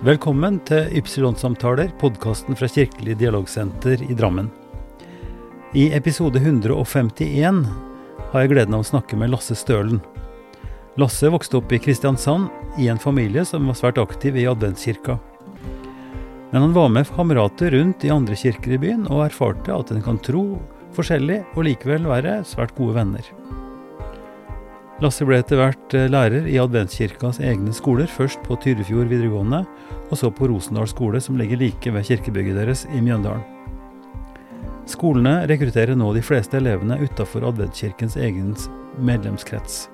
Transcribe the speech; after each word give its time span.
Velkommen 0.00 0.54
til 0.64 0.86
Ypsilon-samtaler, 0.96 1.90
podkasten 2.00 2.56
fra 2.56 2.64
Kirkelig 2.72 3.18
dialogsenter 3.20 4.00
i 4.00 4.14
Drammen. 4.16 4.46
I 5.76 5.90
episode 5.92 6.40
151 6.40 7.58
har 8.30 8.40
jeg 8.40 8.52
gleden 8.54 8.78
av 8.78 8.80
å 8.80 8.88
snakke 8.88 9.18
med 9.20 9.28
Lasse 9.28 9.52
Stølen. 9.60 10.00
Lasse 10.96 11.28
vokste 11.28 11.58
opp 11.60 11.76
i 11.76 11.82
Kristiansand, 11.84 12.48
i 12.80 12.88
en 12.88 13.02
familie 13.02 13.44
som 13.44 13.68
var 13.68 13.76
svært 13.76 14.00
aktiv 14.00 14.40
i 14.40 14.48
adventskirka. 14.48 15.18
Men 16.48 16.64
han 16.64 16.72
var 16.72 16.88
med 16.96 17.12
kamerater 17.12 17.76
rundt 17.76 18.08
i 18.08 18.14
andre 18.16 18.40
kirker 18.40 18.78
i 18.78 18.80
byen, 18.80 19.04
og 19.12 19.26
erfarte 19.26 19.76
at 19.76 19.92
en 19.92 20.00
kan 20.08 20.24
tro 20.24 20.46
forskjellig 20.96 21.42
og 21.52 21.66
likevel 21.68 22.08
være 22.08 22.40
svært 22.48 22.72
gode 22.80 22.96
venner. 23.02 23.34
Lasse 25.00 25.24
ble 25.24 25.38
etter 25.40 25.56
hvert 25.56 25.94
eh, 25.96 26.10
lærer 26.12 26.44
i 26.44 26.58
adventskirkas 26.60 27.38
egne 27.40 27.72
skoler, 27.72 28.08
først 28.10 28.42
på 28.44 28.58
Tyrifjord 28.60 29.08
videregående, 29.08 29.62
og 30.10 30.18
så 30.20 30.28
på 30.28 30.50
Rosendal 30.50 30.88
skole, 30.90 31.22
som 31.24 31.38
ligger 31.40 31.56
like 31.62 31.92
ved 31.94 32.04
kirkebygget 32.04 32.58
deres 32.60 32.84
i 32.92 33.00
Mjøndalen. 33.00 33.46
Skolene 34.90 35.46
rekrutterer 35.48 35.96
nå 35.96 36.10
de 36.12 36.24
fleste 36.24 36.58
elevene 36.58 36.98
utafor 37.00 37.46
adventkirkens 37.48 38.18
egen 38.20 38.52
medlemskrets. 39.00 39.86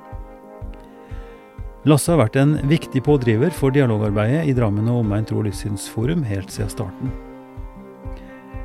Lasse 1.87 2.11
har 2.11 2.19
vært 2.25 2.41
en 2.41 2.57
viktig 2.67 3.05
pådriver 3.07 3.55
for 3.55 3.71
dialogarbeidet 3.71 4.49
i 4.51 4.57
Drammen 4.59 4.91
og 4.91 5.05
omegn 5.05 5.29
tro- 5.29 5.39
og 5.39 5.47
livssynsforum 5.47 6.27
helt 6.27 6.51
siden 6.51 6.73
starten. 6.73 7.15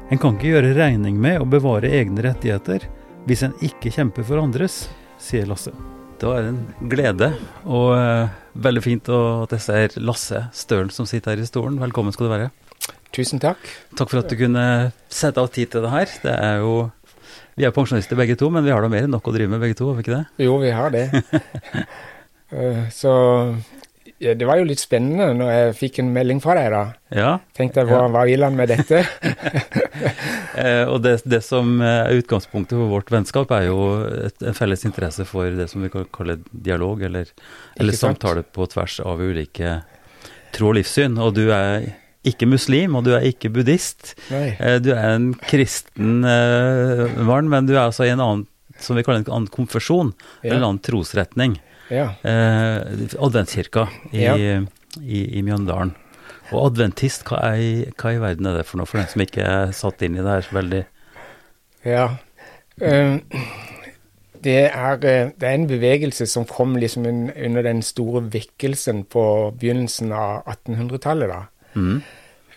En 0.09 0.17
kan 0.17 0.39
ikke 0.39 0.55
gjøre 0.55 0.73
regning 0.79 1.21
med 1.21 1.37
å 1.37 1.45
bevare 1.45 1.93
egne 2.01 2.25
rettigheter 2.25 2.89
hvis 3.29 3.45
en 3.45 3.53
ikke 3.61 3.93
kjemper 3.93 4.25
for 4.25 4.41
andres, 4.41 4.87
sier 5.21 5.45
Lasse. 5.45 5.75
Det 6.21 6.29
var 6.29 6.45
en 6.45 6.57
glede, 6.85 7.31
og 7.65 7.95
uh, 7.97 8.29
veldig 8.61 8.81
fint 8.85 9.07
at 9.09 9.55
jeg 9.55 9.63
ser 9.63 9.95
Lasse 10.05 10.43
Stølen 10.53 10.91
som 10.93 11.07
sitter 11.09 11.33
her 11.33 11.41
i 11.41 11.47
stolen. 11.49 11.79
Velkommen 11.81 12.13
skal 12.13 12.27
du 12.27 12.29
være. 12.29 12.51
Tusen 13.09 13.41
takk. 13.41 13.63
Takk 13.97 14.11
for 14.11 14.21
at 14.21 14.29
du 14.29 14.35
kunne 14.37 14.65
sette 15.09 15.41
av 15.41 15.49
tid 15.49 15.71
til 15.73 15.81
det 15.81 15.89
her. 15.89 16.13
Det 16.21 16.35
er 16.35 16.61
jo 16.61 16.75
Vi 17.57 17.65
er 17.65 17.73
pensjonister 17.73 18.19
begge 18.19 18.37
to, 18.37 18.51
men 18.53 18.61
vi 18.61 18.69
har 18.69 18.85
da 18.85 18.91
mer 18.93 19.07
enn 19.07 19.11
nok 19.15 19.31
å 19.31 19.33
drive 19.33 19.49
med 19.49 19.65
begge 19.65 19.79
to, 19.79 19.89
har 19.89 19.97
vi 19.97 20.05
ikke 20.05 20.19
det? 20.19 20.45
Jo, 20.45 20.59
vi 20.61 20.69
har 20.77 20.93
det. 20.93 21.07
uh, 22.53 22.85
så 23.01 23.15
ja, 24.21 24.33
det 24.37 24.45
var 24.45 24.59
jo 24.59 24.67
litt 24.69 24.81
spennende 24.81 25.31
når 25.33 25.51
jeg 25.51 25.77
fikk 25.79 25.99
en 26.03 26.11
melding 26.13 26.41
fra 26.43 26.53
deg, 26.57 26.67
da. 26.73 26.81
Ja. 27.17 27.31
Tenkte 27.57 27.81
jeg, 27.81 27.89
hva, 27.89 28.03
hva 28.13 28.25
vil 28.29 28.45
han 28.45 28.57
med 28.57 28.69
dette? 28.69 29.01
eh, 30.61 30.83
og 30.85 31.01
det, 31.05 31.15
det, 31.25 31.41
som 31.45 31.79
er 31.81 32.13
utgangspunktet 32.19 32.77
for 32.77 32.91
vårt 32.91 33.09
vennskap, 33.13 33.53
er 33.57 33.65
jo 33.71 33.79
et, 34.29 34.37
en 34.45 34.57
felles 34.57 34.85
interesse 34.85 35.25
for 35.25 35.49
det 35.57 35.65
som 35.71 35.81
vi 35.81 35.89
kan 35.93 36.05
kalle 36.13 36.37
dialog, 36.51 37.01
eller, 37.09 37.33
eller 37.81 37.97
samtale 37.97 38.45
på 38.45 38.69
tvers 38.69 38.99
av 39.01 39.25
ulike 39.25 39.79
tro 40.53 40.69
og 40.69 40.77
livssyn. 40.77 41.17
Og 41.17 41.33
du 41.39 41.47
er 41.55 41.89
ikke 42.27 42.45
muslim, 42.49 42.99
og 42.99 43.07
du 43.07 43.15
er 43.17 43.25
ikke 43.31 43.49
buddhist. 43.53 44.13
Eh, 44.29 44.77
du 44.83 44.91
er 44.93 45.15
en 45.15 45.31
kristen 45.49 46.21
eh, 46.27 47.19
mann, 47.25 47.49
men 47.49 47.65
du 47.65 47.73
er 47.73 47.87
altså 47.87 48.05
i 48.05 48.13
en 48.13 48.21
annen, 48.21 48.45
som 48.81 48.97
vi 48.97 49.05
kaller 49.05 49.23
en 49.23 49.33
annen 49.33 49.51
konfesjon, 49.53 50.13
ja. 50.41 50.51
eller 50.51 50.61
en 50.61 50.69
annen 50.71 50.85
trosretning. 50.85 51.57
Ja. 51.91 52.13
Eh, 52.23 53.07
adventskirka 53.19 53.87
i, 54.11 54.23
ja. 54.23 54.37
i, 54.37 55.19
i, 55.37 55.41
Mjøndalen. 55.43 55.93
Og 56.51 56.69
adventist, 56.69 57.25
hva, 57.27 57.41
er, 57.51 57.91
hva, 57.99 58.13
i 58.15 58.21
verden 58.21 58.47
er 58.47 58.59
det 58.59 58.67
for 58.67 58.79
noe, 58.79 58.87
for 58.87 59.01
den 59.01 59.09
som 59.11 59.23
ikke 59.23 59.43
er 59.47 59.73
satt 59.75 60.03
inn 60.05 60.15
i 60.15 60.23
det 60.23 60.37
her 60.37 60.45
så 60.47 60.57
veldig? 60.57 60.81
Ja, 61.87 62.05
um, 62.81 63.17
det, 64.43 64.57
er, 64.67 64.97
eh, 64.99 65.31
det, 65.31 65.47
er, 65.47 65.53
en 65.53 65.67
bevegelse 65.69 66.27
som 66.29 66.47
kom 66.49 66.75
liksom 66.79 67.07
under 67.07 67.65
den 67.65 67.81
store 67.85 68.23
vekkelsen 68.33 69.05
på 69.11 69.25
begynnelsen 69.59 70.13
av 70.15 70.47
1800-tallet. 70.47 71.31
da. 71.31 71.41
Mm. 71.75 71.99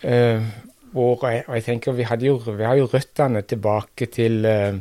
Uh, 0.05 0.47
hvor 0.95 1.23
jeg, 1.27 1.43
og 1.47 1.57
jeg 1.57 1.63
tenker 1.65 1.95
vi, 1.95 2.07
jo, 2.23 2.37
vi 2.45 2.63
har 2.63 2.77
jo 2.79 2.87
røttene 2.91 3.41
tilbake 3.47 4.07
til 4.11 4.45
uh, 4.47 4.79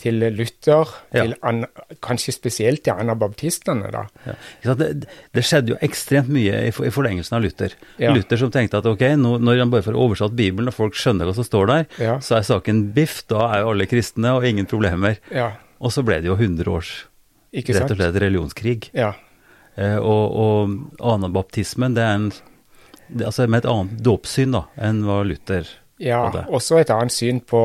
til 0.00 0.18
Luther, 0.34 0.90
ja. 1.12 1.22
til 1.22 1.34
an, 1.46 1.64
kanskje 2.04 2.34
spesielt 2.34 2.84
til 2.86 2.96
anabaptistene. 2.96 3.90
da. 3.92 4.04
Ja. 4.26 4.74
Det, 4.74 4.90
det, 5.36 5.44
skjedde 5.46 5.74
jo 5.74 5.78
ekstremt 5.84 6.30
mye 6.32 6.64
i, 6.68 6.72
i 6.72 6.92
forlengelsen 6.94 7.38
av 7.38 7.44
Luther. 7.44 7.76
Ja. 8.02 8.14
Luther 8.16 8.40
som 8.40 8.52
tenkte 8.54 8.80
at 8.80 8.88
ok, 8.90 9.04
nå, 9.20 9.36
når 9.44 9.64
han 9.64 9.72
bare 9.72 9.86
får 9.86 9.98
oversatt 9.98 10.36
Bibelen 10.38 10.72
og 10.72 10.76
folk 10.76 10.98
skjønner 10.98 11.28
hva 11.28 11.36
som 11.36 11.46
står 11.46 11.72
der, 11.72 11.88
så 12.24 12.40
er 12.40 12.46
saken 12.48 12.88
biff, 12.96 13.22
da 13.30 13.46
er 13.50 13.64
jo 13.64 13.74
alle 13.74 13.88
kristne 13.90 14.34
og 14.38 14.46
ingen 14.48 14.68
problemer. 14.70 15.20
Og 15.80 15.92
så 15.94 16.04
ble 16.04 16.20
det 16.20 16.28
jo 16.30 16.36
100 16.36 16.68
års 16.70 16.94
rett 17.50 17.90
og 17.90 17.98
slett 17.98 18.22
religionskrig. 18.22 18.90
Eh, 18.94 19.96
og, 19.96 20.24
og 20.36 21.10
anabaptismen, 21.12 21.96
det 21.96 22.04
er 22.06 22.16
en 22.18 22.30
det, 23.10 23.26
altså 23.26 23.46
med 23.50 23.64
et 23.64 23.70
annet 23.70 24.02
dåpssyn 24.06 24.54
da, 24.54 24.64
enn 24.78 25.02
hva 25.06 25.22
Luther 25.26 25.66
ja, 26.00 26.22
hadde. 26.28 26.44
Også 26.54 26.78
et 26.80 26.92
annet 26.94 27.14
syn 27.14 27.40
på 27.42 27.62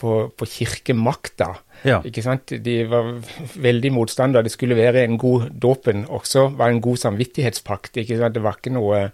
på, 0.00 0.12
på 0.36 0.46
kirkemakta. 0.48 1.48
Ja. 1.86 2.00
Ikke 2.06 2.22
sant? 2.24 2.52
De 2.64 2.76
var 2.90 3.12
veldig 3.56 3.92
motstandere. 3.94 4.46
Det 4.46 4.52
skulle 4.54 4.78
være 4.78 5.04
en 5.06 5.18
god 5.20 5.48
Dåpen 5.62 6.04
også 6.12 6.48
var 6.56 6.72
en 6.72 6.82
god 6.84 7.00
samvittighetspakt. 7.04 7.96
ikke 8.02 8.18
sant? 8.20 8.36
Det 8.36 8.42
var 8.44 8.58
ikke 8.58 8.74
noe 8.76 9.06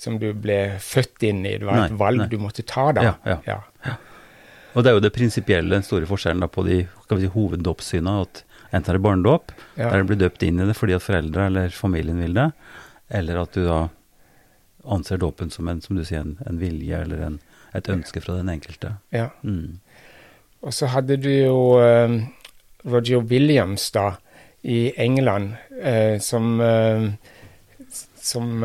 som 0.00 0.18
du 0.22 0.30
ble 0.32 0.76
født 0.82 1.24
inn 1.28 1.44
i, 1.46 1.56
det 1.60 1.68
var 1.68 1.80
nei, 1.80 1.86
et 1.90 1.98
valg 2.00 2.24
nei. 2.24 2.28
du 2.32 2.38
måtte 2.42 2.66
ta 2.68 2.90
da. 2.96 3.06
Ja, 3.08 3.38
ja. 3.46 3.58
ja, 3.84 3.96
Og 4.74 4.84
det 4.84 4.92
er 4.92 4.98
jo 4.98 5.04
det 5.06 5.14
prinsipielle, 5.16 5.72
den 5.72 5.86
store 5.86 6.08
forskjellen 6.08 6.44
da, 6.44 6.50
på 6.52 6.66
de 6.66 6.82
skal 7.04 7.20
vi 7.20 7.28
si, 7.28 7.32
hoveddåpssyna. 7.36 8.16
At 8.26 8.42
enten 8.72 8.92
er 8.92 8.98
det 8.98 9.04
barnedåp, 9.06 9.54
der 9.78 10.00
du 10.02 10.10
blir 10.10 10.20
døpt 10.26 10.44
inn 10.44 10.60
i 10.60 10.68
det 10.68 10.76
fordi 10.76 10.96
at 10.96 11.04
foreldre 11.04 11.48
eller 11.50 11.72
familien 11.72 12.20
vil 12.20 12.36
det, 12.36 12.50
eller 13.16 13.44
at 13.44 13.56
du 13.56 13.64
da 13.64 13.86
anser 14.86 15.18
dåpen 15.18 15.50
som 15.50 15.68
en, 15.68 15.80
som 15.82 15.98
du 15.98 16.04
sier, 16.06 16.22
en, 16.22 16.36
en 16.46 16.60
vilje 16.60 17.00
eller 17.02 17.24
en, 17.26 17.38
et 17.76 17.88
ønske 17.90 18.22
fra 18.22 18.36
den 18.38 18.50
enkelte. 18.52 18.96
Ja. 19.14 19.30
Mm. 19.42 19.78
Og 20.62 20.74
så 20.74 20.88
hadde 20.90 21.18
du 21.20 21.30
jo 21.30 21.58
eh, 21.82 22.16
Roger 22.86 23.24
Williams 23.24 23.90
da, 23.94 24.12
i 24.66 24.92
England, 24.96 25.54
eh, 25.78 26.18
som, 26.20 26.60
uh, 26.60 27.06
som 28.26 28.64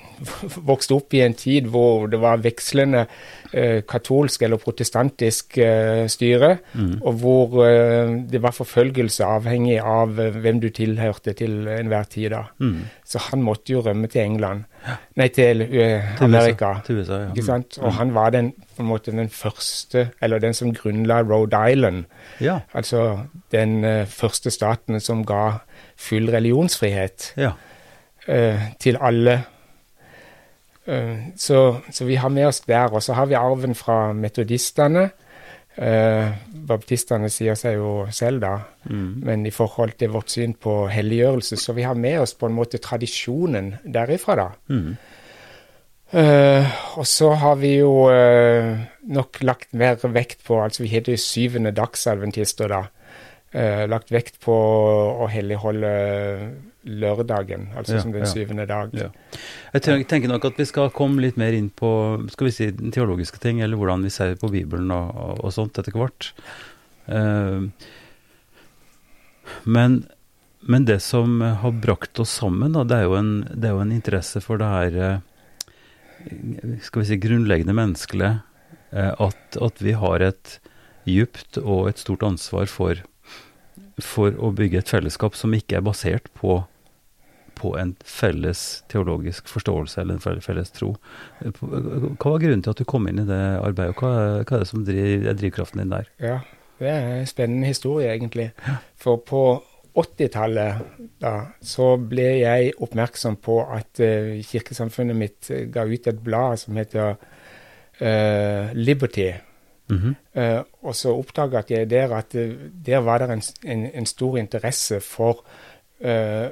vokste 0.70 0.96
opp 0.96 1.14
i 1.14 1.22
en 1.24 1.36
tid 1.38 1.68
hvor 1.72 2.08
det 2.10 2.20
var 2.22 2.42
vekslende 2.42 3.06
katolsk 3.88 4.42
eller 4.44 4.60
protestantisk 4.60 5.56
styre, 6.12 6.50
mm. 6.74 6.90
og 7.00 7.20
hvor 7.22 7.54
det 8.28 8.42
var 8.44 8.52
forfølgelse 8.52 9.24
avhengig 9.24 9.78
av 9.80 10.18
hvem 10.18 10.60
du 10.60 10.68
tilhørte 10.74 11.32
til 11.38 11.62
enhver 11.72 12.10
tid. 12.12 12.28
da. 12.34 12.42
Mm. 12.60 12.82
Så 13.08 13.22
han 13.30 13.46
måtte 13.46 13.72
jo 13.72 13.80
rømme 13.86 14.10
til 14.12 14.26
England. 14.26 14.66
Nei, 15.16 15.28
til 15.32 15.64
Amerika. 16.20 16.74
Til 16.86 17.00
USA, 17.00 17.22
ja. 17.22 17.30
Ikke 17.32 17.46
sant? 17.46 17.78
Og 17.80 17.88
mm. 17.88 17.96
han 17.98 18.14
var 18.14 18.30
den 18.36 18.52
på 18.78 18.82
en 18.82 18.88
måte 18.88 19.10
den 19.10 19.28
første, 19.28 20.08
eller 20.22 20.38
den 20.38 20.54
som 20.54 20.74
grunnla 20.74 21.22
Rhode 21.22 21.72
Island. 21.72 22.04
Ja. 22.40 22.58
Altså 22.74 23.18
den 23.52 23.84
uh, 23.84 24.06
første 24.06 24.50
staten 24.50 25.00
som 25.00 25.24
ga 25.26 25.58
full 25.98 26.30
religionsfrihet 26.30 27.32
ja. 27.36 27.56
Uh, 28.28 28.66
til 28.80 28.98
alle. 29.00 29.38
Uh, 30.88 31.30
så, 31.36 31.80
så, 31.90 32.04
vi 32.08 32.18
har 32.20 32.32
med 32.32 32.48
oss 32.48 32.60
der. 32.66 32.92
Og 32.92 33.02
så 33.02 33.16
har 33.18 33.26
vi 33.26 33.38
arven 33.38 33.74
fra 33.74 34.12
metodistene. 34.12 35.10
baptistene 36.68 37.28
sier 37.30 37.54
seg 37.54 37.76
jo 37.76 37.90
selv, 38.10 38.40
da, 38.42 38.56
mm. 38.90 39.20
men 39.22 39.44
i 39.46 39.52
forhold 39.54 39.92
til 39.94 40.10
vårt 40.10 40.32
syn 40.32 40.56
på 40.58 40.72
helliggjørelse, 40.90 41.54
så 41.54 41.70
vi 41.76 41.84
har 41.86 41.94
med 41.94 42.18
oss 42.18 42.32
på 42.34 42.48
en 42.48 42.56
måte 42.56 42.80
tradisjonen 42.82 43.76
derifra, 43.86 44.34
da. 44.40 44.48
Mm. 44.74 44.96
Uh, 46.08 46.64
og 46.96 47.04
så 47.06 47.34
har 47.36 47.58
vi 47.60 47.74
jo 47.82 48.08
uh, 48.08 48.78
nok 49.12 49.42
lagt 49.44 49.74
mer 49.76 49.98
vekt 50.08 50.40
på 50.46 50.56
Altså, 50.62 50.86
vi 50.86 50.88
heter 50.88 51.12
jo 51.12 51.20
syvende 51.20 51.74
dagsadventister, 51.76 52.72
da. 52.72 52.86
Uh, 53.48 53.86
lagt 53.88 54.10
vekt 54.12 54.36
på 54.44 54.52
å 54.52 55.28
helligholde 55.32 55.90
lørdagen, 56.88 57.70
altså 57.76 57.96
ja, 57.96 58.02
som 58.04 58.12
den 58.12 58.26
syvende 58.28 58.66
dag. 58.68 58.92
Ja. 58.96 59.08
Jeg 59.74 60.04
tenker 60.08 60.28
nok 60.28 60.44
at 60.50 60.60
vi 60.60 60.66
skal 60.68 60.92
komme 60.94 61.22
litt 61.24 61.38
mer 61.40 61.56
inn 61.56 61.70
på 61.72 61.90
skal 62.32 62.48
vi 62.48 62.52
si, 62.54 62.68
den 62.76 62.92
teologiske 62.94 63.40
ting, 63.42 63.62
eller 63.64 63.80
hvordan 63.80 64.04
vi 64.04 64.12
ser 64.12 64.36
på 64.40 64.50
Bibelen 64.52 64.92
og, 64.94 65.40
og, 65.40 65.48
sånt 65.56 65.80
etter 65.80 65.96
hvert. 65.96 66.30
men, 69.64 69.96
men 70.60 70.88
det 70.88 71.00
som 71.04 71.40
har 71.40 71.80
brakt 71.80 72.20
oss 72.20 72.36
sammen, 72.40 72.76
da, 72.76 72.84
det 72.88 73.00
er 73.00 73.08
jo 73.08 73.16
en, 73.16 73.32
det 73.48 73.68
er 73.68 73.76
jo 73.76 73.84
en 73.84 73.96
interesse 73.96 74.44
for 74.44 74.60
det 74.60 74.68
her 74.72 75.00
skal 76.82 77.02
vi 77.02 77.08
si, 77.08 77.18
grunnleggende 77.22 77.74
menneskelig 77.76 78.30
eh, 78.90 79.12
at, 79.12 79.58
at, 79.60 79.82
vi 79.82 79.94
har 79.98 80.24
et 80.24 80.58
djupt 81.08 81.60
og 81.62 81.88
et 81.90 82.00
stort 82.00 82.24
ansvar 82.26 82.68
for, 82.70 83.00
for 84.04 84.34
å 84.38 84.50
bygge 84.54 84.82
et 84.82 84.90
fellesskap 84.90 85.36
som 85.38 85.54
ikke 85.56 85.78
er 85.78 85.86
basert 85.86 86.28
på, 86.38 86.60
på 87.58 87.72
en 87.80 87.94
felles 88.06 88.64
teologisk 88.92 89.50
forståelse 89.50 90.02
eller 90.02 90.18
en 90.18 90.42
felles 90.44 90.70
tro. 90.74 90.92
Hva 91.40 92.34
var 92.34 92.42
grunnen 92.42 92.62
til 92.62 92.74
at 92.74 92.82
du 92.82 92.86
kom 92.88 93.08
inn 93.10 93.22
i 93.22 93.26
det 93.28 93.42
arbeidet, 93.58 93.96
og 93.96 94.04
hva, 94.04 94.12
hva 94.42 94.60
er 94.60 94.64
det 94.64 94.70
som 94.70 94.86
driver, 94.86 95.26
er 95.32 95.40
drivkraften 95.40 95.82
din 95.82 95.96
der? 95.96 96.12
Ja, 96.22 96.38
det 96.78 96.92
er 96.92 97.10
en 97.16 97.26
spennende 97.30 97.72
historie, 97.72 98.12
egentlig. 98.14 98.52
For 99.00 99.18
på 99.26 99.42
80-tallet 99.98 101.18
så 101.64 101.88
ble 101.98 102.28
jeg 102.38 102.76
oppmerksom 102.78 103.38
på 103.42 103.58
at 103.74 104.02
uh, 104.04 104.38
kirkesamfunnet 104.46 105.18
mitt 105.18 105.50
ga 105.74 105.86
ut 105.88 106.06
et 106.06 106.22
blad 106.22 106.60
som 106.62 106.78
heter 106.78 107.16
uh, 107.18 108.74
Liberty. 108.78 109.32
Mm 109.88 109.96
-hmm. 109.96 110.40
uh, 110.40 110.64
og 110.82 110.94
så 110.94 111.14
oppdaget 111.16 111.70
jeg 111.70 111.90
der 111.90 112.14
at 112.14 112.32
der 112.86 112.98
var 112.98 113.18
det 113.18 113.30
en, 113.30 113.42
en, 113.64 113.90
en 113.94 114.06
stor 114.06 114.36
interesse 114.36 115.00
for, 115.00 115.44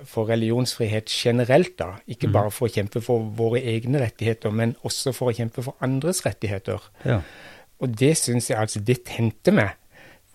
for 0.04 0.28
religionsfrihet 0.28 1.04
generelt. 1.04 1.78
da. 1.78 1.84
Ikke 2.06 2.26
mm 2.26 2.30
-hmm. 2.30 2.32
bare 2.32 2.50
for 2.50 2.66
å 2.66 2.72
kjempe 2.72 3.00
for 3.00 3.18
våre 3.18 3.60
egne 3.60 4.00
rettigheter, 4.00 4.50
men 4.50 4.76
også 4.82 5.12
for 5.12 5.30
å 5.30 5.32
kjempe 5.32 5.62
for 5.62 5.76
andres 5.80 6.26
rettigheter. 6.26 6.90
Ja. 7.04 7.20
Og 7.78 7.98
det 7.98 8.16
syns 8.16 8.50
jeg 8.50 8.58
altså, 8.58 8.80
det 8.80 9.04
tente 9.04 9.52
meg. 9.52 9.68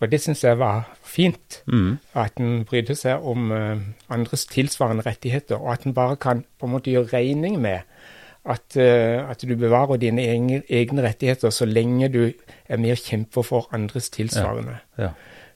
For 0.02 0.10
det 0.10 0.18
syns 0.18 0.40
jeg 0.42 0.58
var 0.58 0.88
fint. 1.06 1.60
Mm. 1.70 1.98
At 2.18 2.40
en 2.42 2.64
brydde 2.66 2.96
seg 2.98 3.22
om 3.22 3.52
uh, 3.54 3.76
andres 4.10 4.48
tilsvarende 4.50 5.04
rettigheter, 5.06 5.60
og 5.62 5.76
at 5.76 5.84
en 5.86 5.94
bare 5.94 6.16
kan 6.16 6.40
på 6.58 6.66
en 6.66 6.72
måte 6.72 6.90
gjøre 6.90 7.12
regning 7.12 7.60
med 7.62 7.86
at, 8.42 8.64
uh, 8.74 9.30
at 9.30 9.44
du 9.46 9.54
bevarer 9.58 10.00
dine 10.02 10.24
egne, 10.26 10.62
egne, 10.68 11.04
rettigheter 11.04 11.52
så 11.54 11.68
lenge 11.68 12.10
du 12.12 12.22
er 12.26 12.80
med 12.80 12.96
og 12.96 13.04
kjemper 13.04 13.46
for 13.46 13.68
andres 13.74 14.10
tilsvarende. 14.14 14.80
Ja. 14.98 15.10
Ja. 15.10 15.12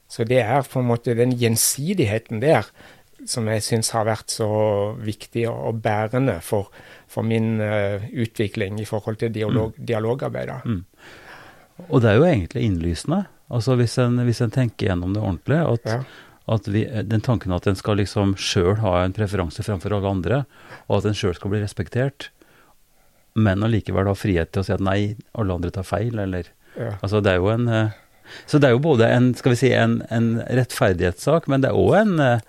Så 0.07 0.23
det 0.23 0.39
er 0.39 0.63
på 0.63 0.79
en 0.79 0.87
måte 0.87 1.17
den 1.17 1.33
gjensidigheten 1.35 2.39
der 2.39 2.69
som 3.27 3.47
jeg 3.49 3.63
syns 3.65 3.89
har 3.95 4.05
vært 4.07 4.31
så 4.31 4.47
viktig 5.01 5.47
og, 5.49 5.81
bærende 5.83 6.37
for, 6.45 6.69
for 7.11 7.27
min 7.27 7.57
uh, 7.59 8.03
utvikling 8.13 8.79
i 8.79 8.85
forhold 8.87 9.19
til 9.19 9.33
dialog, 9.33 9.73
mm. 9.75 9.87
dialogarbeidet. 9.89 10.61
Mm. 10.63 10.85
Og 11.89 12.01
det 12.01 12.11
er 12.11 12.21
jo 12.21 12.29
egentlig 12.29 12.63
innlysende 12.65 13.25
Altså 13.53 13.77
hvis 13.79 13.93
en, 14.03 14.17
hvis 14.27 14.41
en 14.43 14.51
tenker 14.51 14.89
gjennom 14.89 15.13
det 15.15 15.21
ordentlig, 15.23 15.59
at, 15.63 15.85
ja. 15.87 15.99
at 16.51 16.65
vi, 16.67 16.81
den 17.07 17.23
tanken 17.23 17.53
at 17.55 17.67
en 17.69 17.77
skal 17.79 17.95
liksom 18.01 18.33
sjøl 18.35 18.75
ha 18.81 18.97
en 19.05 19.15
preferanse 19.15 19.63
framfor 19.63 19.95
alle 19.95 20.11
andre, 20.11 20.39
og 20.87 20.97
at 20.97 21.07
en 21.07 21.15
sjøl 21.15 21.35
skal 21.37 21.53
bli 21.53 21.61
respektert, 21.63 22.27
men 23.37 23.63
allikevel 23.65 24.09
ha 24.09 24.17
frihet 24.17 24.51
til 24.51 24.63
å 24.63 24.67
si 24.67 24.73
at 24.75 24.83
nei, 24.83 25.15
alle 25.37 25.57
andre 25.57 25.73
tar 25.73 25.85
feil, 25.87 26.17
eller 26.19 26.49
ja. 26.77 26.91
Altså 27.01 27.23
det 27.25 27.31
er 27.33 27.41
jo 27.41 27.49
en 27.49 27.65
eh, 27.73 27.95
Så 28.45 28.59
det 28.61 28.69
er 28.69 28.75
jo 28.75 28.83
både 28.83 29.07
en, 29.09 29.31
skal 29.37 29.55
vi 29.55 29.59
si, 29.63 29.71
en, 29.73 30.01
en 30.13 30.27
rettferdighetssak, 30.45 31.47
men 31.49 31.63
det 31.63 31.71
er 31.71 31.79
òg 31.79 31.95
en 32.03 32.15
eh, 32.21 32.45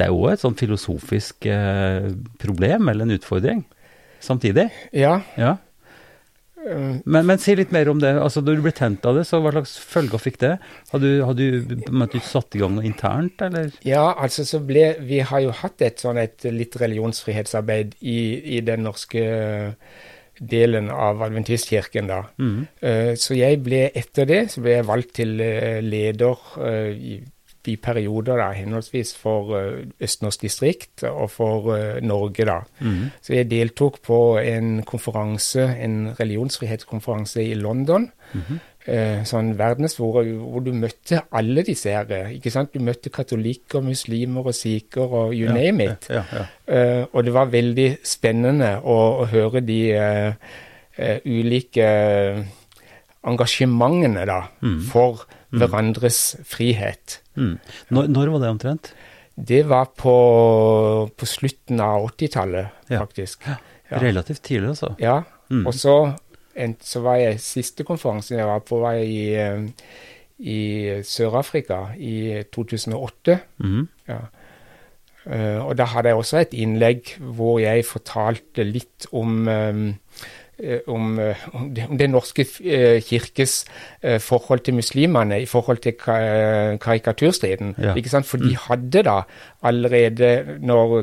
det 0.00 0.06
er 0.06 0.16
òg 0.16 0.30
et 0.32 0.40
sånn 0.40 0.56
filosofisk 0.56 1.44
eh, 1.50 2.06
problem, 2.40 2.88
eller 2.88 3.04
en 3.04 3.18
utfordring, 3.18 3.66
samtidig. 4.24 4.70
Ja. 4.96 5.18
ja. 5.36 5.58
Men, 7.04 7.26
men, 7.28 7.36
si 7.40 7.52
litt 7.56 7.72
mer 7.72 7.88
om 7.92 8.00
det. 8.00 8.14
altså 8.20 8.40
Da 8.44 8.54
du 8.56 8.62
ble 8.64 8.72
tent 8.76 9.04
av 9.08 9.18
det, 9.18 9.26
så 9.28 9.42
hva 9.44 9.52
slags 9.52 9.74
følger 9.90 10.22
fikk 10.22 10.38
det? 10.40 10.54
Har 10.92 11.02
du, 11.02 11.08
har 11.24 11.36
du, 11.36 11.60
du 11.60 12.18
satt 12.24 12.56
i 12.56 12.62
gang 12.62 12.78
noe 12.78 12.88
internt, 12.88 13.44
eller? 13.44 13.74
Ja, 13.84 14.06
altså 14.12 14.46
så 14.48 14.62
ble 14.64 14.94
Vi 15.04 15.20
har 15.24 15.44
jo 15.44 15.52
hatt 15.60 15.84
et 15.84 16.00
sånn 16.00 16.20
et 16.20 16.48
litt 16.48 16.76
religionsfrihetsarbeid 16.80 17.98
i, 18.00 18.20
i 18.56 18.64
den 18.64 18.84
norske 18.88 19.24
delen 20.40 20.88
av 20.90 21.20
adventistkirken, 21.22 22.08
da. 22.08 22.22
Mm. 22.40 22.64
Så 23.20 23.36
jeg 23.36 23.58
ble 23.60 23.82
etter 23.94 24.24
det 24.24 24.38
så 24.54 24.62
ble 24.64 24.78
jeg 24.78 24.86
valgt 24.88 25.12
til 25.20 25.34
uh, 25.36 25.82
leder 25.84 26.48
uh, 26.56 26.88
i 26.88 27.20
i 27.68 27.74
perioder, 27.76 28.38
da, 28.40 28.46
henholdsvis 28.56 29.10
for 29.20 29.50
Østnorsk 30.00 30.46
distrikt 30.46 31.02
og 31.04 31.26
for 31.28 31.66
Norge. 32.00 32.46
da. 32.48 32.54
Mm. 32.80 33.10
Så 33.20 33.34
jeg 33.34 33.50
deltok 33.50 33.98
på 34.00 34.38
en 34.40 34.80
konferanse, 34.88 35.66
en 35.76 36.14
religionsfrihetskonferanse 36.16 37.44
i 37.44 37.54
London. 37.54 38.08
Mm 38.32 38.40
-hmm. 38.40 38.58
Uh, 38.86 39.20
sånn 39.28 39.52
verdens 39.58 39.96
hvor, 39.98 40.22
du 40.64 40.70
møtte 40.76 41.22
alle 41.36 41.64
disse 41.66 41.92
her. 41.92 42.30
ikke 42.36 42.52
sant? 42.54 42.72
Du 42.74 42.84
møtte 42.84 43.12
katolikker, 43.12 43.84
muslimer 43.84 44.50
og 44.52 44.56
sikher 44.56 45.04
og 45.06 45.34
you 45.36 45.48
ja, 45.48 45.56
name 45.56 45.90
it. 45.92 46.10
Ja, 46.10 46.24
ja, 46.32 46.46
og 47.10 47.26
det 47.26 47.34
var 47.34 47.50
veldig 47.50 47.88
spennende 48.06 48.76
å, 48.78 48.96
å 49.24 49.28
høre 49.30 49.62
de 49.66 49.80
ulike 51.24 51.86
engasjementene 53.26 54.24
da, 54.28 54.40
mm. 54.62 54.78
for 54.90 55.24
hverandres 55.50 56.20
frihet. 56.46 57.20
Mm. 57.34 57.56
Når, 57.90 58.10
når, 58.14 58.32
var 58.34 58.44
det 58.44 58.52
omtrent? 58.54 58.92
Det 59.34 59.62
var 59.68 59.90
på, 59.96 60.14
på 61.16 61.28
slutten 61.28 61.80
av 61.82 62.06
80-tallet, 62.10 62.80
faktisk. 62.90 63.46
Ja. 63.48 63.58
Relativt 64.02 64.42
tidlig, 64.46 64.74
altså. 64.74 64.94
Ja. 65.02 65.22
Mm. 65.50 65.64
Og 65.66 65.74
så, 65.74 65.96
en, 66.64 66.76
så, 66.84 67.02
var 67.04 67.20
jeg 67.20 67.40
Siste 67.42 67.86
konferansen 67.88 68.38
jeg 68.38 68.48
var 68.48 68.62
på, 68.66 68.80
var 68.82 69.00
i, 69.00 69.32
eh, 69.34 69.64
i 70.38 70.60
Sør-Afrika 71.06 71.90
i 71.96 72.42
2008. 72.52 73.38
Mm. 73.64 73.88
Ja. 74.10 74.20
Uh, 75.20 75.66
og 75.66 75.74
da 75.76 75.84
hadde 75.84 76.08
jeg 76.08 76.16
også 76.16 76.38
et 76.40 76.54
innlegg 76.56 77.10
hvor 77.36 77.58
jeg 77.60 77.84
fortalte 77.84 78.64
litt 78.64 79.04
om 79.12 79.42
um, 79.44 79.82
om, 80.86 81.18
eh, 81.18 81.36
om, 81.56 81.68
det, 81.74 82.08
norske 82.10 82.44
eh, 82.64 83.00
kirkes 83.04 83.64
forhold 84.20 84.64
til 84.66 84.74
muslimene 84.74 85.40
i 85.42 85.46
forhold 85.46 85.82
til 85.84 85.92
karikaturstriden. 86.00 87.74
Ja. 87.78 87.94
ikke 87.94 88.12
sant? 88.12 88.26
For 88.28 88.40
de 88.40 88.52
mm. 88.54 88.60
hadde 88.68 89.02
da 89.06 89.16
allerede, 89.62 90.58
når 90.60 91.02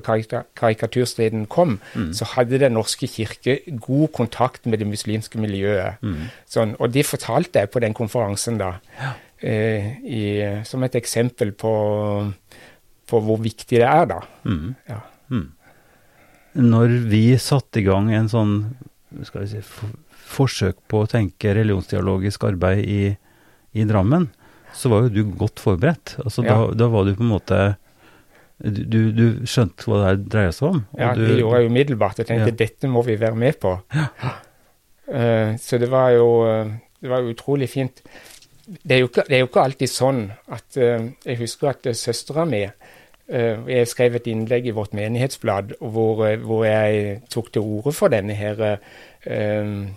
karikaturstriden 0.58 1.46
kom, 1.46 1.80
mm. 1.96 2.14
så 2.14 2.26
hadde 2.36 2.60
Den 2.60 2.72
norske 2.74 3.08
kirke 3.08 3.60
god 3.82 4.08
kontakt 4.08 4.66
med 4.66 4.78
det 4.78 4.88
muslimske 4.88 5.38
miljøet. 5.40 6.02
Mm. 6.02 6.30
Sånn, 6.50 6.76
og 6.80 6.94
det 6.94 7.06
fortalte 7.06 7.60
jeg 7.60 7.70
på 7.70 7.80
den 7.80 7.94
konferansen, 7.94 8.58
da. 8.58 8.78
Ja. 8.98 9.14
Eh, 9.38 9.92
i, 10.02 10.24
som 10.66 10.82
et 10.84 10.96
eksempel 10.98 11.52
på, 11.54 11.74
på, 13.06 13.20
hvor 13.22 13.38
viktig 13.38 13.78
det 13.78 13.86
er, 13.86 14.06
da. 14.10 14.22
Mm. 14.50 14.74
Ja. 14.90 15.00
Mm. 15.30 15.52
Når 16.58 16.96
vi 17.12 17.38
satte 17.38 17.84
i 17.84 17.86
gang 17.86 18.10
en 18.18 18.30
sånn 18.32 18.56
skal 19.26 19.44
vi 19.44 19.50
si, 19.52 19.62
for, 19.66 19.96
forsøk 20.28 20.80
på 20.92 21.02
å 21.04 21.10
tenke 21.10 21.56
religionsdialogisk 21.56 22.46
arbeid 22.50 22.84
i, 22.84 23.02
i, 23.74 23.86
Drammen, 23.88 24.30
så 24.76 24.92
var 24.92 25.06
jo 25.06 25.14
du 25.16 25.36
godt 25.40 25.62
forberedt. 25.64 26.18
Altså, 26.24 26.44
ja. 26.46 26.54
da, 26.54 26.78
da, 26.84 26.90
var 26.94 27.08
du 27.08 27.16
på 27.18 27.26
en 27.26 27.34
måte 27.34 27.62
du, 28.58 29.00
du, 29.14 29.26
skjønte 29.46 29.86
hva 29.86 30.02
det 30.02 30.08
her 30.08 30.22
dreier 30.36 30.56
seg 30.56 30.72
om. 30.72 30.82
ja, 30.98 31.12
du, 31.18 31.24
det 31.26 31.40
gjorde 31.40 31.62
jeg 31.62 31.72
umiddelbart. 31.72 32.22
Jeg 32.22 32.30
tenkte 32.32 32.54
ja. 32.54 32.60
dette 32.66 32.92
må 32.92 33.06
vi 33.06 33.18
være 33.22 33.38
med 33.38 33.60
på. 33.62 33.78
Ja. 33.94 34.34
Uh, 35.08 35.54
så 35.62 35.78
det 35.80 35.88
var 35.88 36.12
jo 36.12 36.28
det 37.00 37.12
var 37.12 37.30
utrolig 37.30 37.70
fint. 37.72 38.02
Det 38.68 38.98
er, 38.98 39.00
jo 39.06 39.08
ikke, 39.08 39.24
det 39.30 39.38
er 39.38 39.46
jo 39.46 39.48
ikke 39.48 39.64
alltid 39.64 39.88
sånn 39.88 40.26
at 40.52 40.76
uh, 40.76 41.06
Jeg 41.24 41.40
husker 41.40 41.70
at 41.72 41.88
søstera 41.96 42.44
mi 42.50 42.66
Uh, 42.68 42.87
jeg 43.28 43.88
skrev 43.92 44.16
et 44.16 44.28
innlegg 44.32 44.70
i 44.70 44.76
vårt 44.76 44.94
menighetsblad 44.96 45.76
hvor, 45.82 46.24
uh, 46.24 46.36
hvor 46.40 46.64
jeg 46.68 47.22
tok 47.34 47.52
til 47.54 47.62
orde 47.62 47.92
for 47.96 48.14
denne 48.14 48.36
her 48.38 48.62
uh, 48.64 49.88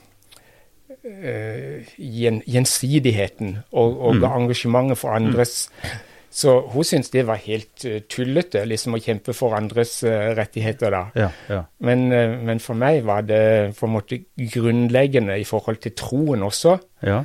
gjen, 1.01 2.41
gjensidigheten 2.43 3.59
og, 3.71 4.01
og 4.01 4.17
mm. 4.19 4.25
engasjementet 4.43 4.99
for 4.99 5.15
andres. 5.15 5.71
Mm. 5.83 6.07
Så 6.31 6.57
hun 6.71 6.87
syntes 6.87 7.11
det 7.11 7.25
var 7.27 7.41
helt 7.43 7.87
tullete 8.11 8.63
liksom 8.67 8.95
å 8.95 9.01
kjempe 9.03 9.35
for 9.35 9.55
andres 9.59 9.97
rettigheter 10.07 10.93
da. 10.95 11.01
Ja, 11.19 11.31
ja. 11.51 11.63
Men, 11.83 12.07
men, 12.47 12.61
for 12.63 12.79
meg 12.79 13.01
var 13.07 13.25
det 13.27 13.73
på 13.79 13.89
en 13.89 13.95
måte 13.97 14.21
grunnleggende 14.39 15.39
i 15.41 15.47
forhold 15.47 15.81
til 15.83 15.97
troen 15.99 16.45
også. 16.47 16.77
Ja. 17.07 17.25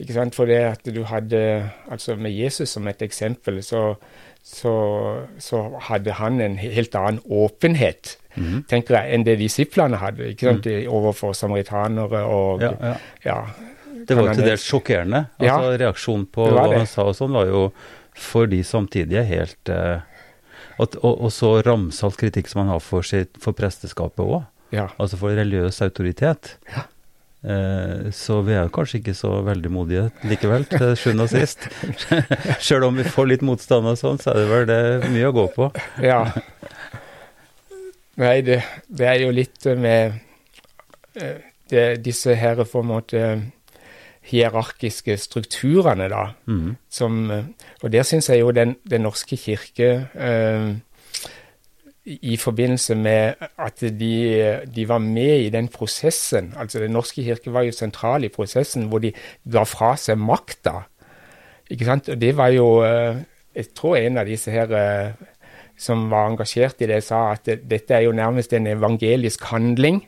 Ikke 0.00 0.16
sant? 0.16 0.34
For 0.34 0.48
det 0.48 0.60
at 0.64 0.88
du 0.94 1.02
hadde, 1.04 1.70
altså 1.90 2.16
med 2.16 2.32
Jesus 2.32 2.72
som 2.74 2.88
et 2.88 3.02
eksempel, 3.02 3.62
så 3.62 3.96
så, 4.42 4.74
så, 5.38 5.78
hadde 5.86 6.16
han 6.18 6.40
en 6.42 6.56
helt 6.58 6.94
annen 6.98 7.20
åpenhet, 7.24 8.18
mm 8.34 8.44
-hmm. 8.44 8.62
tenker 8.68 8.94
jeg, 8.94 9.14
enn 9.14 9.24
det 9.24 9.38
disiplene 9.38 9.96
hadde 9.96 10.28
ikke 10.28 10.46
sant, 10.46 10.66
mm. 10.66 10.88
overfor 10.88 11.32
samaritanere 11.32 12.24
og 12.24 12.62
ja, 12.62 12.72
ja. 12.80 12.94
ja 13.24 13.44
Det 14.08 14.16
var 14.16 14.28
jo 14.28 14.34
til 14.34 14.44
dels 14.44 14.62
sjokkerende. 14.62 15.26
Altså 15.38 15.70
ja, 15.70 15.76
Reaksjonen 15.86 16.26
på 16.26 16.48
hva 16.50 16.72
han 16.74 16.86
sa 16.86 17.02
og 17.02 17.14
sånn 17.14 17.32
var 17.32 17.46
jo 17.46 17.72
for 18.14 18.46
de 18.46 18.64
samtidige 18.64 19.22
helt 19.24 19.68
eh, 19.68 20.00
og, 20.78 20.96
og, 21.02 21.20
og, 21.20 21.32
så 21.32 21.60
ramsalt 21.60 22.16
kritikk 22.16 22.48
som 22.48 22.60
han 22.60 22.68
har 22.68 22.80
for, 22.80 23.02
sitt, 23.02 23.38
for 23.38 23.52
presteskapet 23.52 24.24
òg. 24.24 24.42
Ja. 24.72 24.88
Altså 24.98 25.16
for 25.16 25.30
religiøs 25.30 25.82
autoritet. 25.82 26.56
Ja. 26.72 26.82
Eh, 27.42 28.10
så 28.14 28.38
vi 28.46 28.54
er 28.54 28.70
kanskje 28.70 29.00
ikke 29.00 29.14
så 29.18 29.32
veldig 29.42 29.70
modige 29.74 30.04
likevel, 30.30 30.66
til 30.70 30.92
sjuende 30.98 31.26
og 31.26 31.32
sist. 31.32 31.66
Sjøl 32.64 32.86
om 32.86 33.00
vi 33.00 33.06
får 33.08 33.30
litt 33.32 33.46
motstand 33.46 33.88
og 33.90 33.98
sånn, 33.98 34.20
så 34.22 34.32
er 34.32 34.42
det 34.42 34.50
vel 34.52 34.68
det 34.70 35.10
mye 35.14 35.30
å 35.30 35.34
gå 35.36 35.46
på. 35.56 35.70
Ja. 36.04 36.22
Nei, 38.20 38.36
det, 38.46 38.60
det 38.92 39.08
er 39.08 39.24
jo 39.24 39.32
litt 39.34 39.66
med 39.80 40.20
eh, 41.18 41.42
det, 41.72 41.86
disse 42.04 42.36
her 42.38 42.62
på 42.62 42.84
en 42.84 42.90
måte 42.92 43.24
hierarkiske 44.28 45.16
strukturene, 45.18 46.06
da. 46.12 46.28
Mm. 46.46 46.76
Som, 46.92 47.24
eh, 47.34 47.48
og 47.82 47.90
der 47.90 48.06
syns 48.06 48.30
jeg 48.30 48.44
jo 48.44 48.52
Den, 48.54 48.76
den 48.86 49.02
norske 49.02 49.36
kirke 49.36 49.90
eh, 50.14 50.68
i 52.04 52.36
forbindelse 52.36 52.94
med 52.94 53.34
at 53.58 53.80
de, 53.80 54.14
de, 54.74 54.88
var 54.88 54.98
med 54.98 55.40
i 55.40 55.50
den 55.50 55.68
prosessen. 55.68 56.54
Altså 56.58 56.78
Den 56.78 56.90
norske 56.90 57.22
kirke 57.22 57.52
var 57.52 57.62
jo 57.62 57.72
sentral 57.72 58.24
i 58.24 58.28
prosessen 58.28 58.88
hvor 58.90 58.98
de 58.98 59.12
ga 59.52 59.62
fra 59.62 59.94
seg 59.96 60.18
makta. 60.18 60.82
Ikke 61.70 61.86
sant? 61.86 62.08
Og 62.08 62.20
det 62.20 62.36
var 62.36 62.50
jo 62.54 62.82
eh, 62.82 63.22
Jeg 63.54 63.74
tror 63.76 63.96
en 63.96 64.18
av 64.18 64.26
disse 64.26 64.50
her 64.50 64.70
eh, 64.72 65.12
som 65.76 66.10
var 66.10 66.30
engasjert 66.30 66.80
i 66.80 66.88
det, 66.88 67.02
sa 67.04 67.32
at 67.34 67.46
dette 67.46 67.94
er 67.94 68.06
jo 68.06 68.12
nærmest 68.16 68.52
en 68.52 68.66
evangelisk 68.66 69.44
handling. 69.50 70.02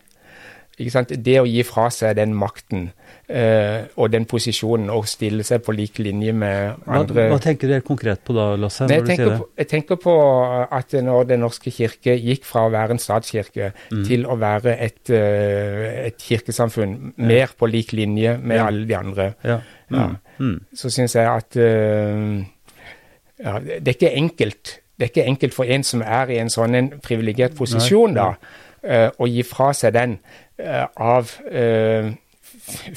Ikke 0.79 0.91
sant? 0.91 1.13
Det 1.13 1.39
å 1.41 1.47
gi 1.47 1.63
fra 1.63 1.91
seg 1.93 2.17
den 2.17 2.35
makten 2.35 2.89
uh, 3.31 3.85
og 4.01 4.11
den 4.13 4.27
posisjonen 4.29 4.91
å 4.93 5.01
stille 5.09 5.45
seg 5.47 5.63
på 5.65 5.75
lik 5.77 5.99
linje 6.03 6.35
med 6.37 6.85
andre 6.87 7.27
Hva, 7.29 7.35
hva 7.35 7.41
tenker 7.43 7.71
du 7.71 7.75
helt 7.77 7.87
konkret 7.87 8.23
på 8.27 8.37
da, 8.37 8.47
Lasse? 8.61 8.89
Nei, 8.91 8.99
jeg, 9.01 9.07
tenker 9.11 9.33
på, 9.33 9.49
jeg, 9.61 9.69
tenker 9.71 10.01
på, 10.03 10.15
at 10.81 10.97
når 11.07 11.29
Den 11.31 11.45
norske 11.45 11.73
kirke 11.75 12.17
gikk 12.19 12.47
fra 12.49 12.67
å 12.69 12.73
være 12.75 12.97
en 12.97 13.03
statskirke 13.03 13.73
mm. 13.75 14.05
til 14.09 14.27
å 14.29 14.39
være 14.41 14.77
et, 14.87 15.03
uh, 15.13 15.85
et 16.11 16.29
kirkesamfunn 16.29 16.97
ja. 17.15 17.29
mer 17.33 17.57
på 17.59 17.71
lik 17.71 17.95
linje 17.97 18.37
med 18.43 18.61
ja. 18.61 18.69
alle 18.71 18.89
de 18.89 18.99
andre, 18.99 19.31
ja. 19.45 19.61
Mm. 19.95 20.15
Mm. 20.39 20.55
så 20.75 20.91
syns 20.91 21.15
jeg 21.15 21.29
at 21.29 21.59
uh, 21.61 22.41
det 23.35 23.91
er 23.91 23.97
ikke 23.97 24.15
enkelt. 24.15 24.79
Det 24.95 25.07
er 25.07 25.11
ikke 25.11 25.27
enkelt 25.29 25.55
for 25.57 25.69
en 25.69 25.83
som 25.85 26.03
er 26.07 26.31
i 26.31 26.39
en 26.39 26.53
sånn 26.53 26.77
en 26.79 26.93
privilegert 27.03 27.57
posisjon, 27.59 28.15
da, 28.15 28.29
å 29.19 29.27
gi 29.27 29.43
fra 29.49 29.73
seg 29.75 29.95
den. 29.97 30.15
Eh, 30.57 30.87
av 30.95 31.31
eh, 31.51 32.13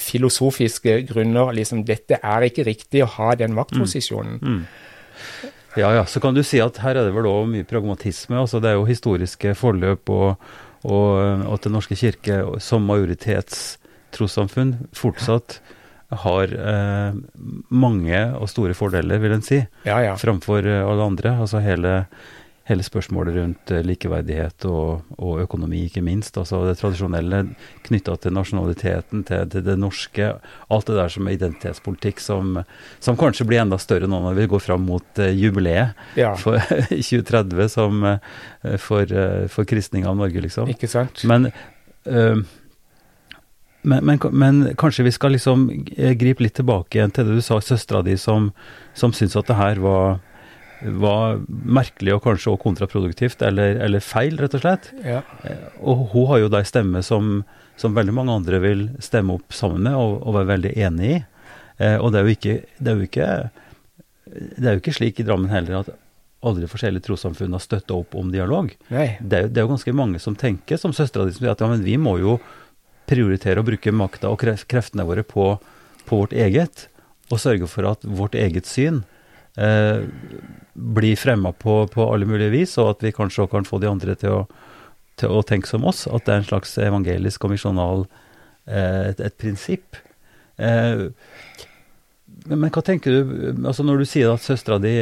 filosofiske 0.00 1.00
grunner 1.08 1.52
liksom 1.56 1.84
dette 1.88 2.18
er 2.22 2.46
ikke 2.48 2.66
riktig 2.68 3.02
å 3.04 3.10
ha 3.18 3.32
den 3.38 3.56
maktposisjonen. 3.56 4.38
Mm. 4.42 4.60
Mm. 4.60 5.54
Ja, 5.78 5.92
ja. 5.94 6.04
Så 6.06 6.20
kan 6.20 6.34
du 6.34 6.42
si 6.46 6.60
at 6.62 6.80
her 6.82 6.96
er 6.96 7.08
det 7.08 7.14
vel 7.14 7.28
òg 7.28 7.48
mye 7.50 7.66
pragmatisme. 7.68 8.38
altså 8.38 8.60
Det 8.60 8.70
er 8.70 8.78
jo 8.78 8.88
historiske 8.88 9.54
forløp, 9.58 10.10
og, 10.10 10.48
og, 10.84 11.08
at 11.54 11.66
Den 11.66 11.76
norske 11.76 11.98
kirke 11.98 12.40
som 12.62 12.86
majoritetstrossamfunn 12.88 14.78
fortsatt 14.96 15.60
har 16.24 16.48
eh, 16.56 17.16
mange 17.68 18.20
og 18.38 18.48
store 18.48 18.74
fordeler, 18.74 19.20
vil 19.20 19.34
en 19.36 19.44
si, 19.44 19.58
ja, 19.84 19.98
ja. 20.00 20.14
framfor 20.16 20.64
alle 20.64 21.04
andre. 21.04 21.34
Altså 21.44 21.60
hele 21.60 22.06
hele 22.68 22.84
spørsmålet 22.84 23.36
rundt 23.38 23.72
eh, 23.72 23.84
likeverdighet 23.86 24.66
og, 24.68 25.06
og, 25.16 25.40
økonomi, 25.44 25.86
ikke 25.88 26.02
minst. 26.04 26.36
Altså 26.40 26.60
det 26.66 26.76
tradisjonelle 26.80 27.44
knytta 27.86 28.18
til 28.20 28.34
nasjonaliteten, 28.36 29.24
til, 29.28 29.46
til, 29.52 29.64
det 29.64 29.78
norske. 29.80 30.30
Alt 30.74 30.90
det 30.90 30.98
der 30.98 31.14
som 31.14 31.28
er 31.28 31.38
identitetspolitikk, 31.38 32.20
som, 32.20 32.60
som 33.04 33.18
kanskje 33.20 33.48
blir 33.48 33.62
enda 33.62 33.80
større 33.80 34.10
nå 34.10 34.20
når 34.26 34.36
vi 34.42 34.50
går 34.52 34.64
fram 34.64 34.84
mot 34.88 35.22
uh, 35.22 35.30
jubileet 35.32 35.96
ja. 36.18 36.34
for 36.36 36.60
2030 36.92 37.72
som 37.72 38.04
uh, 38.04 38.76
for, 38.82 39.08
uh, 39.08 39.48
for 39.52 39.68
kristning 39.68 40.06
av 40.08 40.18
Norge, 40.20 40.44
liksom. 40.44 40.68
Ikke 40.72 40.90
sant? 40.90 41.24
Men, 41.28 41.48
men, 42.04 44.04
men, 44.04 44.20
men, 44.32 44.62
kanskje 44.80 45.06
vi 45.06 45.12
skal 45.14 45.36
liksom 45.36 45.68
gripe 46.20 46.44
litt 46.44 46.56
tilbake 46.58 46.98
igjen 46.98 47.12
til 47.14 47.28
det 47.28 47.38
du 47.38 47.44
sa, 47.44 47.60
søstera 47.64 48.02
di 48.04 48.16
som, 48.20 48.50
som 48.96 49.14
syntes 49.16 49.38
at 49.40 49.48
det 49.48 49.58
her 49.58 49.80
var 49.84 50.18
var 50.82 51.40
merkelig 51.48 52.14
og 52.14 52.24
kanskje 52.24 52.52
også 52.52 52.62
kontraproduktivt, 52.62 53.42
eller, 53.42 53.78
eller 53.84 54.04
feil, 54.04 54.38
rett 54.38 54.54
og 54.54 54.62
slett. 54.62 54.90
Ja. 55.04 55.22
Eh, 55.46 55.64
og 55.80 56.08
hun 56.12 56.28
har 56.32 56.42
jo 56.44 56.50
da 56.52 56.62
ei 56.62 56.68
stemme 56.68 57.02
som, 57.06 57.40
som, 57.80 57.96
veldig 57.96 58.14
mange 58.14 58.36
andre 58.40 58.60
vil 58.62 58.84
stemme 59.02 59.38
opp 59.38 59.54
sammen 59.56 59.88
med 59.88 59.98
og, 59.98 60.20
og 60.22 60.36
være 60.38 60.52
veldig 60.54 60.74
enig 60.88 61.14
i. 61.16 61.22
Eh, 61.78 61.96
og 61.96 62.12
det 62.14 62.20
er, 62.20 62.30
ikke, 62.34 62.58
det 62.78 62.92
er, 62.92 63.00
jo 63.00 63.08
ikke, 63.08 63.30
det 64.28 64.68
er 64.68 64.76
jo 64.76 64.84
ikke 64.84 64.96
slik 65.00 65.18
i 65.18 65.26
Drammen 65.26 65.52
heller 65.52 65.82
at 65.82 65.90
alle 66.46 66.62
de 66.62 66.70
forskjellige 66.70 67.08
trossamfunn 67.08 67.56
har 67.56 67.62
støtta 67.64 67.96
opp 67.96 68.14
om 68.18 68.30
dialog. 68.30 68.70
Det 68.86 69.02
er, 69.02 69.16
det, 69.18 69.58
er, 69.58 69.64
jo 69.64 69.72
ganske 69.72 69.94
mange 69.96 70.22
som 70.22 70.38
tenker, 70.38 70.78
som 70.78 70.94
søstera 70.94 71.26
di, 71.26 71.34
at 71.50 71.58
ja, 71.58 71.70
men 71.70 71.82
vi 71.82 71.96
må 71.98 72.14
jo 72.22 72.38
prioritere 73.10 73.58
å 73.58 73.66
bruke 73.66 73.94
makta 73.94 74.30
og 74.30 74.44
kreftene 74.68 75.06
våre 75.08 75.24
på, 75.26 75.56
på 76.06 76.22
vårt 76.22 76.36
eget, 76.36 76.86
og 77.32 77.42
sørge 77.42 77.66
for 77.68 77.88
at 77.90 78.06
vårt 78.06 78.36
eget 78.38 78.68
syn 78.68 79.02
eh, 79.58 80.04
blir 80.78 81.16
fremma 81.16 81.52
på, 81.52 81.86
på, 81.86 82.12
alle 82.12 82.26
mulige 82.26 82.54
vis, 82.54 82.76
og 82.78 82.94
at 82.94 83.06
vi 83.06 83.14
kanskje 83.14 83.44
også 83.44 83.54
kan 83.56 83.66
få 83.66 83.80
de 83.82 83.90
andre 83.90 84.14
til 84.18 84.36
å, 84.40 84.42
til 85.18 85.34
å 85.34 85.42
tenke 85.46 85.70
som 85.70 85.86
oss. 85.88 86.06
At 86.06 86.26
det 86.26 86.34
er 86.34 86.44
en 86.44 86.50
slags 86.52 86.76
evangelisk 86.82 87.46
og 87.46 87.54
misjonal 87.56 88.06
eh, 88.06 89.10
et, 89.10 89.20
et, 89.20 89.38
prinsipp. 89.40 89.98
Eh, 90.58 91.08
men, 92.48 92.70
hva 92.72 92.82
tenker 92.84 93.12
du 93.12 93.66
altså 93.66 93.84
når 93.84 94.00
du 94.00 94.08
sier 94.08 94.30
at 94.30 94.44
søstera 94.44 94.78
di 94.80 94.92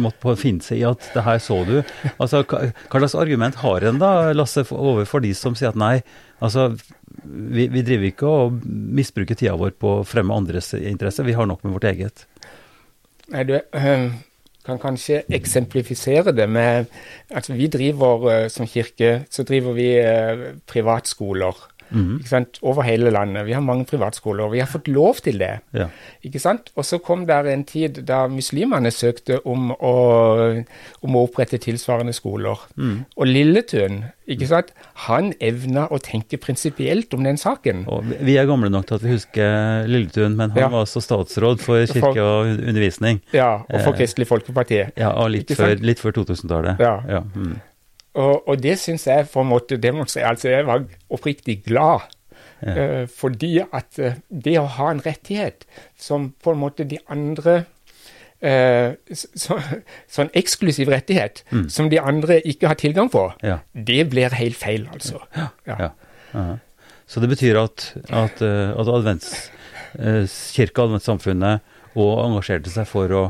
måtte 0.00 0.36
finne 0.38 0.64
seg 0.64 0.80
i 0.80 0.86
at 0.86 1.10
det 1.12 1.24
her 1.26 1.40
så 1.42 1.58
du? 1.66 1.76
altså 2.14 2.44
Hva, 2.46 2.70
slags 2.70 3.16
argument 3.18 3.58
har 3.60 3.84
en 3.88 3.98
da, 4.00 4.12
Lasse, 4.36 4.64
overfor 4.70 5.24
de 5.24 5.34
som 5.36 5.56
sier 5.58 5.72
at 5.72 5.80
nei, 5.80 5.98
altså 6.38 6.70
vi, 7.24 7.66
vi 7.72 7.82
driver 7.84 8.08
ikke 8.08 8.30
og 8.30 8.62
misbruker 8.64 9.36
tida 9.38 9.56
vår 9.58 9.74
på 9.80 9.98
å 9.98 10.06
fremme 10.08 10.36
andres 10.36 10.72
interesse, 10.78 11.26
vi 11.26 11.36
har 11.36 11.48
nok 11.50 11.66
med 11.66 11.76
vårt 11.76 11.88
eget. 11.90 12.24
Nei, 13.32 13.44
du 13.48 13.54
øh, 13.56 14.12
kan 14.64 14.78
kanskje 14.80 15.22
eksemplifisere 15.32 16.32
det 16.32 16.48
med 16.48 16.84
Altså, 17.30 17.54
vi 17.54 17.66
driver 17.66 18.28
øh, 18.28 18.50
som 18.50 18.66
kirke, 18.66 19.24
så 19.30 19.42
driver 19.42 19.72
vi 19.72 19.88
øh, 19.96 20.54
privatskoler. 20.66 21.70
Mm. 21.90 22.18
ikke 22.20 22.30
sant? 22.30 22.58
Over 22.62 22.86
hele 22.86 23.12
landet. 23.14 23.46
Vi 23.46 23.54
har 23.56 23.64
mange 23.64 23.86
privatskoler, 23.88 24.46
og 24.46 24.54
vi 24.54 24.62
har 24.62 24.70
fått 24.70 24.88
lov 24.88 25.20
til 25.24 25.38
det. 25.42 25.52
Ja. 25.76 25.88
ikke 26.24 26.40
sant? 26.42 26.70
Og 26.76 26.86
så 26.86 26.98
kom 27.02 27.26
det 27.28 27.40
en 27.50 27.64
tid 27.68 28.02
da 28.08 28.24
muslimene 28.30 28.92
søkte 28.94 29.40
om 29.48 29.72
å, 29.74 29.94
om 31.04 31.18
å 31.18 31.24
opprette 31.26 31.60
tilsvarende 31.62 32.14
skoler. 32.16 32.60
Mm. 32.76 32.96
Og 33.16 33.28
Lilletun, 33.28 34.02
ikke 34.30 34.48
sant? 34.50 34.72
han 35.06 35.32
evna 35.42 35.86
å 35.92 35.98
tenke 36.02 36.38
prinsipielt 36.40 37.12
om 37.14 37.26
den 37.26 37.38
saken. 37.40 37.84
Og 37.90 38.14
vi 38.24 38.38
er 38.40 38.48
gamle 38.48 38.70
nok 38.72 38.88
til 38.88 38.98
at 38.98 39.04
vi 39.04 39.14
husker 39.16 39.90
Lilletun, 39.90 40.38
men 40.38 40.54
han 40.54 40.66
ja. 40.66 40.70
var 40.72 40.86
også 40.86 41.02
statsråd 41.04 41.62
for 41.64 41.84
kirke 41.90 42.22
og 42.22 42.54
undervisning. 42.54 43.20
Ja, 43.36 43.64
og 43.68 43.78
for 43.80 43.92
eh, 43.92 44.00
Kristelig 44.02 44.30
Folkeparti. 44.30 44.80
Ja, 44.96 45.14
og 45.20 45.32
litt, 45.34 45.52
før, 45.56 45.76
litt 45.84 46.02
før 46.02 46.16
2000-tallet. 46.22 46.82
Ja. 46.82 46.96
ja. 47.18 47.22
Mm. 47.34 47.56
Og, 48.14 48.48
og 48.48 48.60
det 48.62 48.76
syns 48.78 49.06
jeg 49.08 49.26
på 49.32 49.42
en 49.42 49.50
måte 49.50 49.78
demonstrerer 49.80 50.30
Altså, 50.30 50.50
jeg 50.52 50.66
var 50.68 50.84
oppriktig 51.12 51.62
glad. 51.66 52.06
Ja. 52.64 52.74
Uh, 53.02 53.08
fordi 53.10 53.58
at 53.60 53.98
uh, 54.00 54.14
det 54.28 54.54
å 54.60 54.66
ha 54.78 54.90
en 54.92 55.02
rettighet 55.04 55.66
som 56.00 56.30
på 56.40 56.54
en 56.54 56.60
måte 56.62 56.86
de 56.88 56.96
andre 57.12 57.64
uh, 58.40 58.94
så, 59.12 59.58
Sånn 60.14 60.30
eksklusiv 60.38 60.88
rettighet 60.94 61.42
mm. 61.50 61.68
som 61.72 61.90
de 61.92 62.00
andre 62.00 62.38
ikke 62.46 62.70
har 62.70 62.78
tilgang 62.80 63.10
på, 63.12 63.26
ja. 63.44 63.58
det 63.72 64.06
blir 64.12 64.38
helt 64.38 64.56
feil, 64.56 64.88
altså. 64.94 65.20
Ja. 65.66 65.90
Så 67.10 67.20
det 67.20 67.28
betyr 67.34 67.58
at, 67.60 67.90
at, 68.08 68.40
at 68.40 68.90
adventskirka, 68.90 70.86
adventssamfunnet, 70.86 71.74
òg 71.94 72.22
engasjerte 72.24 72.72
seg 72.72 72.88
for 72.88 73.12
å 73.12 73.24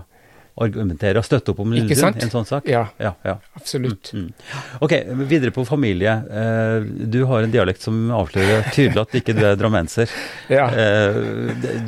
argumentere 0.63 1.19
og 1.19 1.27
støtte 1.27 1.51
opp 1.51 1.61
om 1.65 1.73
Lillesund 1.75 2.21
i 2.21 2.25
en 2.27 2.33
sånn 2.33 2.47
sak? 2.47 2.69
Ja, 2.71 2.85
ja, 3.03 3.15
ja. 3.27 3.37
absolutt. 3.59 4.13
Mm, 4.15 4.29
mm. 4.29 4.51
Ok, 4.87 4.95
videre 5.27 5.51
på 5.55 5.65
familie. 5.67 6.15
Eh, 6.31 6.87
du 7.11 7.25
har 7.31 7.47
en 7.47 7.55
dialekt 7.55 7.83
som 7.83 8.05
avslører 8.15 8.69
tydelig 8.75 9.03
at 9.03 9.17
ikke 9.19 9.35
du 9.35 9.43
er 9.49 9.59
drammenser. 9.59 10.13
ja. 10.57 10.69
Eh, 10.71 11.19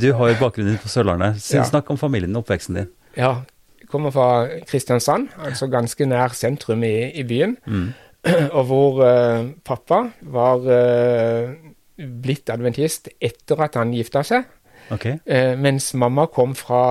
du 0.00 0.08
har 0.18 0.35
bakgrunnen 0.40 0.75
din 0.75 0.82
på 0.82 0.90
Sørlandet. 0.90 1.38
Snakk 1.42 1.92
om 1.94 2.00
familien 2.00 2.35
og 2.35 2.42
oppveksten 2.44 2.80
din. 2.80 2.90
Ja, 3.16 3.37
jeg 3.78 3.92
kommer 3.92 4.11
fra 4.11 4.49
Kristiansand, 4.66 5.30
altså 5.46 5.70
ganske 5.70 6.11
nær 6.11 6.35
sentrum 6.35 6.82
i, 6.82 6.96
i 7.14 7.23
byen. 7.26 7.54
Mm. 7.70 7.87
Og 8.58 8.62
hvor 8.66 9.00
uh, 9.06 9.46
pappa 9.62 10.00
var 10.26 10.66
uh, 10.66 11.54
blitt 11.96 12.50
adventist 12.50 13.12
etter 13.23 13.62
at 13.62 13.78
han 13.78 13.94
gifta 13.94 14.25
seg. 14.26 14.49
Okay. 14.90 15.19
Eh, 15.26 15.59
mens 15.59 15.95
mamma 15.95 16.26
kom 16.26 16.55
fra, 16.55 16.83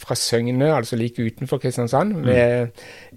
fra 0.00 0.14
Søgne, 0.16 0.74
altså 0.74 0.96
like 0.96 1.22
utenfor 1.22 1.58
Kristiansand, 1.58 2.14
mm. 2.14 2.24
med, 2.24 2.68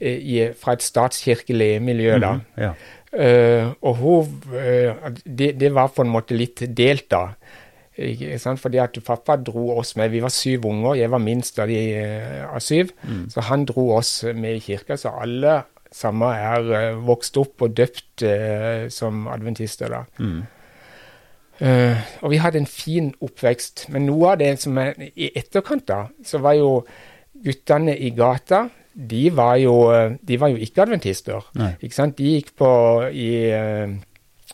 eh, 0.01 0.17
i, 0.17 0.39
fra 0.59 0.73
et 0.73 0.83
statskirkelig 0.83 1.81
miljø. 1.81 2.17
da. 2.19 2.33
Mm, 2.33 2.41
ja. 2.57 2.71
eh, 3.13 3.67
og 3.81 3.95
hun 3.95 4.55
eh, 4.59 5.11
det, 5.25 5.59
det, 5.59 5.73
var 5.75 5.93
på 5.95 6.03
en 6.03 6.11
måte 6.11 6.35
litt 6.35 6.65
delt, 6.77 7.09
da. 7.11 7.27
Ikke 7.93 8.39
sant? 8.41 8.59
Fordi 8.59 8.79
at 8.81 8.97
pappa 9.05 9.35
dro 9.37 9.69
oss 9.77 9.95
med. 9.95 10.09
Vi 10.09 10.21
var 10.21 10.33
syv 10.33 10.65
unger, 10.65 10.95
jeg 10.97 11.11
var 11.11 11.21
minst 11.21 11.59
av 11.59 11.69
de 11.69 11.77
eh, 11.93 12.41
av 12.47 12.59
syv. 12.59 12.91
Mm. 13.03 13.29
Så 13.29 13.45
han 13.49 13.67
dro 13.69 13.91
oss 13.97 14.23
med 14.33 14.57
i 14.57 14.65
kirka. 14.65 14.97
Så 14.97 15.13
alle 15.13 15.61
samme 15.93 16.33
er 16.33 16.73
eh, 16.73 17.05
vokst 17.05 17.37
opp 17.37 17.61
og 17.61 17.77
døpt 17.77 18.25
som 18.91 19.27
adventister. 19.31 19.93
da. 19.93 20.03
Uh, 21.61 21.99
og 22.25 22.31
vi 22.33 22.39
hadde 22.41 22.61
en 22.63 22.69
fin 22.69 23.11
oppvekst. 23.21 23.87
Men 23.93 24.07
noe 24.09 24.33
av 24.33 24.39
det 24.41 24.53
som 24.63 24.77
er 24.81 24.95
i 25.13 25.31
etterkant, 25.35 25.85
da, 25.89 26.05
så 26.25 26.41
var 26.43 26.57
jo 26.57 26.71
guttene 27.43 27.95
i 27.97 28.13
gata 28.15 28.67
De 28.93 29.23
var 29.33 29.55
jo, 29.57 29.75
de 30.21 30.35
var 30.39 30.51
jo 30.53 30.59
ikke 30.61 30.83
adventister. 30.83 31.45
Ikke 31.81 31.95
sant? 31.95 32.17
De 32.17 32.35
gikk 32.35 32.51
på 32.61 32.69
i 33.09 33.29
uh, 33.49 33.95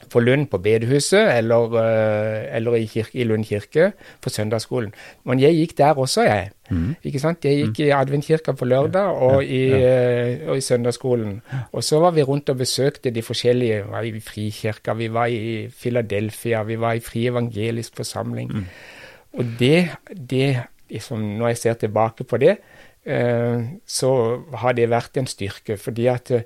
på 0.09 0.21
Lund 0.23 0.47
på 0.49 0.57
bedehuset 0.63 1.31
eller, 1.37 1.75
eh, 1.81 2.55
eller 2.55 2.77
i, 2.79 2.85
kirke, 2.87 3.17
i, 3.19 3.25
Lund 3.27 3.45
kirke 3.45 3.91
på 4.21 4.29
søndagsskolen. 4.29 4.93
Men 5.25 5.41
jeg 5.41 5.57
gikk 5.57 5.77
der 5.77 5.99
også, 5.99 6.23
jeg. 6.27 6.51
Mm. 6.69 6.95
Ikke 7.03 7.19
sant? 7.19 7.45
Jeg 7.45 7.57
gikk 7.63 7.79
mm. 7.79 7.85
i 7.85 7.89
adventkirka 7.97 8.53
på 8.57 8.65
lørdag 8.69 9.19
og, 9.27 9.43
i, 9.43 9.61
ja. 9.73 10.49
og 10.49 10.57
i 10.57 10.65
søndagsskolen. 10.65 11.41
Og 11.71 11.83
så 11.83 11.99
var 11.99 12.15
vi 12.17 12.23
rundt 12.23 12.49
og 12.49 12.57
besøkte 12.61 13.13
de 13.13 13.25
forskjellige. 13.25 13.83
Vi 13.83 13.91
var 13.91 14.07
i 14.07 14.23
Frikirka, 14.23 14.93
vi 14.93 15.11
var 15.13 15.25
i 15.33 15.67
Philadelphia, 15.81 16.63
vi 16.63 16.79
var 16.79 16.97
i 16.97 17.03
Fri 17.03 17.27
evangelisk 17.27 17.95
forsamling. 17.99 18.51
Mm. 18.53 18.65
Og 19.33 19.55
det, 19.59 19.89
det 20.29 20.57
liksom, 20.89 21.19
når 21.37 21.53
jeg 21.53 21.57
ser 21.57 21.73
tilbake 21.73 22.23
på 22.23 22.37
det, 22.37 22.57
eh, 23.05 23.63
så 23.85 24.11
har 24.61 24.77
det 24.77 24.89
vært 24.89 25.17
en 25.17 25.29
styrke, 25.29 25.77
fordi 25.77 26.07
at 26.09 26.31
eh, 26.31 26.45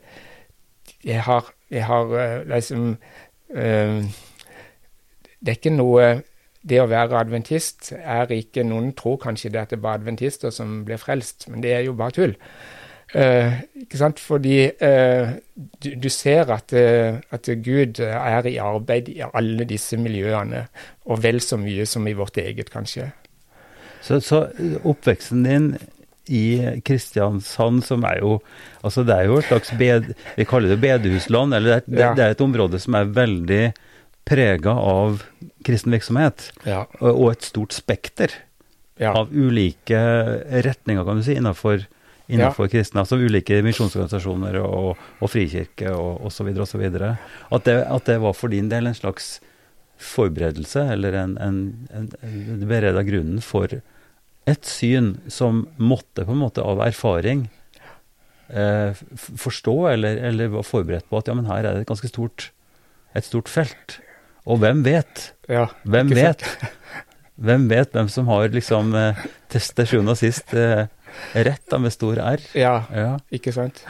jeg 1.03 1.23
har, 1.23 1.51
jeg 1.71 1.85
har 1.85 2.15
eh, 2.19 2.47
liksom 2.47 2.89
eh, 2.91 2.97
Det 3.53 5.51
er 5.51 5.57
ikke 5.59 5.73
noe 5.75 6.05
Det 6.63 6.79
å 6.81 6.87
være 6.87 7.19
adventist 7.19 7.91
er 7.93 8.31
ikke 8.31 8.63
Noen 8.63 8.93
tror 8.97 9.19
kanskje 9.21 9.51
det 9.51 9.59
at 9.61 9.73
det 9.73 9.77
er 9.77 9.83
bare 9.83 9.99
adventister 9.99 10.49
som 10.55 10.79
blir 10.87 10.97
frelst, 10.97 11.49
men 11.51 11.61
det 11.61 11.73
er 11.75 11.83
jo 11.85 11.93
bare 11.99 12.15
tull. 12.15 12.37
Eh, 13.13 13.59
ikke 13.83 13.99
sant? 13.99 14.21
Fordi 14.21 14.55
eh, 14.71 15.33
du, 15.53 15.89
du, 16.01 16.09
ser 16.09 16.49
at, 16.53 16.73
eh, 16.73 17.19
at, 17.31 17.49
Gud 17.65 17.99
er 17.99 18.47
i 18.49 18.55
arbeid 18.57 19.11
i 19.13 19.19
alle 19.27 19.67
disse 19.69 19.99
miljøene, 20.01 20.65
og 21.05 21.21
vel 21.23 21.41
så 21.41 21.59
mye 21.61 21.85
som 21.89 22.07
i 22.09 22.15
vårt 22.17 22.39
eget, 22.41 22.71
kanskje. 22.73 23.11
Så, 24.01 24.19
så 24.19 24.47
oppveksten 24.83 25.45
din 25.45 25.67
i 26.27 26.79
Kristiansand, 26.85 27.83
som 27.83 28.05
er 28.07 28.21
jo 28.21 28.37
altså 28.81 29.03
Det 29.03 29.15
er 29.15 29.27
jo 29.27 29.39
et 29.39 29.47
slags 29.47 29.71
bed, 29.79 30.13
vi 30.37 30.45
kaller 30.47 30.71
det 30.73 30.79
bedehusland, 30.83 31.53
eller 31.53 31.83
det, 31.85 31.99
ja. 31.99 32.13
det 32.15 32.23
er 32.23 32.35
et 32.35 32.43
område 32.43 32.79
som 32.79 32.95
er 32.99 33.11
veldig 33.15 33.63
prega 34.27 34.71
av 34.71 35.23
kristen 35.67 35.91
virksomhet, 35.91 36.49
ja. 36.67 36.85
og, 37.01 37.09
og, 37.11 37.27
et 37.33 37.47
stort 37.47 37.75
spekter 37.75 38.31
ja. 38.99 39.11
av 39.11 39.31
ulike 39.31 39.99
retninger, 40.63 41.03
kan 41.03 41.19
du 41.19 41.25
si, 41.25 41.35
innenfor 41.39 41.83
innenfor 42.31 42.69
kristne, 42.71 43.03
altså 43.03 43.19
ulike 43.19 43.59
misjonsorganisasjoner 43.65 44.55
og, 44.63 44.99
og 45.19 45.31
frikirke 45.31 45.91
og 45.91 46.23
osv. 46.29 46.53
osv. 46.63 46.83
At, 46.87 47.65
det, 47.67 47.75
at 47.83 48.07
det 48.07 48.19
var 48.23 48.37
for 48.37 48.53
din 48.53 48.69
del 48.71 48.87
en 48.87 48.97
slags 48.97 49.35
forberedelse, 50.03 50.85
eller 50.95 51.15
en, 51.19 51.35
en, 51.43 51.59
en, 51.93 52.07
en 52.23 52.63
bereda 52.67 53.03
grunnen 53.07 53.43
for 53.43 53.75
et 54.49 54.67
syn 54.67 55.15
som 55.31 55.63
måtte 55.79 56.25
på 56.25 56.33
en 56.33 56.41
måte 56.41 56.63
av 56.65 56.81
erfaring 56.83 57.45
eh, 58.49 59.03
forstå, 59.17 59.75
eller, 59.93 60.19
eller 60.29 60.51
var 60.57 60.67
forberedt 60.67 61.07
på 61.09 61.19
at 61.19 61.29
ja, 61.29 61.35
men 61.37 61.47
her 61.49 61.63
er 61.63 61.69
det 61.71 61.85
et 61.85 61.91
ganske 61.91 62.11
stort, 62.11 62.49
et 63.15 63.27
stort 63.27 63.51
felt. 63.51 63.99
Og 64.43 64.59
hvem 64.59 64.83
vet? 64.85 65.29
Ja, 65.51 65.69
hvem 65.87 66.11
vet? 66.11 66.43
Hvem 67.43 67.65
vet 67.71 67.95
hvem 67.95 68.09
som 68.11 68.27
har 68.29 68.51
liksom 68.53 68.93
eh, 68.95 69.23
til, 69.51 69.87
sjuende 69.89 70.13
og 70.13 70.19
sist 70.19 70.53
eh, 70.57 70.85
Rett 71.33 71.63
da, 71.69 71.77
med 71.77 71.93
stor 71.93 72.17
R. 72.17 72.41
Ja, 72.57 72.75
ja, 72.93 73.11
ikke 73.33 73.53
sant. 73.53 73.83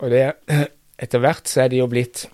Og 0.00 0.12
det 0.12 0.26
Etter 1.00 1.20
hvert 1.20 1.48
så 1.48 1.62
er 1.64 1.70
det 1.72 1.78
jo 1.80 1.86
blitt 1.88 2.26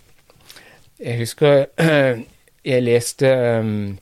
Jeg 0.99 1.21
husker 1.21 1.69
jeg 2.73 2.83
leste 2.83 3.31
um, 3.59 3.99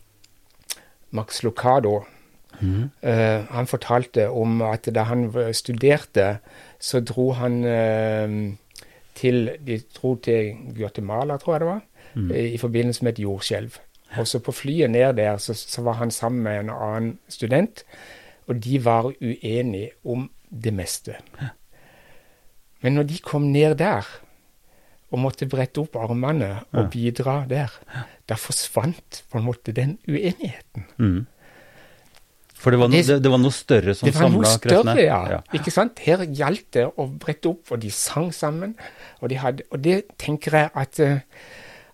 Max 1.17 1.43
Lucado. 1.45 2.03
Mm. 2.61 2.91
Uh, 3.03 3.47
han 3.51 3.67
fortalte 3.67 4.29
om 4.31 4.63
at 4.63 4.89
da 4.95 5.07
han 5.09 5.29
studerte, 5.57 6.39
så 6.81 7.01
dro 7.01 7.31
han 7.39 7.61
uh, 7.65 8.35
til 9.15 9.51
De 9.67 9.81
dro 9.97 10.15
til 10.23 10.55
Guatemala, 10.77 11.37
tror 11.37 11.55
jeg 11.55 11.61
det 11.61 11.69
var, 11.69 11.81
mm. 12.15 12.31
i 12.55 12.59
forbindelse 12.59 13.05
med 13.05 13.13
et 13.13 13.23
jordskjelv. 13.23 13.81
Og 14.19 14.27
så 14.27 14.41
på 14.43 14.53
flyet 14.53 14.91
ned 14.91 15.13
der 15.19 15.37
så, 15.37 15.55
så 15.55 15.83
var 15.83 16.01
han 16.01 16.11
sammen 16.11 16.43
med 16.43 16.61
en 16.61 16.71
annen 16.71 17.19
student. 17.29 17.85
Og 18.47 18.65
de 18.65 18.85
var 18.85 19.13
uenige 19.21 19.91
om 20.05 20.31
det 20.51 20.73
meste. 20.75 21.15
Men 22.81 22.97
når 22.97 23.03
de 23.03 23.19
kom 23.23 23.43
ned 23.53 23.77
der 23.79 24.07
og 25.11 25.19
måtte 25.19 25.49
brette 25.51 25.83
opp 25.83 25.99
armene 25.99 26.53
og 26.71 26.91
bidra 26.91 27.45
der, 27.51 27.71
da 28.29 28.39
forsvant 28.39 29.25
på 29.31 29.39
en 29.39 29.47
måte 29.47 29.75
den 29.75 29.99
uenigheten. 30.09 30.87
Mm. 30.99 31.27
For 32.61 32.75
det 32.75 32.81
var, 32.81 32.91
no, 32.93 33.01
det, 33.01 33.17
det 33.25 33.31
var, 33.33 33.41
noe 33.41 33.57
større 33.57 33.95
som 33.97 34.05
samla 34.05 34.21
kreftene? 34.21 34.69
Det 34.69 34.77
var 34.77 34.85
noe 34.85 34.95
større, 34.95 35.05
ja. 35.07 35.21
ja. 35.33 35.41
Ikke 35.57 35.73
sant? 35.73 36.03
Her 36.05 36.25
gjaldt 36.29 36.67
det 36.77 36.87
å 36.91 37.07
brette 37.09 37.49
opp, 37.49 37.73
og 37.73 37.81
de 37.81 37.93
sang 37.95 38.29
sammen. 38.37 38.75
Og, 39.21 39.31
de 39.33 39.39
hadde, 39.41 39.67
og 39.73 39.81
det 39.85 40.03
tenker 40.21 40.59
jeg 40.61 40.73
at 40.85 41.03
uh, 41.05 41.19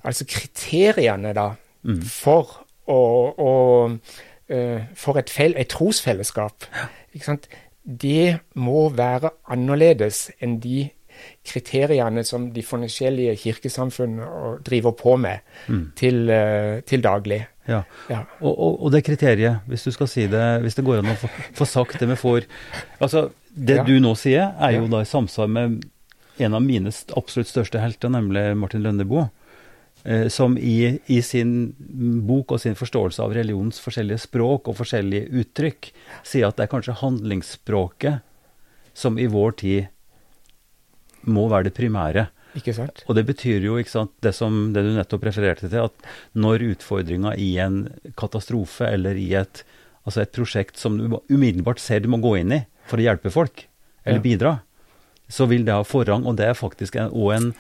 Altså 0.07 0.23
kriteriene 0.31 1.33
da 1.35 1.49
mm. 1.83 2.03
for 2.07 2.61
å, 2.87 2.99
å 3.43 3.53
uh, 3.91 4.83
for 4.95 5.19
et, 5.19 5.33
fel, 5.35 5.57
et 5.59 5.67
trosfellesskap, 5.73 6.69
det 7.87 8.37
må 8.55 8.85
være 8.95 9.33
annerledes 9.51 10.29
enn 10.39 10.61
de 10.63 10.85
kriteriene 11.47 12.23
som 12.29 12.51
de 12.55 12.63
forskjellige 12.63 13.35
kirkesamfunn 13.41 14.21
driver 14.67 14.95
på 14.99 15.17
med 15.19 15.43
mm. 15.67 15.85
til, 15.99 16.23
uh, 16.31 16.79
til, 16.87 17.03
daglig. 17.03 17.41
Ja, 17.67 17.83
ja. 18.11 18.21
Og, 18.39 18.53
og, 18.53 18.77
og, 18.85 18.93
det 18.95 19.03
kriteriet, 19.07 19.65
hvis 19.67 19.87
du 19.87 19.91
skal 19.95 20.11
si 20.11 20.29
det, 20.31 20.45
hvis 20.63 20.79
det 20.79 20.85
går 20.87 21.03
an 21.03 21.13
å 21.15 21.19
få, 21.19 21.31
få 21.57 21.67
sagt 21.67 21.99
det 21.99 22.07
vi 22.13 22.19
får 22.21 22.47
Altså, 23.03 23.29
det 23.51 23.81
ja. 23.81 23.85
du 23.87 23.97
nå 24.03 24.15
sier, 24.19 24.53
er 24.63 24.77
jo 24.77 24.87
da 24.93 25.03
i 25.03 25.09
samsvar 25.09 25.51
med 25.51 25.81
en 26.37 26.55
av 26.55 26.63
mine 26.63 26.93
absolutt 27.17 27.51
største 27.51 27.81
helter, 27.81 28.13
nemlig 28.13 28.51
Martin 28.61 28.85
Lønneboe. 28.85 29.29
Eh, 30.07 30.29
som 30.29 30.55
i, 30.59 30.99
i, 31.11 31.23
sin 31.23 31.73
bok 32.29 32.53
og 32.55 32.61
sin 32.63 32.77
forståelse 32.79 33.25
av 33.25 33.33
religionens 33.35 33.81
forskjellige 33.83 34.23
språk 34.29 34.69
og 34.71 34.77
forskjellige 34.79 35.33
uttrykk 35.41 35.89
sier 36.23 36.47
at 36.47 36.59
det 36.59 36.67
er 36.67 36.71
kanskje 36.71 36.95
handlingsspråket 37.01 38.23
som 38.95 39.19
i 39.19 39.27
vår 39.27 39.57
tid 39.59 39.89
må 41.27 41.49
være 41.51 41.67
det 41.71 41.75
primære. 41.75 42.29
Ikke 42.57 42.75
sant? 42.77 43.03
Og 43.07 43.19
det 43.19 43.27
betyr 43.29 43.65
jo, 43.67 43.79
sant, 43.91 44.13
det 44.25 44.33
som 44.37 44.71
det 44.75 44.85
du 44.87 44.93
nettopp 44.97 45.27
refererte 45.29 45.71
til, 45.71 45.89
at 45.89 46.37
når 46.39 46.65
utfordringa 46.73 47.35
i 47.41 47.55
en 47.63 47.83
katastrofe 48.19 48.89
eller 48.89 49.19
i 49.21 49.29
et, 49.39 49.63
altså 50.05 50.25
et 50.25 50.35
prosjekt 50.35 50.81
som 50.81 50.99
du 50.99 51.19
umiddelbart 51.29 51.83
ser 51.83 52.03
du 52.05 52.11
må 52.13 52.21
gå 52.25 52.39
inn 52.41 52.55
i 52.57 52.63
for 52.89 53.03
å 53.03 53.07
hjelpe 53.07 53.33
folk, 53.35 53.67
eller 54.07 54.23
ja. 54.23 54.27
bidra, 54.27 54.53
så 55.29 55.49
vil 55.51 55.67
det 55.67 55.75
ha 55.75 55.87
forrang. 55.87 56.27
Og 56.27 56.39
det 56.39 56.51
er 56.51 56.59
faktisk 56.59 56.99
òg 57.07 57.33
en, 57.35 57.51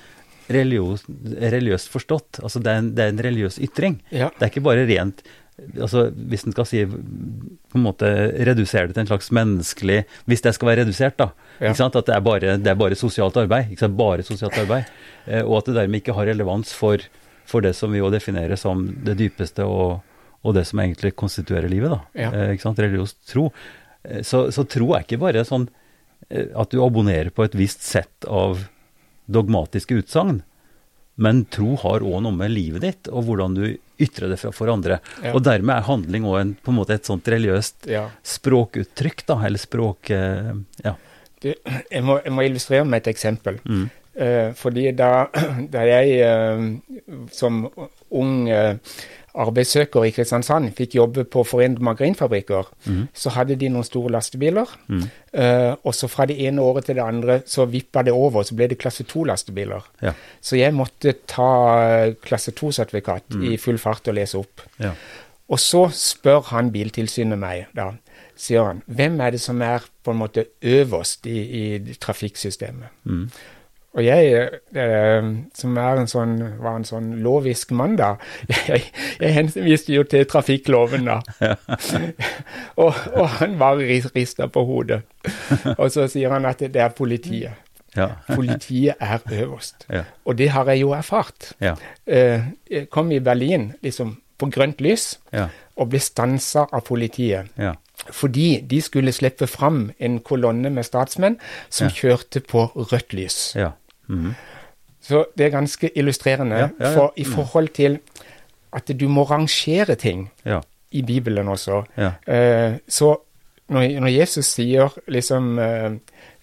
religiøs, 0.52 1.02
religiøst 1.42 1.90
forstått. 1.90 2.40
Altså 2.42 2.62
det 2.62 2.70
er, 2.72 2.82
en, 2.82 2.92
det 2.94 3.04
er 3.04 3.14
en 3.14 3.24
religiøs 3.26 3.58
ytring. 3.66 3.98
Ja. 4.14 4.30
Det 4.36 4.46
er 4.46 4.52
ikke 4.52 4.66
bare 4.68 4.86
rent 4.88 5.24
altså 5.56 6.10
Hvis 6.12 6.44
en 6.46 6.52
skal 6.54 6.66
si 6.68 6.82
på 6.86 7.78
en 7.78 7.84
måte 7.84 8.08
redusere 8.46 8.88
det 8.88 8.96
til 8.96 9.04
en 9.04 9.10
slags 9.10 9.30
menneskelig 9.34 10.02
Hvis 10.28 10.44
det 10.44 10.52
skal 10.56 10.70
være 10.70 10.82
redusert, 10.84 11.16
da. 11.20 11.30
Ja. 11.60 11.72
At 11.72 11.96
det 11.96 12.14
er, 12.14 12.24
bare, 12.24 12.56
det 12.60 12.72
er, 12.72 12.78
bare, 12.78 12.98
sosialt 12.98 13.36
arbeid. 13.40 13.72
Ikke 13.72 13.86
sant? 13.86 13.96
Bare 13.96 14.26
sosialt 14.26 14.58
arbeid. 14.60 14.90
Eh, 15.26 15.42
og 15.42 15.60
at 15.60 15.70
det 15.70 15.78
dermed 15.78 16.02
ikke 16.02 16.16
har 16.16 16.28
relevans 16.28 16.74
for, 16.76 17.00
for 17.48 17.64
det 17.64 17.72
som 17.78 17.94
vi 17.94 18.02
jo 18.02 18.12
definerer 18.12 18.60
som 18.60 18.84
det 19.06 19.16
dypeste 19.20 19.64
og, 19.64 20.02
og 20.44 20.56
det 20.56 20.66
som 20.68 20.82
egentlig 20.84 21.14
konstituerer 21.16 21.70
livet. 21.72 21.94
da. 21.94 22.00
Ja. 22.26 22.30
Eh, 22.32 22.54
ikke 22.56 22.66
sant? 22.68 22.82
Religiøs 22.84 23.16
tro. 23.30 23.48
Eh, 24.04 24.20
så, 24.26 24.46
så 24.52 24.66
tro 24.68 24.92
er 24.92 25.06
ikke 25.06 25.22
bare 25.24 25.46
sånn 25.48 25.70
at 26.26 26.72
du 26.72 26.80
abonnerer 26.82 27.28
på 27.30 27.44
et 27.44 27.52
visst 27.54 27.84
sett 27.86 28.24
av 28.26 28.64
dogmatiske 29.30 30.00
utsagn. 30.00 30.40
Men 31.16 31.44
tro 31.52 31.74
har 31.80 32.04
òg 32.04 32.20
noe 32.24 32.36
med 32.36 32.52
livet 32.52 32.84
ditt 32.84 33.08
og 33.08 33.24
hvordan 33.28 33.56
du 33.56 33.64
ytrer 34.02 34.28
det 34.28 34.38
for 34.52 34.68
andre. 34.68 35.00
Ja. 35.24 35.32
Og 35.32 35.42
dermed 35.46 35.72
er 35.78 35.86
handling 35.88 36.26
òg 36.28 36.90
et 36.92 37.08
sånt 37.08 37.28
religiøst 37.32 37.88
ja. 37.88 38.06
språkuttrykk, 38.36 39.24
da, 39.28 39.38
eller 39.48 39.62
språk... 39.62 40.10
Eh, 40.12 40.52
ja. 40.84 40.96
Du, 41.40 41.48
jeg, 41.52 42.02
må, 42.04 42.18
jeg, 42.24 42.32
må, 42.32 42.44
illustrere 42.44 42.84
med 42.88 43.04
et 43.04 43.10
eksempel. 43.14 43.60
Mm. 43.64 43.86
Eh, 44.16 44.50
fordi 44.56 44.90
da, 44.96 45.10
da 45.74 45.86
jeg 45.88 46.20
eh, 46.24 46.66
som 47.32 47.64
ung 48.16 48.36
uh, 48.48 48.76
arbeidssøkere 49.42 50.08
i 50.08 50.12
Kristiansand 50.16 50.70
fikk 50.76 50.96
jobbe 50.96 51.24
på 51.28 51.42
Forenede 51.46 51.84
Margarinfabrikker, 51.84 52.70
mm. 52.86 53.02
så 53.14 53.32
hadde 53.36 53.58
de 53.60 53.70
noen 53.72 53.86
store 53.86 54.12
lastebiler. 54.14 54.72
Mm. 54.88 55.04
Uh, 55.36 55.72
og 55.84 55.94
så 55.96 56.08
fra 56.08 56.26
det 56.28 56.38
ene 56.46 56.64
året 56.64 56.88
til 56.88 56.98
det 56.98 57.04
andre 57.04 57.38
så 57.48 57.66
vippa 57.68 58.04
det 58.06 58.14
over, 58.16 58.46
så 58.46 58.56
ble 58.56 58.70
det 58.72 58.80
klasse 58.80 59.04
2-lastebiler. 59.08 59.86
Ja. 60.04 60.14
Så 60.40 60.58
jeg 60.60 60.74
måtte 60.76 61.14
ta 61.28 61.50
klasse 62.24 62.54
2-sertifikat 62.56 63.36
mm. 63.36 63.46
i 63.50 63.60
full 63.60 63.80
fart 63.82 64.08
og 64.08 64.16
lese 64.18 64.40
opp. 64.40 64.64
Ja. 64.82 64.94
Og 65.52 65.60
så 65.62 65.86
spør 65.94 66.48
han 66.50 66.72
Biltilsynet 66.74 67.38
meg, 67.38 67.68
da, 67.76 67.92
sier 68.36 68.66
han, 68.66 68.80
hvem 68.86 69.20
er 69.22 69.36
det 69.36 69.42
som 69.42 69.60
er 69.62 69.84
på 70.04 70.14
en 70.14 70.20
måte 70.20 70.48
øverst 70.64 71.28
i, 71.30 71.36
i 71.38 71.94
trafikksystemet? 72.02 72.90
Og 73.96 74.04
jeg, 74.04 74.48
eh, 74.76 75.28
som 75.56 75.78
en 75.80 76.08
sånn, 76.10 76.34
var 76.60 76.76
en 76.76 76.84
sånn 76.84 77.14
lovisk 77.24 77.72
mann, 77.76 77.96
da, 77.96 78.12
jeg, 78.68 78.90
jeg 79.22 79.36
henviste 79.38 79.94
jo 79.94 80.04
til 80.08 80.26
trafikkloven, 80.28 81.08
da. 81.08 81.20
og, 82.82 82.92
og, 83.14 83.24
han 83.38 83.56
bare 83.60 84.00
rista 84.14 84.50
på 84.52 84.66
hodet. 84.68 85.00
Og 85.80 85.88
så 85.92 86.06
sier 86.12 86.30
han 86.34 86.46
at 86.48 86.60
det 86.60 86.82
er 86.82 86.92
politiet. 86.94 87.62
Ja. 87.96 88.10
politiet 88.28 89.00
er 89.00 89.22
øverst. 89.32 89.86
Ja. 89.88 90.02
Og 90.28 90.36
det 90.36 90.50
har 90.52 90.68
jeg 90.68 90.82
jo 90.82 90.90
erfart. 90.92 91.54
Ja. 91.64 91.72
Eh, 92.04 92.44
jeg 92.68 92.90
kom 92.92 93.08
i 93.08 93.22
Berlin 93.24 93.70
liksom 93.80 94.18
på 94.36 94.50
grønt 94.52 94.82
lys 94.84 95.14
og 95.32 95.88
ble 95.88 96.00
stansa 96.04 96.66
av 96.68 96.84
politiet. 96.84 97.48
Fordi 98.12 98.60
de 98.68 98.82
skulle 98.84 99.16
slippe 99.16 99.48
fram 99.48 99.86
en 99.96 100.20
kolonne 100.20 100.68
med 100.70 100.84
statsmenn 100.84 101.38
som 101.72 101.88
kjørte 101.88 102.44
på 102.44 102.66
rødt 102.76 103.16
lys. 103.16 103.38
Ja. 103.56 103.72
Mm. 104.08 104.32
Så 105.06 105.24
det 105.38 105.46
er 105.46 105.54
ganske 105.54 105.90
illustrerende 105.98 106.56
ja, 106.56 106.68
ja, 106.80 106.94
for, 106.96 107.12
i 107.16 107.24
mm. 107.24 107.32
forhold 107.32 107.68
til 107.68 107.98
at 108.76 108.90
du 109.00 109.08
må 109.08 109.22
rangere 109.22 109.94
ting 109.94 110.26
i 110.90 111.02
Bibelen 111.02 111.48
også. 111.48 111.82
Uh, 111.96 112.78
så 112.88 113.14
når, 113.68 114.00
når 114.00 114.06
Jesus 114.06 114.46
sier 114.46 114.92
liksom 115.06 115.58
uh, 115.58 115.92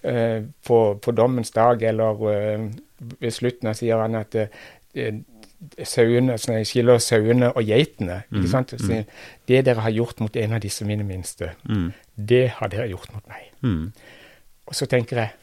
uh, 0.03 0.39
på, 0.65 0.79
på, 1.01 1.11
dommens 1.11 1.51
dag, 1.51 1.83
eller 1.83 2.23
ved 3.19 3.31
slutten 3.31 3.73
sier 3.75 4.01
han 4.01 4.15
at 4.15 4.35
sauene, 5.83 6.37
sånn, 6.39 6.57
jeg 6.61 6.69
skiller 6.69 6.99
sauene 7.03 7.51
og 7.53 7.63
geitene. 7.67 8.23
ikke 8.29 8.43
mm, 8.43 8.51
sant? 8.51 8.73
Mm. 8.79 9.05
Det 9.47 9.61
dere 9.65 9.85
har 9.85 9.95
gjort 9.95 10.19
mot 10.23 10.35
en 10.35 10.57
av 10.57 10.63
disse 10.63 10.85
mine 10.87 11.05
minste, 11.07 11.53
mm. 11.69 11.87
det 12.15 12.43
har 12.57 12.71
dere 12.73 12.89
gjort 12.91 13.13
mot 13.15 13.23
meg. 13.31 13.47
Mm. 13.63 13.85
Og 14.67 14.75
så 14.75 14.87
tenker 14.91 15.23
jeg, 15.23 15.35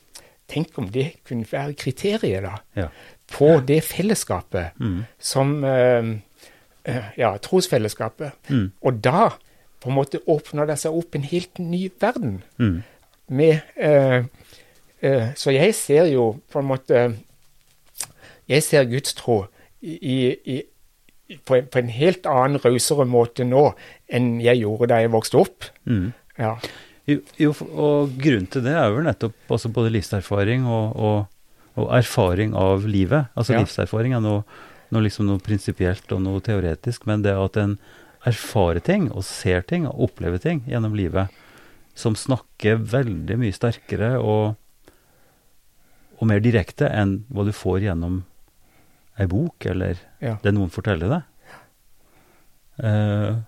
tenk 0.50 0.78
om 0.80 0.88
det 0.92 1.06
kunne 1.28 1.46
være 1.48 1.76
kriteriet 1.78 2.44
da, 2.44 2.56
ja. 2.76 2.88
på 3.32 3.52
det 3.66 3.80
fellesskapet 3.86 4.76
mm. 4.80 4.98
som 5.18 5.60
uh, 5.64 6.16
Ja, 7.16 7.34
trosfellesskapet. 7.36 8.32
Mm. 8.48 8.70
Og 8.80 9.04
da 9.04 9.28
på 9.80 9.90
en 9.90 9.96
måte 9.96 10.20
åpner 10.28 10.68
det 10.68 10.78
seg 10.80 10.96
opp 10.96 11.14
en 11.14 11.26
helt 11.28 11.60
ny 11.60 11.90
verden. 12.00 12.40
Med 13.28 13.60
uh, 13.76 14.24
uh, 15.04 15.28
Så 15.36 15.54
jeg 15.54 15.74
ser 15.76 16.08
jo 16.10 16.40
på 16.50 16.58
en 16.58 16.66
måte 16.66 17.02
Jeg 18.48 18.62
ser 18.66 18.88
Guds 18.90 19.14
tro 19.14 19.44
i, 19.80 20.34
i, 20.44 20.62
på, 21.44 21.54
en, 21.54 21.66
på, 21.66 21.78
en, 21.78 21.88
helt 21.88 22.26
annen, 22.26 22.60
rausere 22.64 23.06
måte 23.08 23.46
nå 23.48 23.70
enn 24.10 24.40
jeg 24.42 24.60
gjorde 24.64 24.90
da 24.90 24.98
jeg 25.00 25.12
vokste 25.14 25.38
opp. 25.40 25.68
Mm. 25.88 26.10
Ja. 26.40 26.56
Jo, 27.10 27.18
jo, 27.40 27.52
og 27.74 28.16
grunnen 28.20 28.48
til 28.52 28.64
det 28.64 28.74
er 28.76 28.90
vel 28.94 29.06
nettopp 29.08 29.54
altså 29.56 29.70
både 29.74 29.92
livserfaring 29.96 30.66
og, 30.68 30.96
og, 30.96 31.54
og, 31.74 31.86
erfaring 31.96 32.54
av 32.58 32.86
livet. 32.86 33.30
Altså 33.34 33.56
ja. 33.56 33.64
livserfaring 33.64 34.14
er 34.16 34.22
noe, 34.24 34.44
noe, 34.90 35.04
liksom 35.06 35.26
noe 35.26 35.42
prinsipielt 35.42 36.12
og 36.14 36.22
noe 36.22 36.42
teoretisk, 36.44 37.08
men 37.10 37.24
det 37.26 37.34
at 37.34 37.58
en 37.60 37.78
erfarer 38.28 38.82
ting 38.84 39.08
og 39.10 39.24
ser 39.24 39.64
ting 39.66 39.86
og 39.88 40.10
opplever 40.10 40.42
ting 40.42 40.60
gjennom 40.68 40.94
livet 40.94 41.32
som 41.96 42.16
snakker 42.16 42.80
veldig 42.90 43.36
mye 43.40 43.54
sterkere 43.54 44.14
og, 44.20 44.54
og 46.20 46.28
mer 46.28 46.42
direkte 46.44 46.88
enn 46.88 47.22
hva 47.32 47.46
du 47.48 47.52
får 47.56 47.86
gjennom 47.88 48.22
ei 49.20 49.26
bok, 49.28 49.66
eller 49.68 49.98
ja. 50.22 50.38
det 50.40 50.54
noen 50.56 50.72
forteller 50.72 51.10
deg. 51.12 51.26
Uh, 52.80 53.42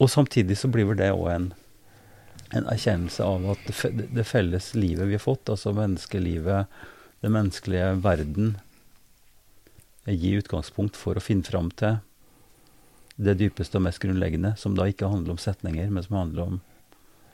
og 0.00 0.08
samtidig 0.08 0.56
så 0.56 0.70
blir 0.72 0.88
vel 0.88 0.98
det 1.00 1.10
òg 1.12 1.28
en, 1.34 1.50
en, 2.50 2.66
erkjennelse 2.66 3.24
av 3.24 3.46
at 3.54 3.68
det, 3.68 4.08
det, 4.14 4.24
felles 4.28 4.72
livet 4.74 5.08
vi 5.08 5.16
har 5.16 5.22
fått, 5.22 5.48
altså 5.52 5.72
menneskelivet, 5.76 6.70
den 7.24 7.34
menneskelige 7.34 7.94
verden, 8.04 8.56
gir 10.04 10.42
utgangspunkt 10.42 10.98
for 11.00 11.16
å 11.16 11.22
finne 11.24 11.46
fram 11.48 11.70
til 11.80 11.96
det 13.16 13.36
dypeste 13.40 13.78
og 13.78 13.86
mest 13.86 14.02
grunnleggende, 14.02 14.52
som 14.60 14.74
da 14.76 14.88
ikke 14.90 15.08
handler 15.08 15.36
om 15.36 15.40
setninger, 15.40 15.88
men 15.88 16.04
som 16.04 16.18
handler 16.18 16.48
om, 16.48 16.60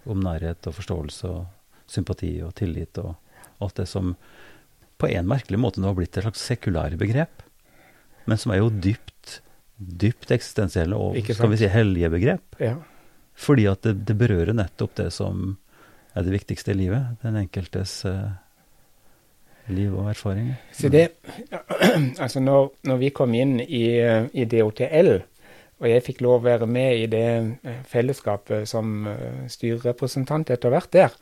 om 0.04 0.22
nærhet 0.22 0.68
og 0.68 0.76
forståelse 0.76 1.30
og 1.30 1.90
sympati 1.90 2.36
og 2.46 2.54
tillit 2.60 3.00
og 3.02 3.16
alt 3.64 3.80
det 3.80 3.88
som 3.90 4.14
på 5.00 5.08
en 5.08 5.28
merkelig 5.28 5.58
måte 5.60 5.80
nå 5.80 5.90
har 5.90 5.96
blitt 5.96 6.16
et 6.16 6.26
slags 6.26 6.42
sekulære 6.44 7.00
begrep, 7.00 7.42
men 8.28 8.38
som 8.38 8.52
er 8.52 8.60
jo 8.60 8.68
dypt, 8.70 9.40
dypt 9.76 10.30
eksistensielle 10.36 10.96
og 10.96 11.16
skal 11.24 11.50
vi 11.52 11.60
si 11.62 11.70
hellige 11.72 12.12
begrep. 12.12 12.60
Ja. 12.60 12.76
Fordi 13.40 13.66
at 13.70 13.82
det, 13.86 13.96
det, 14.08 14.16
berører 14.20 14.56
nettopp 14.56 14.98
det 15.00 15.08
som 15.16 15.56
er 16.14 16.26
det 16.26 16.34
viktigste 16.34 16.74
i 16.74 16.78
livet. 16.82 17.16
Den 17.22 17.38
enkeltes 17.40 18.02
uh, 18.04 18.34
liv 19.72 19.94
og 19.96 20.10
erfaringer. 20.12 20.58
Så 20.76 20.90
det, 20.92 21.08
altså 22.22 22.42
når, 22.42 22.72
når 22.90 23.00
vi 23.00 23.12
kom 23.16 23.34
inn 23.38 23.58
i, 23.64 23.84
i 24.32 24.44
DOTL, 24.50 25.14
og 25.80 25.88
jeg 25.88 26.04
fikk 26.04 26.20
lov 26.20 26.42
å 26.42 26.44
være 26.44 26.68
med 26.68 26.98
i 27.00 27.08
det 27.08 27.24
eh, 27.64 27.80
fellesskapet 27.88 28.68
som 28.68 29.06
uh, 29.08 29.48
styrerepresentant 29.48 30.52
etter 30.52 30.72
hvert 30.72 30.92
der, 30.92 31.18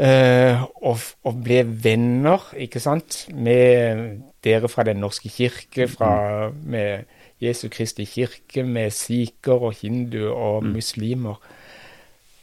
Uh, 0.00 0.62
og, 0.86 1.02
og, 1.28 1.40
ble 1.44 1.58
venner, 1.84 2.44
ikke 2.56 2.80
sant, 2.80 3.26
med 3.36 4.22
dere 4.40 4.70
fra 4.70 4.84
Den 4.86 5.02
norske 5.02 5.28
kirke, 5.28 5.88
fra, 5.90 6.12
mm. 6.48 6.60
med 6.72 7.10
Jesu 7.40 7.68
Kristi 7.72 8.04
kirke, 8.04 8.62
med 8.62 8.90
sikher 8.90 9.52
og 9.70 9.74
hindu 9.82 10.30
og 10.32 10.64
mm. 10.64 10.70
muslimer. 10.70 11.40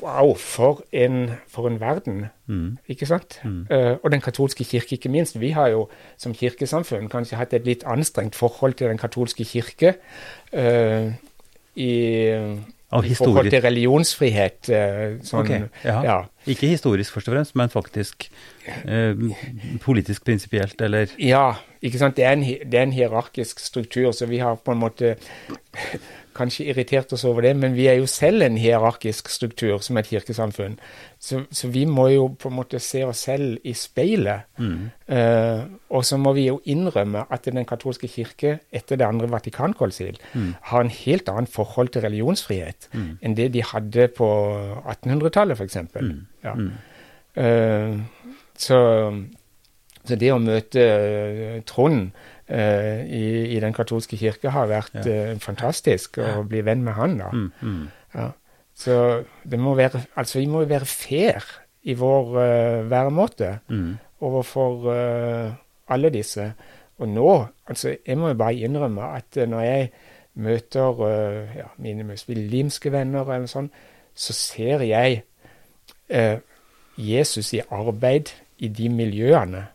Wow, 0.03 0.35
for 0.35 0.83
en, 0.91 1.31
for 1.49 1.67
en 1.67 1.79
verden, 1.79 2.25
mm. 2.45 2.77
ikke 2.87 3.05
sant? 3.05 3.39
Mm. 3.43 3.65
Uh, 3.71 3.97
og 4.03 4.11
Den 4.11 4.21
katolske 4.21 4.63
kirke, 4.63 4.93
ikke 4.93 5.09
minst. 5.09 5.39
Vi 5.39 5.49
har 5.49 5.67
jo 5.73 5.87
som 6.17 6.33
kirkesamfunn 6.33 7.09
kanskje 7.09 7.37
hatt 7.37 7.53
et 7.53 7.65
litt 7.65 7.85
anstrengt 7.85 8.35
forhold 8.35 8.77
til 8.77 8.91
Den 8.91 9.01
katolske 9.01 9.45
kirke. 9.45 9.95
Uh, 10.53 11.13
i 11.75 11.93
av 12.95 13.05
I 13.05 13.15
forhold 13.17 13.49
til 13.51 13.61
religionsfrihet. 13.65 14.69
Eh, 14.71 15.17
sånn, 15.27 15.43
okay, 15.43 15.65
ja. 15.83 15.97
ja. 16.05 16.17
Ikke 16.47 16.69
historisk 16.71 17.17
først 17.17 17.31
og 17.31 17.35
fremst, 17.35 17.55
men 17.59 17.71
faktisk 17.73 18.29
eh, 18.85 19.17
politisk 19.83 20.23
prinsipielt, 20.27 20.79
eller? 20.85 21.11
Ja, 21.19 21.57
ikke 21.83 21.99
sant. 21.99 22.15
Det 22.19 22.27
er, 22.27 22.37
en, 22.37 22.45
det 22.47 22.79
er 22.79 22.87
en 22.87 22.95
hierarkisk 22.95 23.59
struktur, 23.63 24.13
så 24.15 24.29
vi 24.29 24.39
har 24.43 24.59
på 24.63 24.75
en 24.75 24.81
måte 24.85 25.17
kanskje 26.37 26.67
irritert 26.71 27.11
oss 27.15 27.25
over 27.27 27.43
det, 27.45 27.53
men 27.57 27.75
vi 27.75 27.87
er 27.89 27.97
jo 27.99 28.07
selv 28.09 28.45
en 28.45 28.57
hierarkisk 28.57 29.29
struktur 29.33 29.81
som 29.83 29.97
et 29.99 30.09
kirkesamfunn. 30.09 30.77
Så, 31.19 31.41
så 31.51 31.69
vi 31.73 31.83
må 31.89 32.07
jo 32.13 32.27
på 32.39 32.51
en 32.51 32.57
måte 32.59 32.79
se 32.83 33.01
oss 33.07 33.23
selv 33.27 33.57
i 33.67 33.73
speilet. 33.77 34.45
Mm. 34.61 34.89
Uh, 35.09 35.63
og 35.97 36.05
så 36.05 36.19
må 36.21 36.33
vi 36.37 36.47
jo 36.47 36.59
innrømme 36.65 37.25
at 37.31 37.47
Den 37.47 37.65
katolske 37.65 38.09
kirke 38.11 38.57
etter 38.75 38.99
det 38.99 39.07
andre 39.07 39.29
Vatikankonsil 39.31 40.17
mm. 40.33 40.53
har 40.69 40.83
en 40.83 40.93
helt 40.93 41.29
annet 41.29 41.49
forhold 41.49 41.93
til 41.95 42.03
religionsfrihet 42.03 42.89
mm. 42.93 43.09
enn 43.21 43.37
det 43.37 43.53
de 43.55 43.63
hadde 43.63 44.09
på 44.17 44.29
1800-tallet, 44.83 45.57
f.eks. 45.57 45.77
Mm. 45.95 46.25
Ja. 46.43 46.55
Uh, 47.37 48.33
så, 48.57 48.79
så, 50.03 50.15
det 50.15 50.33
å 50.33 50.41
møte 50.43 50.83
uh, 50.83 51.61
Trond 51.69 52.09
i, 52.49 53.23
i, 53.55 53.59
Den 53.59 53.73
katolske 53.75 54.17
kirke 54.17 54.51
har 54.55 54.69
vært 54.71 54.95
ja. 55.03 55.33
uh, 55.33 55.39
fantastisk 55.43 56.19
å 56.23 56.43
bli 56.47 56.63
venn 56.63 56.85
med 56.85 56.95
han. 56.95 57.17
da. 57.19 57.29
Mm, 57.33 57.47
mm. 57.61 57.85
Ja. 58.15 58.27
Så 58.77 58.97
det 59.43 59.59
må 59.59 59.73
være, 59.75 60.03
altså 60.15 60.39
vi 60.39 60.47
må 60.51 60.61
jo 60.63 60.69
være 60.69 60.87
fair 60.87 61.45
i 61.87 61.95
vår 61.97 62.33
uh, 62.37 62.89
væremåte 62.89 63.57
mm. 63.67 63.93
overfor 64.27 64.87
alle 65.87 66.11
disse. 66.13 66.51
Og 66.97 67.09
nå, 67.09 67.31
altså 67.67 67.95
jeg 67.95 68.17
må 68.17 68.31
jo 68.31 68.39
bare 68.39 68.67
innrømme 68.67 69.11
at 69.17 69.37
når 69.47 69.61
jeg 69.61 69.89
møter 70.37 71.03
ja, 71.57 71.67
mine 71.81 72.05
muslimske 72.05 72.91
venner 72.93 73.27
eller 73.27 73.49
sånn, 73.49 73.69
så 74.17 74.33
ser 74.33 74.81
jeg 74.85 75.21
Jesus 76.97 77.53
i 77.53 77.61
arbeid 77.69 78.33
i 78.57 78.69
de 78.73 78.89
miljøene 78.89 79.67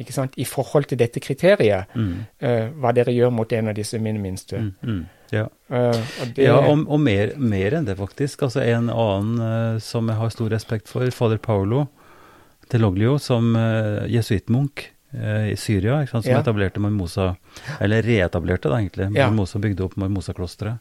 ikke 0.00 0.14
sant, 0.16 0.36
i 0.40 0.46
forhold 0.48 0.88
til 0.90 0.98
dette 1.00 1.20
kriteriet, 1.22 1.90
mm. 1.94 2.12
uh, 2.44 2.66
hva 2.80 2.92
dere 2.96 3.14
gjør 3.14 3.32
mot 3.34 3.52
en 3.56 3.70
av 3.72 3.76
disse 3.76 3.98
mine 4.02 4.20
minste. 4.22 4.60
Mm, 4.60 4.70
mm, 4.80 5.00
ja, 5.34 5.46
uh, 5.46 5.96
og, 5.96 6.32
det, 6.36 6.46
ja, 6.46 6.56
og, 6.58 6.86
og 6.86 7.02
mer, 7.04 7.34
mer, 7.36 7.76
enn 7.78 7.88
det, 7.88 7.98
faktisk. 8.00 8.46
Altså 8.48 8.64
En 8.64 8.88
annen 8.88 9.42
uh, 9.42 9.82
som 9.84 10.08
jeg 10.08 10.20
har 10.20 10.32
stor 10.32 10.54
respekt 10.54 10.90
for, 10.90 11.10
fader 11.14 11.42
Paolo 11.42 11.86
Teloglio, 12.70 13.16
som 13.18 13.56
jesuittmunk 14.06 14.84
i 15.10 15.56
Syria, 15.58 15.96
sant, 16.06 16.22
som 16.22 16.30
ja. 16.30 16.38
etablerte 16.38 16.78
Marmosa, 16.78 17.32
eller 17.82 18.04
reetablerte 18.06 18.70
da 18.70 18.76
egentlig, 18.78 19.08
Marmosa 19.16 19.58
bygde 19.58 19.82
opp 19.82 19.96
Marmosa-klosteret, 19.98 20.78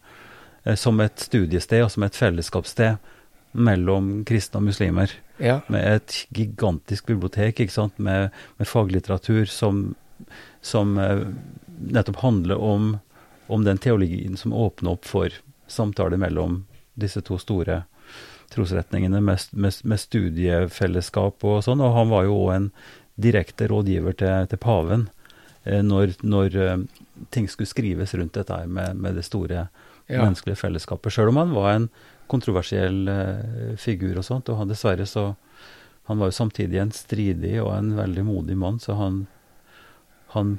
som 0.78 1.02
et 1.02 1.24
studiested 1.26 1.82
og 1.82 1.90
som 1.90 2.06
et 2.06 2.20
fellesskapssted 2.20 3.10
mellom 3.52 4.26
kristne 4.26 4.62
og 4.62 4.70
muslimer. 4.70 5.14
Ja. 5.40 5.60
Med 5.72 5.86
et 5.88 6.16
gigantisk 6.36 7.08
bibliotek 7.10 7.62
ikke 7.64 7.74
sant? 7.74 7.98
Med, 7.98 8.30
med 8.60 8.68
faglitteratur 8.68 9.50
som, 9.50 9.94
som 10.62 10.98
uh, 11.00 11.26
nettopp 11.80 12.22
handler 12.24 12.62
om, 12.62 12.98
om, 13.48 13.64
den 13.66 13.80
teologien 13.82 14.38
som 14.38 14.54
åpner 14.54 14.98
opp 14.98 15.08
for 15.08 15.34
samtaler 15.68 16.20
mellom 16.20 16.64
disse 17.00 17.22
to 17.26 17.38
store 17.40 17.84
trosretningene, 18.50 19.22
med, 19.22 19.40
med, 19.52 19.74
med 19.86 20.02
studiefellesskap 20.02 21.46
og 21.46 21.62
sånn. 21.64 21.82
Og 21.86 21.96
han 21.96 22.10
var 22.12 22.26
jo 22.26 22.40
òg 22.44 22.56
en 22.56 22.72
direkte 23.20 23.68
rådgiver 23.70 24.16
til, 24.20 24.50
til 24.52 24.62
paven 24.62 25.08
uh, 25.66 25.82
når, 25.86 26.18
når 26.22 26.60
uh, 26.60 26.78
ting 27.34 27.50
skulle 27.50 27.70
skrives 27.70 28.14
rundt 28.18 28.38
dette 28.38 28.64
med, 28.68 29.00
med 29.00 29.18
det 29.18 29.26
store 29.28 29.68
ja. 30.10 30.22
menneskelige 30.22 30.60
fellesskapet. 30.60 31.14
Sjøl 31.14 31.32
om 31.32 31.40
han 31.42 31.54
var 31.56 31.74
en 31.74 31.90
kontroversiell 32.32 33.10
eh, 33.12 33.76
figur 33.80 34.20
og 34.20 34.26
sånt. 34.26 34.50
Og 34.50 34.62
han 34.62 34.72
dessverre 34.72 35.08
så 35.10 35.34
Han 36.10 36.18
var 36.18 36.32
jo 36.32 36.40
samtidig 36.40 36.80
en 36.82 36.90
stridig 36.90 37.60
og 37.62 37.68
en 37.70 37.92
veldig 37.94 38.24
modig 38.26 38.56
mann, 38.58 38.80
så 38.82 38.96
han, 38.98 39.20
han 40.34 40.56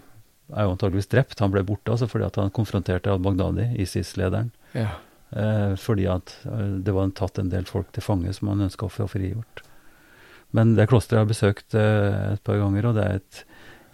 er 0.54 0.68
jo 0.68 0.76
antageligvis 0.76 1.10
drept. 1.10 1.40
Han 1.42 1.50
ble 1.50 1.64
borte 1.66 1.90
altså 1.90 2.06
fordi 2.06 2.28
at 2.28 2.38
han 2.38 2.52
konfronterte 2.54 3.10
al-Baghdadi, 3.10 3.64
ISIS-lederen. 3.82 4.52
Ja. 4.78 4.92
Eh, 5.30 5.74
fordi 5.74 6.06
at 6.10 6.36
eh, 6.46 6.76
det 6.82 6.94
var 6.94 7.10
tatt 7.18 7.38
en 7.38 7.50
del 7.52 7.66
folk 7.66 7.90
til 7.94 8.02
fange 8.02 8.32
som 8.34 8.50
han 8.50 8.62
ønska 8.66 8.86
å 8.86 8.94
få 8.94 9.08
frigjort. 9.10 9.64
Men 10.54 10.74
det 10.74 10.88
klosteret 10.90 11.22
har 11.22 11.30
besøkt 11.30 11.76
eh, 11.78 12.34
et 12.34 12.42
par 12.46 12.58
ganger, 12.58 12.86
og 12.86 12.98
det 12.98 13.06
er 13.06 13.20
et 13.20 13.42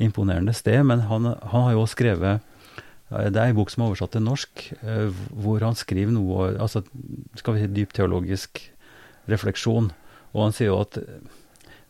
imponerende 0.08 0.54
sted. 0.56 0.80
Men 0.88 1.04
han, 1.10 1.32
han 1.40 1.66
har 1.68 1.76
jo 1.76 1.88
skrevet 1.88 2.44
det 3.06 3.38
er 3.38 3.52
en 3.52 3.58
bok 3.58 3.70
som 3.70 3.84
er 3.84 3.92
oversatt 3.92 4.16
til 4.16 4.24
norsk, 4.26 4.64
eh, 4.82 5.18
hvor 5.38 5.62
han 5.62 5.78
skriver 5.78 6.14
noe 6.14 6.48
altså, 6.58 6.82
skal 7.38 7.54
vi 7.54 7.62
si 7.62 7.72
dyp 7.76 7.94
teologisk 7.94 8.62
refleksjon. 9.30 9.92
Og 10.34 10.40
han 10.42 10.56
sier 10.56 10.72
jo 10.72 10.80
at 10.82 10.98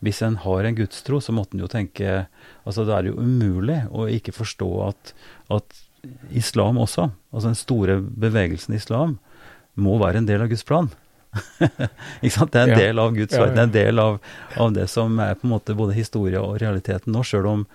hvis 0.05 0.21
en 0.21 0.37
har 0.43 0.67
en 0.67 0.77
gudstro, 0.77 1.17
så 1.21 1.33
måtte 1.33 1.57
en 1.57 1.63
jo 1.63 1.69
tenke 1.71 2.27
Altså 2.67 2.85
det 2.85 2.93
er 2.93 3.09
jo 3.09 3.17
umulig 3.17 3.79
å 3.89 4.05
ikke 4.11 4.35
forstå 4.35 4.69
at, 4.85 5.13
at 5.49 5.81
islam 6.29 6.77
også, 6.77 7.09
altså 7.31 7.49
den 7.49 7.57
store 7.57 7.97
bevegelsen 8.01 8.75
islam, 8.77 9.17
må 9.73 9.97
være 10.01 10.21
en 10.21 10.27
del 10.29 10.43
av 10.43 10.51
Guds 10.51 10.65
plan. 10.67 10.91
ikke 12.23 12.33
sant? 12.33 12.53
Det 12.53 12.61
er 12.61 12.73
en 12.73 12.81
del 12.81 13.01
av 13.01 13.15
Guds 13.15 13.33
verden. 13.33 13.55
Det 13.55 13.61
er 13.61 13.69
en 13.69 13.75
del 13.75 14.03
av, 14.03 14.19
av 14.59 14.75
det 14.75 14.87
som 14.91 15.17
er 15.23 15.37
på 15.37 15.47
en 15.47 15.55
måte 15.55 15.75
både 15.77 15.97
historie 15.97 16.41
og 16.41 16.59
realiteten 16.61 17.15
nå, 17.15 17.23
sjøl 17.25 17.49
om 17.49 17.65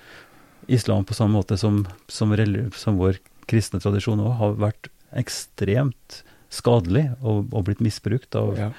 islam 0.70 1.06
på 1.08 1.16
samme 1.16 1.34
måte 1.40 1.58
som, 1.58 1.82
som, 2.06 2.34
som 2.78 3.00
vår 3.00 3.18
kristne 3.50 3.80
tradisjon 3.82 4.20
òg 4.22 4.34
har 4.40 4.52
vært 4.60 4.88
ekstremt 5.18 6.22
skadelig 6.52 7.06
og, 7.22 7.46
og 7.52 7.64
blitt 7.68 7.80
misbrukt 7.84 8.34
av, 8.36 8.56
Ja. 8.58 8.70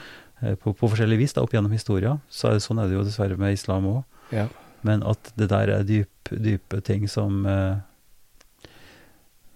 eh, 0.42 0.56
på, 0.56 0.74
på 0.78 0.90
forskjellig 0.92 1.18
vis 1.24 1.34
da, 1.34 1.42
opp 1.46 1.54
gjennom 1.56 1.72
historia. 1.74 2.18
Så 2.30 2.50
er 2.52 2.58
det, 2.60 2.64
sånn 2.66 2.80
er 2.84 2.88
det 2.92 2.98
jo 3.00 3.04
dessverre 3.08 3.38
med 3.38 3.54
islam 3.58 3.86
òg. 3.90 4.04
Ja. 4.34 4.48
Men 4.84 5.04
at 5.08 5.32
det 5.40 5.48
der 5.50 5.70
er 5.78 5.84
dyp, 5.88 6.30
dype 6.30 6.82
ting 6.84 7.08
som 7.10 7.46
eh, 7.48 7.78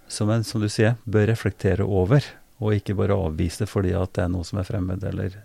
som 0.08 0.30
en, 0.32 0.44
som 0.48 0.62
du 0.64 0.70
sier, 0.72 0.96
bør 1.04 1.28
reflektere 1.28 1.84
over, 1.84 2.24
og 2.64 2.74
ikke 2.78 2.96
bare 2.98 3.14
avvise 3.18 3.68
fordi 3.70 3.92
at 3.98 4.14
det 4.16 4.24
er 4.24 4.30
noe 4.34 4.46
som 4.48 4.62
er 4.62 4.66
fremmed 4.70 5.04
eller 5.06 5.36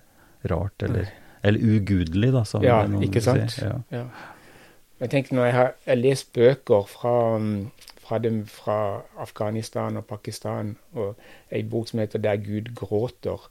rart 0.49 0.85
eller, 0.87 1.09
eller 1.45 1.61
ugudelig, 1.77 2.31
da. 2.33 2.45
Som 2.49 2.63
Ja, 2.65 2.79
noen 2.89 3.03
ikke 3.09 3.21
sant? 3.25 3.51
Sier. 3.57 3.83
Ja. 3.91 4.03
Ja. 4.03 4.05
Jeg 5.03 5.11
tenker 5.11 5.35
når 5.35 5.49
jeg 5.49 5.55
har 5.59 5.73
jeg 5.89 5.99
lest 5.99 6.31
bøker 6.33 6.87
fra, 6.89 7.15
um, 8.19 8.47
fra, 8.47 8.99
fra 8.99 9.03
Afghanistan 9.23 9.97
og 9.97 10.07
Pakistan, 10.07 10.77
og 10.93 11.17
ei 11.51 11.63
bok 11.63 11.89
som 11.89 12.01
heter 12.01 12.19
'Der 12.19 12.37
Gud 12.37 12.75
gråter', 12.75 13.49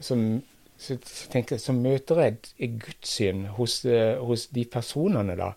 som, 0.00 0.42
så, 0.78 0.98
så 1.04 1.30
tenker 1.30 1.56
jeg, 1.56 1.60
så 1.60 1.72
møter 1.72 2.20
jeg 2.20 2.28
et, 2.28 2.52
et 2.58 2.80
gudssyn 2.84 3.46
hos, 3.46 3.84
eh, 3.84 4.18
hos 4.18 4.46
de 4.46 4.64
personene 4.64 5.36
da, 5.36 5.52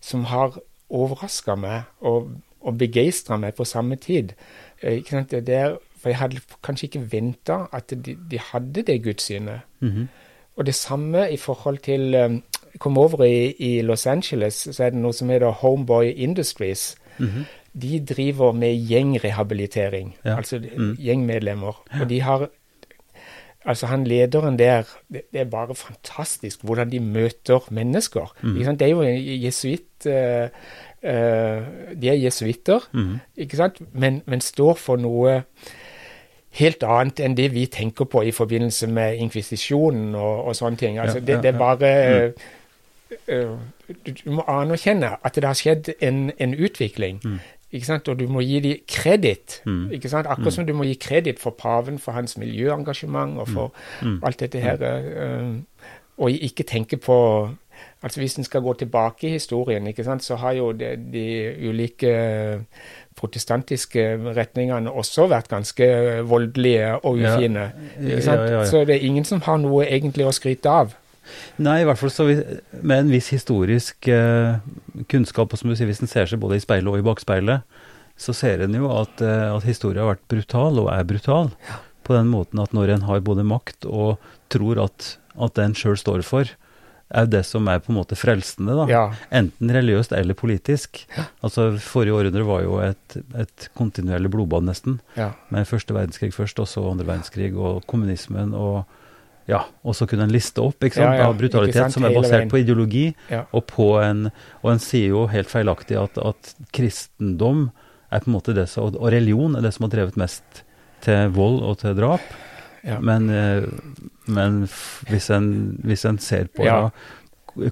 som 0.00 0.24
har 0.24 0.58
overraska 0.90 1.54
meg 1.54 1.82
og, 2.00 2.30
og 2.60 2.78
begeistra 2.78 3.36
meg 3.36 3.54
på 3.54 3.64
samme 3.64 3.96
tid. 3.96 4.32
Eh, 4.82 4.92
ikke 4.92 5.10
sant? 5.10 5.30
Det 5.30 5.54
er, 5.54 5.76
for 5.96 6.08
jeg 6.08 6.18
hadde 6.18 6.40
kanskje 6.62 6.86
ikke 6.86 7.12
venta 7.12 7.66
at 7.72 7.90
de, 7.90 8.16
de 8.30 8.38
hadde 8.52 8.82
det 8.82 9.02
gudssynet. 9.02 9.60
Mhm. 9.80 10.08
Og 10.56 10.66
det 10.66 10.74
samme 10.74 11.32
i 11.32 11.36
forhold 11.36 11.78
til 11.78 12.14
um, 12.14 12.42
Jeg 12.72 12.80
kom 12.80 12.98
over 12.98 13.24
i, 13.24 13.52
i 13.58 13.82
Los 13.82 14.06
Angeles, 14.06 14.68
så 14.72 14.84
er 14.84 14.90
det 14.90 15.00
noe 15.00 15.12
som 15.12 15.30
heter 15.32 15.48
Homeboy 15.48 16.12
Industries. 16.16 16.96
Mhm. 17.18 17.44
De 17.76 17.98
driver 18.08 18.52
med 18.52 18.76
gjengrehabilitering, 18.88 20.14
Ja. 20.24 20.36
altså 20.36 20.58
Mm. 20.58 20.96
gjengmedlemmer. 20.96 21.82
Og 22.00 22.08
de 22.08 22.20
har 22.22 22.48
Altså, 23.66 23.86
han 23.86 24.04
lederen 24.06 24.58
der 24.58 24.82
Det, 25.12 25.22
det 25.32 25.40
er 25.40 25.44
bare 25.44 25.74
fantastisk 25.74 26.62
hvordan 26.62 26.92
de 26.92 27.00
møter 27.00 27.66
mennesker. 27.70 28.34
Mm. 28.42 28.76
Det 28.78 28.82
er 28.82 28.86
jo 28.86 29.02
jesuitt 29.02 30.06
uh, 30.06 30.12
uh, 31.02 31.66
De 32.02 32.08
er 32.08 32.14
jesuitter, 32.14 32.88
mm. 32.92 33.18
ikke 33.36 33.56
sant? 33.56 33.80
Men, 33.92 34.22
men 34.26 34.40
står 34.40 34.74
for 34.74 34.96
noe 34.96 35.42
helt 36.50 36.82
annet 36.82 37.20
enn 37.20 37.36
det 37.36 37.50
vi 37.52 37.66
tenker 37.66 38.04
på 38.04 38.22
i 38.22 38.30
forbindelse 38.30 38.86
med 38.86 39.16
inkvisisjonen 39.16 40.14
og, 40.14 40.44
og 40.44 40.56
sånne 40.56 40.76
ting. 40.76 40.98
Altså, 40.98 41.20
det, 41.20 41.42
det 41.42 41.54
er 41.54 41.58
bare 41.58 42.32
uh, 43.28 43.58
du 44.06 44.30
må 44.30 44.42
anerkjenne 44.48 45.16
at 45.24 45.34
det 45.34 45.44
har 45.44 45.54
skjedd 45.54 45.92
en, 46.00 46.30
en 46.38 46.54
utvikling. 46.54 47.20
Mm. 47.24 47.38
Ikke 47.72 47.86
sant? 47.86 48.08
Og 48.08 48.18
du 48.18 48.28
må 48.28 48.40
gi 48.40 48.60
dem 48.60 48.76
kreditt. 48.88 49.60
Mm. 49.66 49.90
Ikke 49.92 50.08
sant? 50.08 50.26
Akkurat 50.30 50.52
som 50.52 50.66
du 50.66 50.72
må 50.72 50.84
gi 50.84 50.94
kreditt 50.94 51.38
for 51.42 51.50
paven 51.50 51.98
for 51.98 52.12
hans 52.12 52.36
miljøengasjement 52.38 53.38
og 53.38 53.48
for 53.48 53.72
Mm. 54.02 54.20
alt 54.22 54.40
dette 54.40 54.60
her. 54.60 54.76
eh, 54.82 55.54
og 56.18 56.30
ikke 56.30 56.62
tenke 56.64 56.96
på 56.96 57.50
Altså 58.02 58.20
Hvis 58.20 58.36
en 58.38 58.44
skal 58.44 58.60
gå 58.62 58.72
tilbake 58.72 59.26
i 59.26 59.30
historien, 59.30 59.86
ikke 59.86 60.04
sant, 60.04 60.24
så 60.24 60.36
har 60.36 60.52
jo 60.52 60.72
de, 60.72 60.96
de 61.12 61.54
ulike 61.68 62.60
protestantiske 63.16 64.04
retningene 64.36 64.90
også 64.92 65.26
vært 65.30 65.48
ganske 65.48 65.86
voldelige 66.28 66.94
og 67.04 67.18
ufine. 67.18 67.66
Ja, 68.00 68.18
ja, 68.34 68.44
ja. 68.58 68.64
Så 68.68 68.84
det 68.84 68.96
er 68.96 69.06
ingen 69.08 69.24
som 69.24 69.40
har 69.46 69.56
noe 69.62 69.84
egentlig 69.86 70.26
å 70.28 70.32
skryte 70.32 70.68
av. 70.70 70.94
Nei, 71.62 71.80
i 71.82 71.86
hvert 71.88 72.00
fall 72.00 72.12
så 72.12 72.28
vi, 72.28 72.36
med 72.80 73.04
en 73.04 73.12
viss 73.12 73.30
historisk 73.34 74.08
eh, 74.12 74.58
kunnskap, 75.12 75.52
og 75.52 75.60
som 75.60 75.70
du 75.70 75.76
sier, 75.76 75.88
hvis 75.90 76.02
en 76.04 76.10
ser 76.10 76.30
seg 76.30 76.42
både 76.42 76.58
i 76.60 76.64
speilet 76.64 76.90
og 76.92 77.00
i 77.00 77.06
bakspeilet, 77.06 77.64
så 78.16 78.32
ser 78.36 78.64
en 78.64 78.76
jo 78.76 78.90
at, 78.96 79.20
eh, 79.24 79.48
at 79.52 79.66
historien 79.68 80.04
har 80.04 80.14
vært 80.14 80.28
brutal, 80.32 80.82
og 80.84 80.92
er 80.92 81.08
brutal, 81.08 81.50
på 82.06 82.14
den 82.14 82.30
måten 82.30 82.62
at 82.62 82.76
når 82.76 82.94
en 82.94 83.08
har 83.08 83.24
både 83.26 83.44
makt 83.46 83.88
og 83.88 84.22
tror 84.52 84.78
at, 84.84 85.16
at 85.34 85.56
det 85.58 85.64
en 85.64 85.76
sjøl 85.76 85.98
står 86.00 86.22
for, 86.26 86.52
er 87.14 87.28
det 87.30 87.44
som 87.46 87.68
er 87.70 87.78
på 87.82 87.92
en 87.92 88.00
måte 88.00 88.18
frelsende, 88.18 88.74
da. 88.74 88.86
Ja. 88.90 89.02
Enten 89.34 89.70
religiøst 89.70 90.14
eller 90.16 90.34
politisk. 90.38 91.04
Altså, 91.44 91.68
Forrige 91.82 92.16
århundre 92.16 92.42
var 92.48 92.64
jo 92.64 92.80
et, 92.82 93.18
et 93.38 93.68
kontinuerlig 93.78 94.32
blodbad, 94.34 94.66
nesten. 94.66 94.98
ja. 95.18 95.30
Med 95.54 95.68
første 95.70 95.94
verdenskrig 95.94 96.32
først, 96.34 96.58
og 96.62 96.70
så 96.70 96.82
andre 96.90 97.06
verdenskrig, 97.06 97.52
og 97.54 97.84
kommunismen, 97.86 98.54
og 98.58 98.84
ja, 99.46 99.60
og 99.86 99.94
så 99.94 100.08
kunne 100.10 100.26
en 100.26 100.32
liste 100.34 100.62
opp 100.62 100.82
ikke 100.82 100.98
sant, 100.98 101.14
Ja, 101.14 101.22
ja, 101.22 101.26
av 101.30 101.36
brutalitet 101.38 101.78
sant, 101.84 101.94
som 101.94 102.06
er 102.06 102.14
basert 102.16 102.48
på 102.50 102.58
ideologi, 102.58 103.14
Ja. 103.30 103.44
og 103.54 103.66
på 103.70 103.92
en 104.02 104.30
Og 104.62 104.72
en 104.72 104.82
sier 104.82 105.12
jo 105.14 105.26
helt 105.30 105.48
feilaktig 105.50 105.98
at, 106.00 106.18
at 106.18 106.54
kristendom 106.74 107.70
er 108.10 108.20
på 108.20 108.30
en 108.30 108.36
måte 108.36 108.54
det 108.54 108.68
som, 108.70 108.90
og 108.94 109.12
religion 109.12 109.56
er 109.56 109.62
det 109.62 109.72
som 109.74 109.86
har 109.86 109.94
drevet 109.94 110.16
mest 110.16 110.62
til 111.04 111.30
vold 111.34 111.62
og 111.62 111.78
til 111.82 111.94
drap. 111.98 112.22
Ja. 112.86 112.98
Men, 113.02 113.28
eh, 113.30 113.66
men 114.26 114.62
hvis, 115.10 115.30
en, 115.34 115.48
hvis 115.84 116.04
en 116.06 116.18
ser 116.22 116.46
på 116.54 116.64
da, 116.64 116.90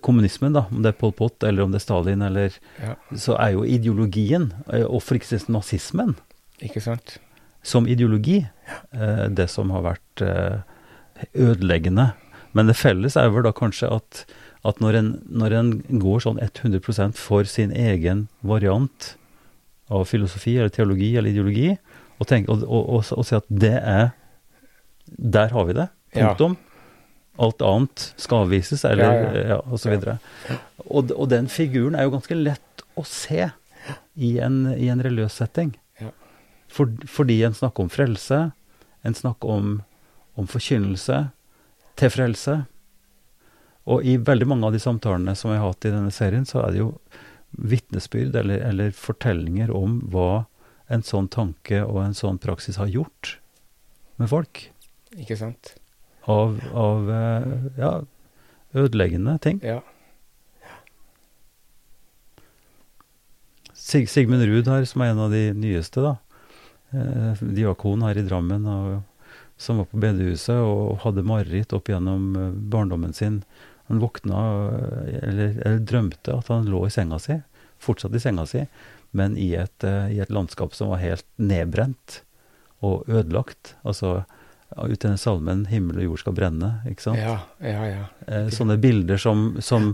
kommunismen, 0.03 0.55
da, 0.57 0.67
om 0.71 0.83
det 0.83 0.95
er 0.95 0.99
Pol 0.99 1.13
Pot 1.15 1.45
eller 1.47 1.65
om 1.65 1.75
det 1.75 1.79
er 1.81 1.87
Stalin, 1.87 2.23
eller, 2.27 2.57
så 3.15 3.37
er 3.39 3.55
jo 3.55 3.65
ideologien, 3.67 4.51
eh, 4.73 4.85
og 4.87 5.03
for 5.07 5.19
ikke 5.19 5.31
si 5.31 5.53
nazismen, 5.53 6.17
Ikke 6.63 6.83
som 7.65 7.87
ideologi 7.89 8.43
eh, 8.93 9.27
det 9.31 9.49
som 9.51 9.71
har 9.75 9.83
vært 9.87 10.25
ødeleggende. 11.35 12.13
Men 12.55 12.71
det 12.71 12.79
felles 12.79 13.17
er 13.19 13.33
vel 13.35 13.47
da 13.47 13.53
kanskje 13.55 13.91
at, 13.91 14.25
at 14.67 14.81
når, 14.83 14.99
en, 15.01 15.11
når 15.27 15.57
en 15.59 15.73
går 16.03 16.25
sånn 16.27 16.41
100% 16.43 17.19
for 17.19 17.49
sin 17.51 17.75
egen 17.75 18.29
variant 18.47 19.15
av 19.93 20.07
filosofi 20.09 20.57
eller 20.57 20.73
teologi 20.73 21.13
eller 21.17 21.35
ideologi, 21.35 21.73
og, 22.21 22.29
tenker, 22.31 22.55
og, 22.55 22.63
og, 22.69 22.93
og, 22.95 23.11
og 23.19 23.27
si 23.27 23.35
at 23.37 23.49
det 23.51 23.75
er 23.81 24.13
Der 25.05 25.51
har 25.53 25.67
vi 25.69 25.75
det. 25.77 25.89
Ja. 26.15 26.31
Punktum. 26.31 26.55
Alt 27.43 27.63
annet 27.67 28.05
skal 28.17 28.47
avvises, 28.47 28.85
eller 28.87 29.05
Ja, 29.05 29.15
ja. 29.35 29.47
ja, 29.55 29.59
og 29.67 29.81
så 29.83 29.91
videre. 29.91 30.19
Og, 30.87 31.11
og 31.11 31.29
den 31.33 31.49
figuren 31.51 31.97
er 31.99 32.07
jo 32.07 32.15
ganske 32.15 32.39
lett 32.39 32.85
å 32.95 33.03
se 33.07 33.49
i 34.15 34.31
en, 34.39 34.69
i 34.79 34.89
en 34.93 35.03
religiøs 35.03 35.41
setting. 35.43 35.75
Ja. 36.01 36.13
For, 36.71 36.95
fordi 37.11 37.41
en 37.45 37.57
snakker 37.57 37.85
om 37.85 37.91
frelse, 37.93 38.39
en 39.05 39.19
snakker 39.19 39.51
om, 39.51 39.75
om 40.35 40.49
forkynnelse 40.51 41.21
til 41.99 42.11
frelse. 42.11 42.57
Og 43.91 44.07
i 44.07 44.17
veldig 44.17 44.49
mange 44.49 44.69
av 44.69 44.75
de 44.75 44.83
samtalene 44.83 45.37
som 45.37 45.53
jeg 45.53 45.61
har 45.61 45.73
hatt 45.75 45.87
i 45.87 45.93
denne 45.93 46.13
serien, 46.15 46.47
så 46.49 46.65
er 46.65 46.75
det 46.75 46.83
jo 46.83 46.91
vitnesbyrd 47.55 48.35
eller, 48.41 48.63
eller 48.67 48.95
fortellinger 48.97 49.71
om 49.75 50.01
hva 50.11 50.47
en 50.93 51.05
sånn 51.07 51.29
tanke 51.33 51.81
og 51.85 52.01
en 52.03 52.17
sånn 52.17 52.41
praksis 52.43 52.81
har 52.81 52.91
gjort 52.91 53.37
med 54.21 54.31
folk. 54.33 54.67
Ikke 55.15 55.37
sant? 55.39 55.75
Av, 56.31 56.57
av 56.75 57.11
eh, 57.13 57.51
ja, 57.79 57.93
ødeleggende 58.75 59.37
ting. 59.45 59.61
Ja. 59.65 59.83
Sig 63.85 64.09
Sigmund 64.09 64.47
Ruud 64.49 64.69
her, 64.71 64.87
som 64.89 65.05
er 65.05 65.13
en 65.13 65.23
av 65.27 65.35
de 65.35 65.51
nyeste, 65.53 66.01
da. 66.01 66.15
Eh, 66.95 67.43
diakon 67.59 68.05
her 68.07 68.17
i 68.17 68.25
Drammen, 68.25 68.65
og, 68.71 69.03
som 69.57 69.79
var 69.79 69.89
på 69.91 70.01
bedehuset 70.03 70.59
og 70.59 71.01
hadde 71.05 71.25
mareritt 71.27 71.73
opp 71.77 71.89
gjennom 71.91 72.35
eh, 72.39 72.51
barndommen 72.75 73.15
sin. 73.15 73.43
Han 73.91 74.03
våkna, 74.03 74.43
eh, 74.75 75.17
eller, 75.23 75.57
eller 75.63 75.81
drømte 75.87 76.35
at 76.35 76.51
han 76.53 76.69
lå 76.71 76.85
i 76.87 76.93
senga 76.93 77.21
si, 77.23 77.39
fortsatt 77.83 78.17
i 78.17 78.23
senga 78.23 78.47
si, 78.51 78.65
men 79.15 79.39
i 79.39 79.53
et, 79.61 79.87
eh, 79.87 80.15
i 80.17 80.21
et 80.25 80.33
landskap 80.35 80.75
som 80.75 80.93
var 80.95 81.03
helt 81.05 81.27
nedbrent 81.37 82.23
og 82.85 83.09
ødelagt. 83.09 83.77
Altså 83.85 84.25
ut 84.75 85.05
i 85.05 85.09
den 85.09 85.19
salmen 85.21 85.67
'Himmel 85.71 86.01
og 86.01 86.09
jord 86.09 86.19
skal 86.25 86.35
brenne', 86.35 86.71
ikke 86.91 87.05
sant? 87.05 87.21
Ja, 87.21 87.39
ja, 87.63 87.85
ja. 87.87 88.41
Sånne 88.51 88.75
bilder 88.83 89.21
som, 89.23 89.61
som, 89.63 89.93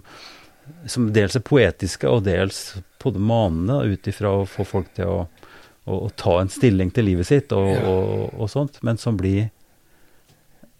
som 0.89 1.11
dels 1.13 1.37
er 1.37 1.45
poetiske, 1.45 2.09
og 2.09 2.25
dels 2.25 2.79
på 2.99 3.13
det 3.13 3.21
manende, 3.21 3.83
ut 3.93 4.09
ifra 4.09 4.33
å 4.41 4.47
få 4.49 4.65
folk 4.65 4.89
til 4.97 5.11
å, 5.11 5.19
å, 5.91 6.11
ta 6.17 6.37
en 6.41 6.49
stilling 6.53 6.91
til 6.95 7.05
livet 7.11 7.29
sitt 7.29 7.53
og, 7.57 7.69
og, 7.91 8.35
og 8.41 8.51
sånt, 8.53 8.79
men 8.87 8.99
som 9.01 9.17
blir, 9.21 9.51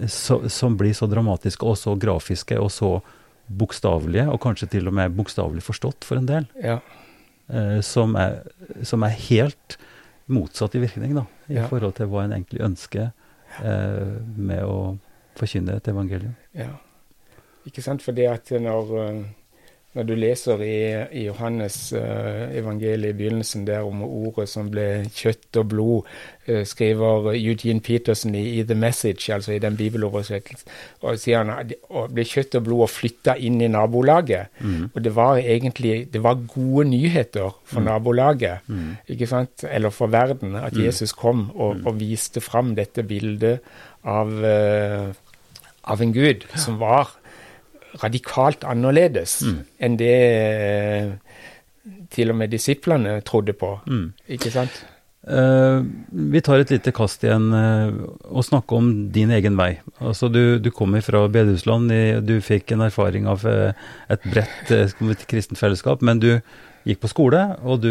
så, 0.07 0.41
som 0.49 0.77
blir 0.81 0.95
så 0.97 1.09
dramatiske 1.11 1.67
og 1.67 1.77
så 1.79 1.95
grafiske 2.01 2.59
og 2.61 2.71
så 2.73 2.93
bokstavelige, 3.51 4.29
og 4.31 4.41
kanskje 4.45 4.69
til 4.77 4.87
og 4.89 4.95
med 4.95 5.15
bokstavelig 5.19 5.65
forstått 5.67 6.07
for 6.07 6.21
en 6.21 6.29
del, 6.29 6.47
ja. 6.63 6.79
eh, 7.51 7.81
som, 7.83 8.15
er, 8.21 8.41
som 8.87 9.03
er 9.03 9.17
helt 9.27 9.77
motsatt 10.31 10.77
i 10.79 10.85
virkning, 10.85 11.17
da, 11.19 11.25
i 11.51 11.59
Ja. 11.59 11.67
forhold 11.67 11.97
til 11.99 12.07
hva 12.13 12.23
en 12.25 12.37
egentlig 12.37 12.63
ønsker 12.63 13.09
eh, 13.65 14.13
med 14.37 14.63
å 14.63 14.97
forkynne 15.41 15.75
et 15.81 15.91
evangelium. 15.91 16.37
ja. 16.55 16.71
Ikke 17.69 17.83
sant? 17.85 18.01
Fordi 18.01 18.25
at 18.25 18.49
når, 18.57 18.87
eh, 19.03 19.17
når 19.99 20.07
du 20.07 20.13
leser 20.15 20.61
i, 20.63 20.75
i 21.19 21.25
Johannes 21.25 21.77
uh, 21.99 22.47
evangeliet 22.55 23.11
i 23.11 23.17
begynnelsen 23.19 23.65
der 23.67 23.83
om 23.83 24.05
ordet 24.07 24.47
som 24.49 24.69
ble 24.71 24.85
kjøtt 25.11 25.59
og 25.59 25.67
blod, 25.73 26.11
uh, 26.47 26.61
skriver 26.69 27.33
Eugene 27.33 27.83
Peterson 27.83 28.37
i, 28.39 28.45
i, 28.61 28.63
The 28.67 28.77
Message, 28.79 29.33
altså 29.35 29.57
i 29.57 29.59
den 29.63 29.75
bibeloversettelsen, 29.81 30.71
og 31.03 31.19
sier 31.19 31.43
han 31.43 31.51
at 31.57 31.73
det 31.73 32.05
ble 32.15 32.27
kjøtt 32.29 32.55
og 32.61 32.69
blod 32.69 32.85
og 32.87 32.93
flytta 32.93 33.35
inn 33.43 33.59
i 33.67 33.71
nabolaget. 33.73 34.55
Mm. 34.63 34.93
Og 34.93 35.03
det 35.03 35.15
var 35.17 35.43
egentlig 35.43 35.97
det 36.15 36.23
var 36.23 36.39
gode 36.55 36.87
nyheter 36.93 37.51
for 37.65 37.83
mm. 37.83 37.91
nabolaget, 37.91 38.71
mm. 38.71 38.91
ikke 39.17 39.31
sant? 39.31 39.67
eller 39.67 39.91
for 39.91 40.13
verden, 40.13 40.55
at 40.55 40.77
mm. 40.77 40.85
Jesus 40.87 41.17
kom 41.19 41.49
og, 41.51 41.83
og, 41.83 41.97
viste 41.99 42.41
fram 42.41 42.77
dette 42.79 43.03
bildet 43.03 43.59
av, 44.07 44.31
uh, 44.31 45.11
av 45.83 46.03
en 46.03 46.15
gud 46.15 46.47
som 46.55 46.79
var 46.79 47.17
radikalt 47.99 48.65
annerledes 48.69 49.41
mm. 49.43 49.59
enn 49.83 49.99
det 50.01 50.15
eh, 50.15 51.13
til 52.15 52.33
og 52.33 52.41
med 52.41 52.53
disiplene 52.53 53.19
trodde 53.27 53.55
på. 53.57 53.75
Mm. 53.89 54.09
Ikke 54.37 54.53
sant? 54.55 54.83
Uh, 55.21 55.85
vi 56.33 56.41
tar 56.41 56.63
et 56.63 56.71
lite 56.73 56.95
kast 56.97 57.27
igjen 57.27 57.51
uh, 57.53 57.93
og 58.33 58.45
snakker 58.47 58.79
om 58.81 58.89
din 59.13 59.33
egen 59.37 59.59
vei. 59.59 59.75
Altså 60.01 60.31
Du, 60.33 60.59
du 60.59 60.71
kommer 60.73 61.05
fra 61.05 61.27
bedehusland, 61.29 61.93
du 62.25 62.39
fikk 62.41 62.73
en 62.73 62.87
erfaring 62.87 63.29
av 63.29 63.45
uh, 63.45 63.77
et 64.09 64.25
bredt 64.25 64.73
uh, 64.73 65.13
kristent 65.29 65.61
fellesskap, 65.61 66.01
men 66.01 66.23
du 66.23 66.31
gikk 66.89 67.03
på 67.05 67.13
skole, 67.13 67.43
og 67.61 67.83
du 67.85 67.91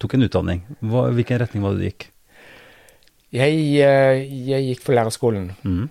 tok 0.00 0.16
en 0.16 0.24
utdanning. 0.24 0.64
Hva, 0.80 1.10
hvilken 1.12 1.42
retning 1.44 1.66
var 1.66 1.76
det 1.76 1.82
du 1.82 1.88
gikk? 1.90 2.08
Jeg, 3.32 3.60
jeg 3.76 4.64
gikk 4.66 4.82
for 4.84 4.96
lærerskolen. 4.96 5.52
Mm. 5.64 5.86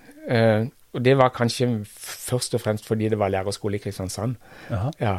Og 0.92 1.04
det 1.04 1.14
var 1.16 1.32
kanskje 1.32 1.68
først 1.88 2.54
og 2.54 2.60
fremst 2.60 2.86
fordi 2.88 3.08
det 3.08 3.18
var 3.18 3.32
lærerskole 3.32 3.78
i 3.78 3.82
Kristiansand. 3.82 4.36
Aha. 4.70 4.90
Ja. 5.00 5.16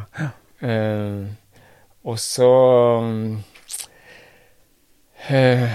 Uh, 0.63 1.25
og 2.03 2.19
så 2.19 2.49
uh, 5.29 5.69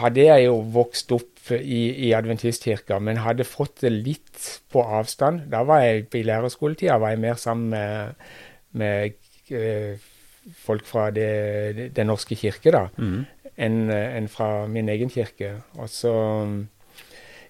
hadde 0.00 0.24
jeg 0.24 0.46
jo 0.46 0.56
vokst 0.72 1.12
opp 1.12 1.50
i, 1.52 1.82
i 2.08 2.12
adventistkirka, 2.16 2.98
men 3.00 3.20
hadde 3.24 3.44
fått 3.48 3.80
det 3.84 3.92
litt 3.92 4.48
på 4.72 4.82
avstand. 4.82 5.46
Da 5.52 5.62
var 5.68 5.84
jeg 5.84 6.08
i 6.16 6.24
lærerskoletida 6.28 6.98
var 7.00 7.14
jeg 7.14 7.24
mer 7.24 7.40
sammen 7.40 7.68
med, 7.72 8.14
med 8.72 9.10
uh, 9.52 10.00
folk 10.64 10.86
fra 10.88 11.10
Den 11.12 12.06
norske 12.08 12.36
kirke, 12.40 12.72
da, 12.72 12.86
mm. 12.96 13.24
enn 13.60 13.90
en 13.92 14.28
fra 14.32 14.66
min 14.70 14.88
egen 14.88 15.12
kirke. 15.12 15.58
Og 15.76 15.88
så 15.92 16.14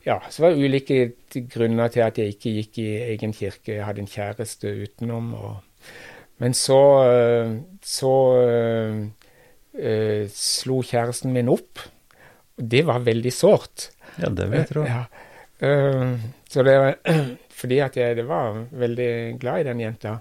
ja, 0.08 0.16
så 0.30 0.42
var 0.42 0.54
det 0.54 0.64
ulike 0.64 0.98
grunner 1.52 1.92
til 1.92 2.04
at 2.06 2.18
jeg 2.18 2.32
ikke 2.34 2.54
gikk 2.58 2.80
i 2.80 2.88
egen 3.12 3.34
kirke. 3.36 3.74
Jeg 3.76 3.84
hadde 3.84 4.04
en 4.04 4.10
kjæreste 4.10 4.72
utenom. 4.86 5.34
Og, 5.36 5.56
men 6.40 6.56
så, 6.56 6.80
øh, 7.12 7.52
så 7.84 8.14
øh, 8.40 9.02
øh, 9.74 10.24
slo 10.32 10.80
kjæresten 10.80 11.34
min 11.36 11.52
opp. 11.52 11.84
Og 12.58 12.70
det 12.72 12.86
var 12.88 13.04
veldig 13.04 13.32
sårt. 13.32 13.90
Ja, 14.18 14.32
det 14.32 14.48
vil 14.50 14.62
jeg 14.62 14.70
tro. 14.72 14.86
Ja. 14.88 15.04
Uh, 15.58 16.14
så 16.46 16.62
det 16.62 16.76
var 16.78 16.94
fordi 17.60 17.78
at 17.82 17.96
jeg 17.98 18.16
det 18.16 18.28
var 18.28 18.60
veldig 18.70 19.38
glad 19.40 19.60
i 19.60 19.66
den 19.66 19.80
jenta. 19.80 20.16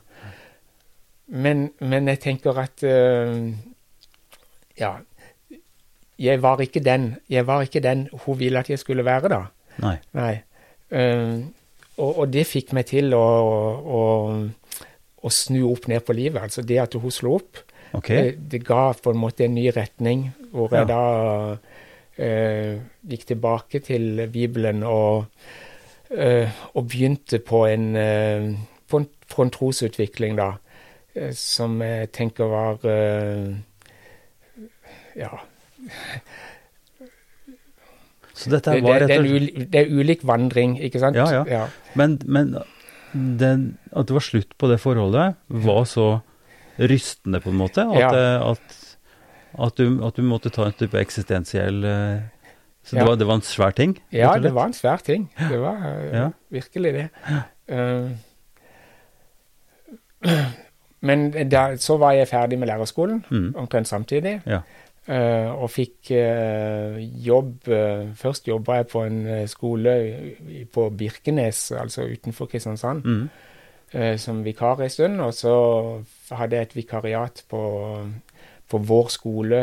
Men, 1.27 1.69
men 1.79 2.07
jeg 2.07 2.19
tenker 2.19 2.57
at 2.57 2.83
uh, 2.83 3.53
Ja. 4.77 4.97
Jeg 6.17 6.41
var 6.41 6.61
ikke 6.61 6.79
den 6.81 7.15
Jeg 7.29 7.47
var 7.47 7.61
ikke 7.61 7.79
den 7.79 8.07
hun 8.25 8.39
ville 8.39 8.59
at 8.59 8.69
jeg 8.69 8.79
skulle 8.79 9.05
være, 9.05 9.29
da. 9.29 9.43
Nei. 9.83 9.97
Nei. 10.17 10.33
Um, 10.89 11.53
og, 11.97 12.11
og, 12.11 12.25
det 12.31 12.45
fikk 12.47 12.73
meg 12.77 12.87
til 12.91 13.13
å, 13.17 13.23
å, 13.97 14.01
å, 15.17 15.31
snu 15.33 15.63
opp 15.71 15.87
ned 15.91 16.05
på 16.05 16.15
livet. 16.17 16.41
Altså 16.43 16.63
det 16.65 16.79
at 16.83 16.97
hun 16.97 17.13
slo 17.13 17.37
opp, 17.39 17.61
okay. 17.97 18.15
det, 18.15 18.35
det, 18.53 18.61
ga 18.67 18.91
på 18.93 19.13
en 19.13 19.21
måte 19.21 19.47
en 19.47 19.57
ny 19.57 19.67
retning, 19.75 20.29
hvor 20.53 20.71
ja. 20.71 20.83
jeg 20.83 20.91
da 20.91 21.01
uh, 21.57 22.85
gikk 23.11 23.27
tilbake 23.33 23.81
til 23.85 24.23
Bibelen 24.33 24.85
og, 24.87 25.27
uh, 26.13 26.61
og 26.73 26.87
begynte 26.87 27.41
på 27.43 27.65
en, 27.71 27.89
på 28.87 29.01
en, 29.01 29.09
på 29.33 29.43
en 29.43 29.53
trosutvikling, 29.57 30.37
da, 30.39 30.53
som 31.33 31.79
jeg 31.81 32.11
tenker 32.13 32.45
var 32.51 32.83
ja 35.17 35.31
så 38.37 38.51
dette 38.53 38.77
var 38.85 39.01
det, 39.01 39.17
og 39.17 39.25
slett 39.25 39.71
det, 39.73 39.81
er 39.81 39.89
ulik 39.89 40.23
vandring, 40.27 40.77
ikke 40.85 41.01
sant? 41.01 41.17
Ja, 41.17 41.25
ja. 41.39 41.43
ja. 41.49 41.63
Men, 41.97 42.19
men 42.29 42.53
den, 43.13 43.77
at 43.91 44.09
det 44.09 44.17
var 44.17 44.25
slutt 44.25 44.53
på 44.59 44.69
det 44.69 44.79
forholdet, 44.83 45.37
var 45.47 45.83
så 45.89 46.07
rystende, 46.77 47.41
på 47.41 47.49
en 47.49 47.57
måte? 47.57 47.81
At, 47.81 47.99
ja. 47.99 48.11
Eh, 48.13 48.51
at, 48.51 48.77
at, 49.65 49.77
du, 49.77 50.05
at, 50.05 50.17
du, 50.17 50.25
måtte 50.27 50.51
ta 50.53 50.67
en 50.69 50.77
type 50.77 50.99
eksistensiell 50.99 51.83
eh, 51.87 52.27
Så 52.83 52.95
det, 52.95 53.07
var, 53.07 53.17
det 53.19 53.27
var 53.27 53.41
en 53.41 53.47
svær 53.47 53.73
ting? 53.75 53.97
Ja, 54.13 54.35
det 54.39 54.53
var 54.55 54.69
en 54.69 54.77
svær 54.77 55.01
ting. 55.03 55.27
Det 55.35 55.59
var 55.59 55.81
uh, 55.81 56.29
virkelig 56.53 56.93
det. 56.95 57.07
Uh, 57.67 58.11
men 61.07 61.31
da, 61.51 61.69
så 61.81 61.97
var 61.99 62.15
jeg 62.15 62.29
ferdig 62.29 62.59
med 62.59 62.69
lærerskolen, 62.69 63.25
mm. 63.29 63.49
omtrent 63.59 63.87
samtidig. 63.87 64.39
Ja. 64.45 64.61
Uh, 65.07 65.53
og 65.63 65.69
fikk 65.71 66.09
uh, 66.19 66.97
jobb 67.23 67.69
uh, 67.71 68.09
Først 68.19 68.49
jobba 68.49 68.81
jeg 68.81 68.87
på 68.91 69.05
en 69.07 69.21
skole 69.47 69.93
på 70.67 70.89
Birkenes, 70.99 71.61
altså 71.71 72.09
utenfor 72.11 72.49
Kristiansand, 72.51 73.05
mm. 73.07 74.17
som 74.19 74.41
vikar 74.43 74.81
en 74.83 74.91
stund. 74.91 75.21
Og 75.23 75.31
så 75.33 75.53
hadde 76.35 76.57
jeg 76.57 76.67
et 76.67 76.75
vikariat 76.75 77.43
på, 77.47 77.61
på 78.67 78.81
vår 78.89 79.07
skole 79.13 79.61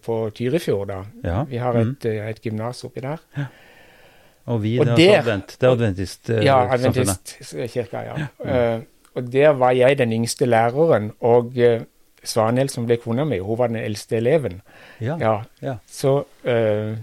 på 0.00 0.16
Tyrifjord, 0.34 0.88
da. 0.88 1.02
Ja. 1.24 1.42
Vi 1.50 1.60
har 1.60 1.76
et, 1.76 2.04
mm. 2.08 2.30
et 2.30 2.40
gymnas 2.40 2.80
oppi 2.88 3.04
der. 3.04 3.20
Ja. 3.36 3.46
Og 4.48 4.62
vi, 4.62 4.78
det, 4.78 4.96
der, 4.96 5.18
advent, 5.18 5.52
det 5.60 5.68
er 5.68 5.76
adventist 5.76 6.30
Ja, 6.32 6.56
adventistkirka, 6.72 8.06
ja. 8.06 8.26
Mm. 8.40 8.86
og 9.14 9.32
der 9.32 9.52
var 9.60 9.76
jeg 9.76 9.98
den 10.00 10.16
yngste 10.16 10.48
læreren. 10.48 11.12
og 11.20 11.52
Svanhild, 12.28 12.72
som 12.72 12.86
ble 12.86 12.98
kona 13.00 13.24
mi, 13.28 13.40
hun 13.42 13.58
var 13.58 13.70
den 13.72 13.80
eldste 13.80 14.18
eleven. 14.18 14.60
Ja. 15.00 15.16
ja. 15.20 15.34
ja. 15.64 15.76
Så 15.90 16.18
uh, 16.44 16.98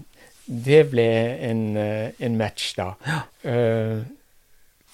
det 0.46 0.82
ble 0.92 1.06
en, 1.48 1.62
uh, 1.76 2.10
en 2.22 2.36
match, 2.38 2.74
da. 2.78 2.92
Ja. 3.06 3.22
Uh, 3.46 4.04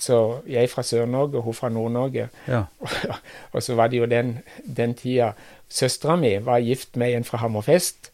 så 0.02 0.18
jeg 0.50 0.70
fra 0.70 0.82
Sør-Norge, 0.82 1.40
hun 1.44 1.54
fra 1.54 1.68
Nord-Norge. 1.70 2.28
Ja. 2.48 2.64
og 3.52 3.62
så 3.62 3.76
var 3.78 3.92
det 3.92 4.00
jo 4.00 4.08
den, 4.10 4.38
den 4.66 4.96
tida 4.98 5.32
Søstera 5.72 6.16
mi 6.18 6.34
var 6.44 6.58
gift 6.60 6.96
med 7.00 7.14
en 7.16 7.24
fra 7.24 7.38
Hammerfest, 7.40 8.10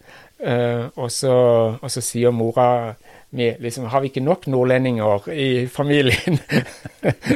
og 0.95 1.09
så, 1.11 1.33
og 1.83 1.91
så 1.91 2.01
sier 2.05 2.31
mora 2.31 2.93
vi 3.31 3.57
liksom, 3.61 3.85
Har 3.85 4.01
vi 4.01 4.09
ikke 4.09 4.23
nok 4.25 4.47
nordlendinger 4.49 5.29
i 5.29 5.67
familien? 5.69 6.39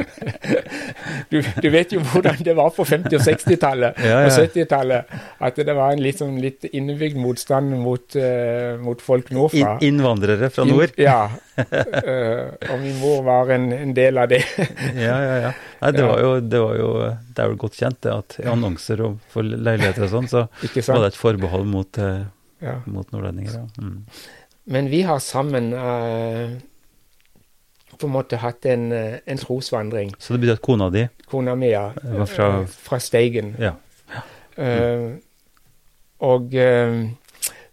du, 1.29 1.37
du, 1.61 1.67
vet 1.69 1.93
jo 1.93 2.01
hvordan 2.01 2.39
det 2.41 2.55
var 2.57 2.73
på 2.73 2.85
50- 2.87 3.13
og 3.19 3.21
60-tallet 3.27 4.01
ja, 4.01 4.23
ja. 4.23 4.25
og 4.25 4.33
70-tallet. 4.33 5.13
At 5.45 5.61
det 5.61 5.75
var 5.77 5.93
en 5.93 6.01
litt, 6.01 6.17
sånn, 6.23 6.39
litt 6.41 6.65
innebygd 6.71 7.19
motstand 7.21 7.77
mot, 7.77 8.17
uh, 8.17 8.73
mot 8.81 9.05
folk 9.05 9.29
nordfra. 9.35 9.77
In 9.85 9.93
innvandrere 9.93 10.49
fra 10.53 10.65
nord? 10.65 10.97
In, 10.97 11.05
ja. 11.09 11.29
Uh, 11.61 12.49
og 12.73 12.77
min 12.81 12.97
mor 12.97 13.21
var 13.29 13.53
en, 13.53 13.69
en 13.77 13.93
del 13.93 14.17
av 14.17 14.33
det. 14.33 14.41
ja, 14.97 15.17
ja, 15.21 15.39
ja. 15.47 15.55
Nei, 15.83 15.91
det, 15.93 16.05
var 16.09 16.23
jo, 16.25 16.35
det, 16.41 16.63
var 16.65 16.77
jo, 16.81 16.93
det 17.29 17.43
er 17.43 17.53
jo 17.53 17.65
godt 17.67 17.77
kjent 17.77 18.01
det 18.01 18.15
at 18.17 18.39
i 18.41 18.49
annonser 18.49 19.05
for 19.29 19.45
leiligheter 19.45 20.07
og 20.07 20.15
sånn, 20.17 20.31
så 20.31 20.47
var 20.49 21.03
det 21.03 21.13
et 21.13 21.21
forbehold 21.21 21.69
mot, 21.69 22.01
uh, 22.01 22.79
mot 22.89 23.05
nordlendinger. 23.13 23.61
Ja. 23.61 23.67
Mm. 23.77 23.99
Men 24.65 24.89
vi 24.91 25.01
har 25.01 25.19
sammen 25.19 25.73
uh, 25.73 26.51
på 27.99 28.07
en 28.07 28.13
måte 28.13 28.39
hatt 28.39 28.65
en, 28.65 28.91
uh, 28.91 29.17
en, 29.25 29.37
trosvandring. 29.37 30.13
Så 30.19 30.33
det 30.33 30.43
betyr 30.43 30.57
at 30.57 30.63
kona 30.63 30.89
di 30.89 31.07
Kona 31.27 31.55
mi, 31.55 31.71
ja. 31.73 31.91
Var 32.03 32.29
fra, 32.29 32.49
uh, 32.61 32.67
fra 32.67 32.99
Steigen. 32.99 33.55
Ja. 33.59 33.75
Mm. 34.53 35.21
og 36.19 36.51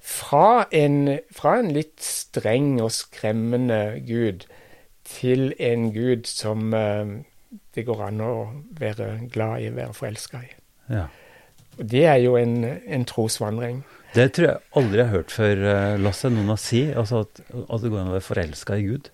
fra 0.00 0.64
en, 0.72 1.18
fra, 1.36 1.58
en, 1.60 1.68
litt 1.76 2.00
streng 2.00 2.78
og 2.80 2.88
skremmende 2.96 4.00
gud 4.08 4.46
til 5.04 5.52
en 5.60 5.90
gud 5.92 6.24
som 6.24 6.72
det 6.72 7.84
går 7.84 8.00
an 8.06 8.24
å 8.24 8.32
være 8.80 9.10
glad 9.28 9.60
i, 9.60 9.68
være 9.76 9.92
forelska 9.92 10.40
i. 10.40 10.50
Ja. 10.88 11.04
Og 11.76 11.84
det 11.92 12.06
er 12.06 12.16
jo 12.24 12.38
en, 12.40 12.64
en 12.64 13.04
trosvandring. 13.04 13.84
Det 14.14 14.26
tror 14.34 14.46
jeg 14.48 14.62
aldri 14.80 15.00
jeg 15.00 15.06
har 15.06 15.16
hørt 15.20 15.32
før, 15.34 15.64
eh, 15.70 15.96
Lasse, 16.02 16.30
noen 16.32 16.54
å 16.54 16.58
si. 16.58 16.84
Altså 16.90 17.24
at, 17.26 17.42
at 17.46 17.82
det 17.82 17.90
går 17.90 18.02
an 18.02 18.12
å 18.12 18.16
være 18.16 18.26
forelska 18.26 18.78
i 18.80 18.86
Gud. 18.88 19.10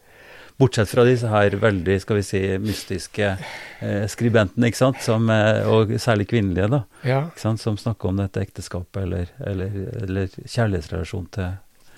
Bortsett 0.56 0.88
fra 0.88 1.04
disse 1.04 1.28
her 1.28 1.52
veldig 1.60 1.98
skal 2.00 2.16
vi 2.16 2.24
si, 2.24 2.40
mystiske 2.64 3.34
eh, 3.36 4.06
skribentene, 4.08 4.70
ikke 4.70 4.80
sant? 4.80 5.02
Som, 5.04 5.28
eh, 5.32 5.68
og 5.68 5.92
særlig 6.00 6.30
kvinnelige, 6.30 6.70
da. 6.72 6.80
Ja. 7.04 7.20
Ikke 7.28 7.44
sant? 7.44 7.60
Som 7.60 7.76
snakker 7.80 8.08
om 8.08 8.22
dette 8.22 8.40
ekteskapet 8.40 9.02
eller, 9.02 9.32
eller, 9.44 9.76
eller 10.06 10.32
kjærlighetsrelasjon 10.46 11.30
til, 11.36 11.54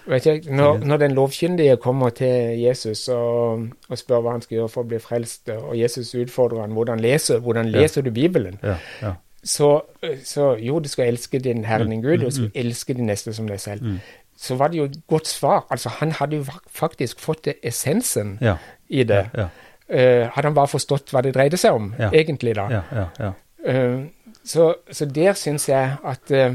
Vet 0.09 0.24
jeg, 0.24 0.40
når, 0.49 0.78
når 0.88 1.01
den 1.03 1.14
lovkyndige 1.18 1.76
kommer 1.76 2.14
til 2.16 2.57
Jesus 2.57 3.03
og, 3.12 3.66
og, 3.90 3.99
spør 4.01 4.22
hva 4.24 4.38
han 4.38 4.44
skal 4.44 4.62
gjøre 4.62 4.70
for 4.72 4.86
å 4.86 4.88
bli 4.88 5.01
frelst, 5.05 5.51
og 5.53 5.74
Jesus 5.76 6.14
utfordrer 6.16 6.62
han 6.64 6.72
hvordan 6.72 7.03
leser, 7.05 7.42
hvordan 7.44 7.68
leser 7.68 8.07
du 8.07 8.09
Bibelen, 8.16 8.57
ja, 8.64 8.78
ja. 9.03 9.12
Så, 9.45 9.82
så, 10.24 10.57
jo, 10.59 10.78
du 10.80 10.89
skal 10.89 11.07
elske 11.12 11.39
din 11.39 11.64
Herre 11.64 11.84
din 11.86 12.03
Gud, 12.03 12.18
Mm, 12.18 12.24
og 12.24 12.30
du 12.30 12.34
skal 12.34 12.51
elske 12.55 12.95
din 12.95 13.07
neste 13.07 13.32
som 13.32 13.47
deg 13.47 13.61
selv. 13.61 13.99
Så 14.36 14.55
var 14.57 14.68
det 14.68 14.78
jo 14.78 14.84
et 14.84 14.97
godt 15.09 15.26
svar. 15.26 15.64
Altså, 15.70 15.89
han 15.89 16.12
hadde 16.12 16.36
jo 16.36 16.45
faktisk 16.70 17.20
fått 17.20 17.49
essensen 17.62 18.39
Ja. 18.41 18.57
i 18.89 19.03
det. 19.05 19.30
Ja. 19.36 19.49
Eh, 19.89 20.28
hadde 20.34 20.47
han 20.47 20.55
bare 20.55 20.68
forstått 20.68 21.11
hva 21.12 21.22
det 21.22 21.34
dreide 21.34 21.57
seg 21.57 21.72
om, 21.72 21.95
Ja. 21.99 22.11
egentlig, 22.12 22.55
da. 22.57 22.68
Ja, 22.70 22.82
ja, 22.93 23.07
ja. 23.18 23.32
Eh, 23.72 24.05
så, 24.45 24.74
så 24.93 25.05
der 25.05 25.32
syns 25.32 25.68
jeg 25.68 25.97
at 26.05 26.30
eh, 26.30 26.55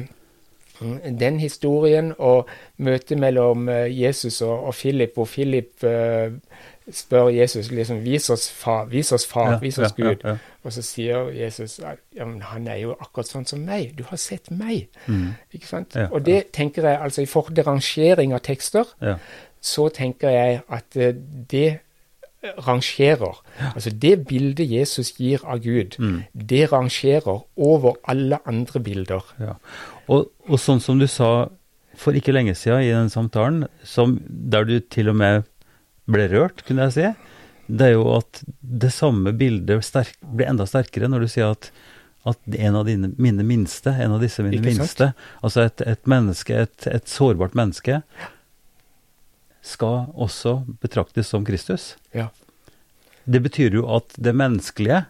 den 1.19 1.39
historien 1.39 2.13
og 2.17 2.47
møtet 2.77 3.19
mellom 3.19 3.69
eh, 3.69 4.01
Jesus 4.01 4.41
og, 4.41 4.63
og 4.67 4.73
Philip, 4.75 5.11
hvor 5.15 5.25
Philip 5.25 5.83
uh, 5.83 6.33
spør 6.91 7.27
Jesus 7.29 7.69
liksom, 7.71 8.01
vis 8.03 8.29
oss 8.29 8.49
far, 8.51 8.85
vis 8.91 9.11
oss, 9.11 9.25
far, 9.27 9.51
Ja, 9.51 9.59
vis 9.61 9.77
oss 9.77 9.93
ja, 9.97 10.03
Gud. 10.03 10.23
ja. 10.23 10.35
Og 10.63 10.73
så 10.73 10.81
sier 10.81 11.29
Jesus 11.31 11.79
ja, 12.15 12.25
men 12.25 12.41
han 12.41 12.67
er 12.67 12.75
jo 12.81 12.95
akkurat 12.99 13.27
sånn 13.27 13.45
som 13.47 13.59
meg. 13.67 13.93
Du 13.97 14.03
har 14.09 14.17
sett 14.17 14.51
meg. 14.51 14.87
Ikke 15.53 15.67
sant? 15.67 15.95
Mm. 15.95 16.11
Og 16.11 16.25
det 16.25 16.41
tenker 16.51 16.83
jeg, 16.89 16.99
altså 17.01 17.21
i 17.21 17.25
forhold 17.29 17.55
til 17.55 17.63
rangering 17.67 18.33
av 18.33 18.39
tekster, 18.43 18.83
så 19.61 19.87
tenker 19.95 20.29
jeg 20.29 20.61
at 20.69 20.95
uh, 20.99 21.11
det 21.51 21.79
rangerer. 22.67 23.43
Altså 23.75 23.89
det 23.89 24.25
bildet 24.27 24.71
Jesus 24.71 25.13
gir 25.17 25.39
av 25.47 25.59
Gud, 25.63 25.95
Mm. 25.99 26.23
det 26.33 26.71
rangerer 26.71 27.45
over 27.57 27.93
alle 28.07 28.39
andre 28.45 28.79
bilder. 28.79 29.21
Ja. 29.39 29.53
Og, 30.11 30.29
og 30.49 30.59
sånn 30.59 30.81
som 30.83 30.99
du 30.99 31.07
sa 31.07 31.49
for 31.99 32.17
ikke 32.17 32.33
lenge 32.33 32.55
siden 32.57 32.83
i 32.83 32.91
den 32.93 33.11
samtalen, 33.13 33.67
som, 33.85 34.17
der 34.27 34.65
du 34.67 34.77
til 34.81 35.11
og 35.11 35.17
med 35.19 35.47
ble 36.09 36.27
rørt, 36.31 36.63
kunne 36.67 36.89
jeg 36.89 36.95
si, 36.95 37.09
det 37.71 37.89
er 37.89 37.95
jo 37.95 38.07
at 38.17 38.41
det 38.59 38.91
samme 38.91 39.31
bildet 39.37 39.85
sterk, 39.85 40.15
blir 40.21 40.49
enda 40.51 40.65
sterkere 40.67 41.07
når 41.11 41.23
du 41.23 41.31
sier 41.31 41.53
at, 41.53 41.69
at 42.27 42.57
en 42.57 42.79
av 42.79 42.87
dine, 42.89 43.13
mine 43.21 43.45
minste, 43.47 43.93
en 43.93 44.17
av 44.17 44.23
disse 44.23 44.43
mine 44.43 44.57
Ikke 44.57 44.73
sant? 44.73 44.83
minste, 44.83 45.09
altså 45.45 45.67
et, 45.67 45.83
et 45.93 46.09
menneske, 46.09 46.63
et, 46.65 46.87
et 46.91 47.11
sårbart 47.11 47.55
menneske, 47.57 48.01
skal 49.63 50.09
også 50.19 50.57
betraktes 50.83 51.29
som 51.31 51.45
Kristus. 51.47 51.93
Ja. 52.11 52.27
Det 53.23 53.39
betyr 53.45 53.77
jo 53.79 53.85
at 53.95 54.11
det 54.19 54.33
menneskelige, 54.35 55.05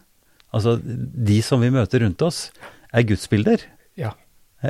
altså 0.54 0.76
de 0.78 1.40
som 1.42 1.64
vi 1.64 1.72
møter 1.74 2.04
rundt 2.04 2.22
oss, 2.22 2.48
er 2.94 3.08
gudsbilder 3.08 3.66
Ja. 3.98 4.12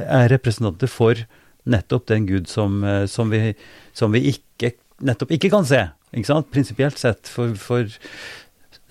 Er 0.03 0.31
representanter 0.33 0.91
for 0.91 1.25
nettopp 1.71 2.09
den 2.11 2.27
Gud 2.29 2.49
som, 2.51 2.83
eh, 2.85 3.05
som, 3.11 3.31
vi, 3.33 3.55
som 3.97 4.13
vi 4.15 4.25
ikke, 4.35 4.75
nettopp 5.05 5.33
ikke 5.37 5.53
kan 5.53 5.67
se, 5.69 5.87
ikke 6.15 6.31
sant? 6.31 6.51
prinsipielt 6.55 7.01
sett. 7.01 7.31
For, 7.31 7.55
for 7.61 7.89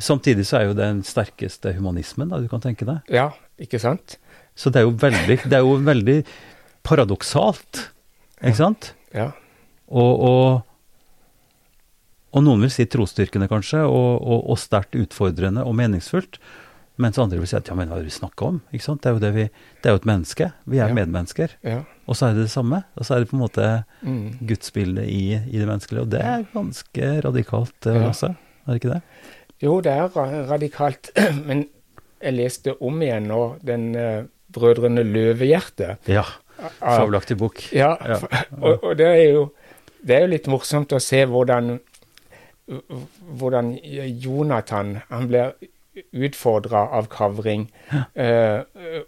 samtidig 0.01 0.47
så 0.49 0.60
er 0.60 0.68
jo 0.70 0.78
den 0.78 1.04
sterkeste 1.08 1.76
humanismen 1.78 2.34
da, 2.34 2.41
du 2.41 2.49
kan 2.51 2.64
tenke 2.64 2.88
deg. 2.89 3.06
ja, 3.14 3.32
ikke 3.62 3.82
sant? 3.82 4.18
Så 4.56 4.70
det 4.70 4.84
er 4.84 4.86
jo 4.86 4.97
veldig, 5.01 5.39
det 5.49 5.58
er 5.58 5.64
jo 5.66 5.80
veldig 5.82 6.20
paradoksalt, 6.86 7.88
ikke 8.43 8.60
sant? 8.60 8.91
Ja. 9.16 9.32
Og, 9.93 10.12
og, 10.28 10.60
og 12.34 12.45
noen 12.45 12.66
vil 12.66 12.74
si 12.74 12.86
trosstyrkende 12.89 13.47
kanskje, 13.49 13.82
og, 13.88 14.22
og, 14.22 14.43
og 14.54 14.60
sterkt 14.62 14.97
utfordrende 14.99 15.66
og 15.66 15.74
meningsfullt. 15.80 16.38
Mens 17.01 17.17
andre 17.17 17.39
vil 17.39 17.47
si 17.49 17.55
at 17.57 17.67
ja, 17.67 17.73
men 17.73 17.87
hva 17.89 17.95
er 17.97 18.03
det 18.03 18.11
vi 18.11 18.19
snakker 18.19 18.45
om? 18.51 18.61
Ikke 18.71 18.83
sant? 18.85 19.01
Det 19.01 19.09
er 19.09 19.13
jo, 19.15 19.19
det 19.23 19.31
vi, 19.33 19.43
det 19.81 19.89
er 19.89 19.95
jo 19.95 20.01
et 20.01 20.05
menneske. 20.05 20.51
Vi 20.69 20.77
er 20.77 20.87
Ja. 20.87 20.93
medmennesker. 20.93 21.49
ja. 21.63 21.79
Og 22.07 22.15
så 22.19 22.27
er 22.27 22.33
det 22.33 22.43
det 22.43 22.51
samme. 22.51 22.83
Og 22.99 23.05
så 23.05 23.15
er 23.15 23.19
det 23.23 23.29
på 23.29 23.37
en 23.37 23.39
måte 23.47 23.83
Mm. 24.03 24.37
gudsbildet 24.47 25.07
i, 25.07 25.33
i 25.33 25.57
det 25.57 25.65
menneskelige. 25.67 26.01
Og 26.01 26.09
det 26.11 26.19
er 26.21 26.43
ganske 26.53 27.21
radikalt, 27.25 27.85
eh, 27.87 27.95
Ja. 27.95 28.09
også, 28.09 28.35
Er 28.67 28.71
det 28.73 28.75
ikke 28.83 28.93
det? 28.93 29.01
Jo, 29.63 29.79
det 29.81 29.91
er 29.91 30.07
radikalt. 30.51 31.09
Men 31.47 31.67
jeg 32.21 32.33
leste 32.33 32.75
om 32.81 33.01
igjen 33.01 33.27
nå 33.27 33.57
den 33.63 33.95
uh, 33.95 34.23
Brødrene 34.53 35.03
Løvehjerte. 35.03 35.97
Ja. 36.07 36.23
Fabelaktig 36.79 37.37
bok. 37.37 37.71
Ja, 37.73 37.95
Ja. 38.05 38.19
og, 38.61 38.83
og 38.83 38.97
det 38.97 39.07
er 39.07 39.31
jo 39.33 39.51
det 40.05 40.15
er 40.15 40.19
jo 40.21 40.27
litt 40.27 40.47
morsomt 40.47 40.91
å 40.93 40.99
se 41.01 41.25
hvordan 41.25 41.79
hvordan 43.39 43.73
Jonathan 44.23 45.01
han 45.09 45.27
blir 45.27 45.53
utfordra 46.11 46.87
av 46.97 47.07
Kavring. 47.11 47.67
Eh, 48.15 48.61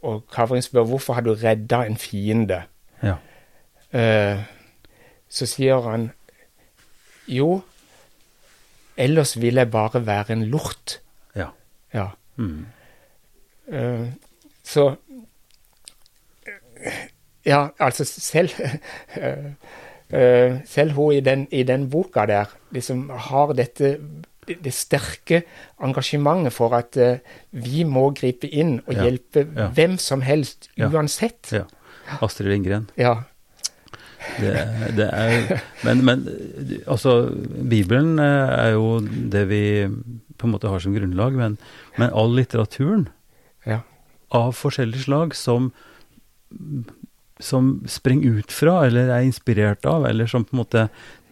og 0.04 0.26
Kavring 0.34 0.64
spør 0.64 0.88
hvorfor 0.90 1.18
har 1.18 1.26
du 1.26 1.34
redda 1.34 1.84
en 1.86 1.98
fiende. 1.98 2.64
Ja. 3.04 3.16
Uh, 3.96 4.42
så 5.32 5.46
sier 5.48 5.80
han 5.88 6.10
jo, 7.32 7.62
ellers 8.98 9.36
vil 9.40 9.56
jeg 9.56 9.72
bare 9.72 10.02
være 10.06 10.36
en 10.36 10.44
lort. 10.52 11.00
Ja. 11.36 11.48
Ja. 11.94 12.10
Mm. 12.36 12.66
Uh, 13.72 14.08
så 14.64 14.96
Ja, 17.46 17.68
altså 17.80 18.06
selv 18.06 18.50
Selv 20.66 20.92
hun 20.92 21.14
i 21.14 21.20
den, 21.20 21.48
i 21.52 21.64
den 21.64 21.90
boka 21.90 22.26
der 22.26 22.46
liksom 22.72 23.10
har 23.10 23.54
dette 23.54 23.98
det, 24.48 24.58
det 24.66 24.74
sterke 24.74 25.44
engasjementet 25.84 26.54
for 26.56 26.74
at 26.78 26.98
uh, 26.98 27.18
vi 27.52 27.84
må 27.88 28.08
gripe 28.18 28.48
inn 28.50 28.78
og 28.86 28.94
Ja, 28.96 29.06
hjelpe 29.08 29.46
ja. 29.56 29.70
hvem 29.78 29.98
som 30.02 30.22
helst, 30.26 30.70
uansett. 30.78 31.52
ja. 31.56 31.66
Astrid 32.22 32.52
Lindgren. 32.52 32.86
Ja. 33.02 33.24
Det, 34.40 34.52
det 34.98 35.06
er 35.14 35.60
men, 35.86 36.00
men 36.06 36.24
altså, 36.90 37.30
Bibelen 37.70 38.18
eh, 38.20 38.54
er 38.58 38.72
jo 38.74 39.00
det 39.06 39.44
vi 39.52 39.60
på 40.38 40.48
en 40.48 40.54
måte 40.56 40.70
har 40.72 40.82
som 40.82 40.96
grunnlag, 40.98 41.34
men, 41.38 41.58
men 41.98 42.10
all 42.14 42.34
litteraturen 42.38 43.08
Ja. 43.66 43.80
av 44.34 44.54
forskjellig 44.58 45.04
slag 45.06 45.36
som 45.38 45.72
som 47.40 47.82
springer 47.92 48.40
ut 48.40 48.52
fra, 48.54 48.86
eller 48.88 49.10
er 49.12 49.26
inspirert 49.28 49.86
av, 49.90 50.06
eller 50.08 50.28
som 50.32 50.46
på 50.48 50.56
en 50.56 50.62
måte 50.62 50.84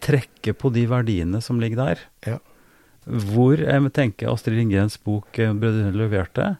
trekker 0.04 0.52
på 0.60 0.68
de 0.74 0.82
verdiene 0.90 1.40
som 1.40 1.60
ligger 1.62 1.80
der. 1.80 2.02
Ja. 2.28 2.38
Hvor 3.06 3.56
jeg 3.60 3.92
tenker 3.92 4.30
Astrid 4.32 4.56
Lindgrens 4.56 4.96
bok 5.04 5.38
eh, 5.38 5.52
'Brødrene 5.52 5.92
leverte' 5.96 6.56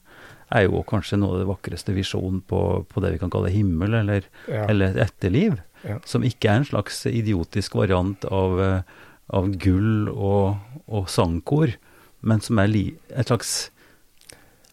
er 0.55 0.63
jo 0.69 0.83
kanskje 0.87 1.17
noe 1.19 1.35
av 1.35 1.39
det 1.41 1.47
vakreste 1.49 1.95
visjonen 1.97 2.43
på, 2.47 2.87
på 2.87 3.01
det 3.03 3.13
vi 3.15 3.19
kan 3.19 3.31
kalle 3.33 3.51
himmel, 3.51 3.95
eller, 3.95 4.23
Ja. 4.49 4.67
eller 4.69 4.93
et 4.93 5.09
etterliv. 5.09 5.57
Ja. 5.85 5.99
Som 6.05 6.23
ikke 6.23 6.49
er 6.51 6.57
en 6.61 6.65
slags 6.69 7.07
idiotisk 7.07 7.75
variant 7.75 8.25
av, 8.31 8.61
eh, 8.61 8.83
av 9.31 9.49
gull 9.59 10.09
og, 10.11 10.57
og 10.87 11.09
sangkor, 11.09 11.75
men 12.23 12.41
som 12.41 12.59
er 12.59 12.69
li, 12.69 12.95
et 13.11 13.27
slags 13.27 13.71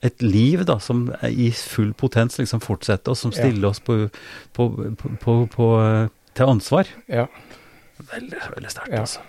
et 0.03 0.21
liv 0.21 0.63
da, 0.65 0.77
som 0.79 1.09
er 1.21 1.29
i 1.29 1.51
full 1.51 1.93
potens 1.93 2.37
liksom 2.39 2.59
fortsetter, 2.59 3.11
og 3.13 3.17
som 3.17 3.31
Ja. 3.31 3.37
stiller 3.43 3.67
oss 3.69 3.79
på, 3.79 4.09
på, 4.53 4.67
på, 5.47 5.67
eh, 5.81 6.09
til 6.33 6.45
ansvar. 6.45 6.87
ja. 7.07 7.27
Veldig, 8.01 8.39
veldig 8.55 8.69
sterkt, 8.71 8.89
Ja. 8.91 9.01
altså. 9.01 9.19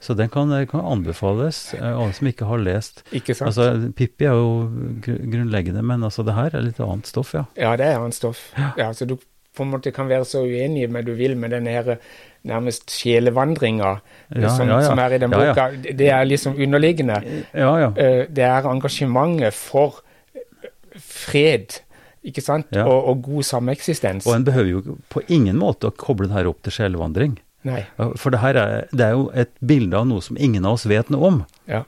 Så 0.00 0.14
den 0.16 0.30
kan, 0.32 0.48
kan 0.66 0.80
anbefales, 0.80 1.74
eh, 1.74 1.82
alle 1.92 2.12
som 2.16 2.26
ikke 2.30 2.46
har 2.48 2.58
lest. 2.58 3.02
Ikke 3.12 3.34
sant? 3.36 3.50
Altså, 3.50 3.92
Pippi 3.92 4.24
er 4.24 4.32
jo 4.38 4.70
gru- 5.04 5.20
grunnleggende, 5.30 5.82
men 5.84 6.00
altså 6.06 6.24
det 6.24 6.34
her 6.34 6.54
er 6.56 6.62
litt 6.64 6.80
annet 6.80 7.06
stoff, 7.10 7.34
ja. 7.36 7.44
Ja, 7.60 7.74
det 7.76 7.84
er 7.90 7.98
annet 8.00 8.16
stoff. 8.16 8.46
Ja, 8.78 8.90
så 8.96 9.04
du 9.06 9.18
på 9.56 9.64
en 9.66 9.70
måte 9.74 9.92
kan 9.92 10.08
være 10.08 10.24
så 10.24 10.40
uenig 10.46 10.86
med 10.90 11.04
du 11.04 11.12
vil 11.18 11.36
med 11.36 11.50
den 11.52 11.66
her 11.68 11.98
nærmest 12.46 12.88
sjelevandringa 12.94 14.00
Ja, 14.32 14.48
som, 14.56 14.68
ja, 14.70 14.78
ja. 14.80 14.86
som 14.88 14.98
er 15.02 15.12
i 15.12 15.18
den 15.18 15.30
Ja, 15.36 15.40
ja. 15.44 15.52
boka. 15.52 15.92
Det- 15.98 16.08
er 16.08 16.24
liksom 16.24 16.54
underliggende. 16.56 17.18
Ja, 17.52 17.72
ja. 17.82 17.88
Eh, 17.96 18.26
Det 18.30 18.44
er 18.46 18.62
engasjementet 18.70 19.52
for 19.52 20.00
eh, 20.34 20.40
fred, 20.98 21.80
ikke 22.24 22.40
sant, 22.40 22.66
Ja. 22.72 22.86
og, 22.86 23.08
og 23.08 23.22
god 23.22 23.42
sameksistens. 23.42 24.26
Og 24.26 24.34
en 24.36 24.44
behøver 24.44 24.70
jo 24.70 24.96
på 25.10 25.20
ingen 25.28 25.58
måte 25.58 25.90
å 25.90 25.94
koble 25.96 26.28
det 26.28 26.36
her 26.36 26.48
opp 26.48 26.62
til 26.62 26.72
sjelevandring. 26.72 27.36
Nei. 27.68 27.82
For 28.16 28.32
det 28.32 28.40
her 28.40 28.56
er, 28.56 28.86
det 28.92 29.04
er 29.04 29.12
jo 29.18 29.26
et 29.36 29.50
bilde 29.60 29.98
av 29.98 30.06
noe 30.08 30.22
som 30.24 30.38
ingen 30.40 30.64
av 30.64 30.78
oss 30.78 30.86
vet 30.88 31.10
noe 31.12 31.26
om. 31.28 31.38
Ja. 31.68 31.82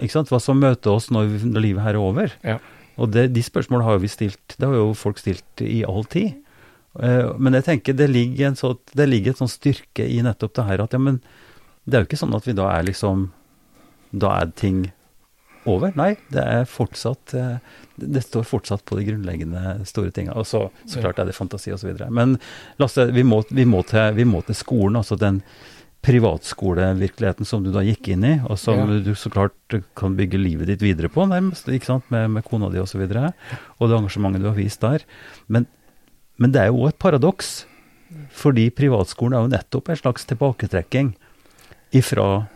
Ikke 0.00 0.14
sant? 0.14 0.30
Hva 0.32 0.40
som 0.40 0.60
møter 0.60 0.94
oss 0.94 1.10
når, 1.12 1.26
vi- 1.34 1.50
når 1.52 1.64
livet 1.64 1.82
her 1.84 1.94
er 1.98 2.00
over. 2.02 2.32
Ja. 2.44 2.58
Og 2.98 3.10
det, 3.12 3.26
de 3.36 3.42
spørsmålene 3.44 3.84
har 3.84 3.98
jo 3.98 4.02
vi 4.06 4.08
stilt, 4.10 4.56
det 4.58 4.66
har 4.66 4.74
jo 4.74 4.94
folk 4.96 5.20
stilt 5.20 5.62
i 5.64 5.82
all 5.86 6.04
tid. 6.04 6.34
Uh, 6.98 7.36
men 7.38 7.52
jeg 7.54 7.64
tenker 7.68 7.94
det 7.94 8.08
ligger, 8.10 8.48
en 8.48 8.56
så, 8.58 8.72
det 8.96 9.06
ligger 9.08 9.30
et 9.36 9.38
sånn 9.38 9.52
styrke 9.52 10.02
i 10.08 10.22
nettopp 10.24 10.54
det 10.56 10.64
her 10.66 10.80
at 10.82 10.96
ja, 10.96 10.98
men 10.98 11.20
det 11.84 11.94
er 11.94 12.02
jo 12.02 12.08
ikke 12.08 12.18
sånn 12.24 12.34
at 12.34 12.48
vi 12.48 12.54
da 12.58 12.66
er 12.74 12.82
liksom 12.88 13.28
Da 14.10 14.32
er 14.40 14.50
ting 14.56 14.86
over. 15.76 15.92
Nei, 15.98 16.14
det 16.34 16.42
er 16.42 16.64
fortsatt 16.68 17.34
eh, 17.36 17.56
Det 17.98 18.22
står 18.24 18.44
fortsatt 18.46 18.84
på 18.86 18.98
de 18.98 19.04
grunnleggende 19.08 19.78
store 19.88 20.10
tinga. 20.14 20.36
Og 20.38 20.46
så, 20.46 20.68
så 20.86 21.00
klart 21.02 21.18
er 21.18 21.26
det 21.28 21.34
fantasi 21.36 21.72
osv. 21.74 21.92
Men 22.14 22.36
Lasse, 22.78 23.08
vi 23.12 23.24
må, 23.26 23.42
vi, 23.50 23.64
må 23.66 23.82
til, 23.88 24.12
vi 24.14 24.24
må 24.28 24.42
til 24.46 24.54
skolen. 24.58 24.96
Altså 25.00 25.18
den 25.18 25.42
privatskolevirkeligheten 26.06 27.46
som 27.48 27.64
du 27.64 27.72
da 27.74 27.82
gikk 27.82 28.08
inn 28.14 28.24
i, 28.24 28.34
og 28.46 28.58
som 28.60 28.78
Ja. 28.78 29.00
du 29.02 29.14
så 29.18 29.30
klart 29.34 29.52
kan 29.98 30.14
bygge 30.16 30.38
livet 30.38 30.68
ditt 30.70 30.80
videre 30.82 31.08
på, 31.10 31.26
nærmest, 31.26 31.66
ikke 31.68 31.86
sant, 31.90 32.04
med, 32.10 32.30
med 32.30 32.44
kona 32.46 32.70
di 32.70 32.78
osv. 32.78 32.82
Og, 32.82 32.88
så 32.88 32.98
videre, 33.02 33.32
og 33.78 33.88
det 33.88 33.98
engasjementet 33.98 34.42
du 34.44 34.48
har 34.48 34.54
vist 34.56 34.80
der. 34.80 35.02
Men, 35.48 35.66
men 36.38 36.52
det 36.54 36.62
er 36.62 36.70
jo 36.70 36.84
òg 36.84 36.92
et 36.94 36.98
paradoks 37.02 37.66
Fordi 38.32 38.70
privatskolen 38.72 39.34
er 39.36 39.42
jo 39.44 39.50
nettopp 39.52 39.90
en 39.90 39.98
slags 40.00 40.24
tilbaketrekking 40.24 41.10
ifra 41.92 42.46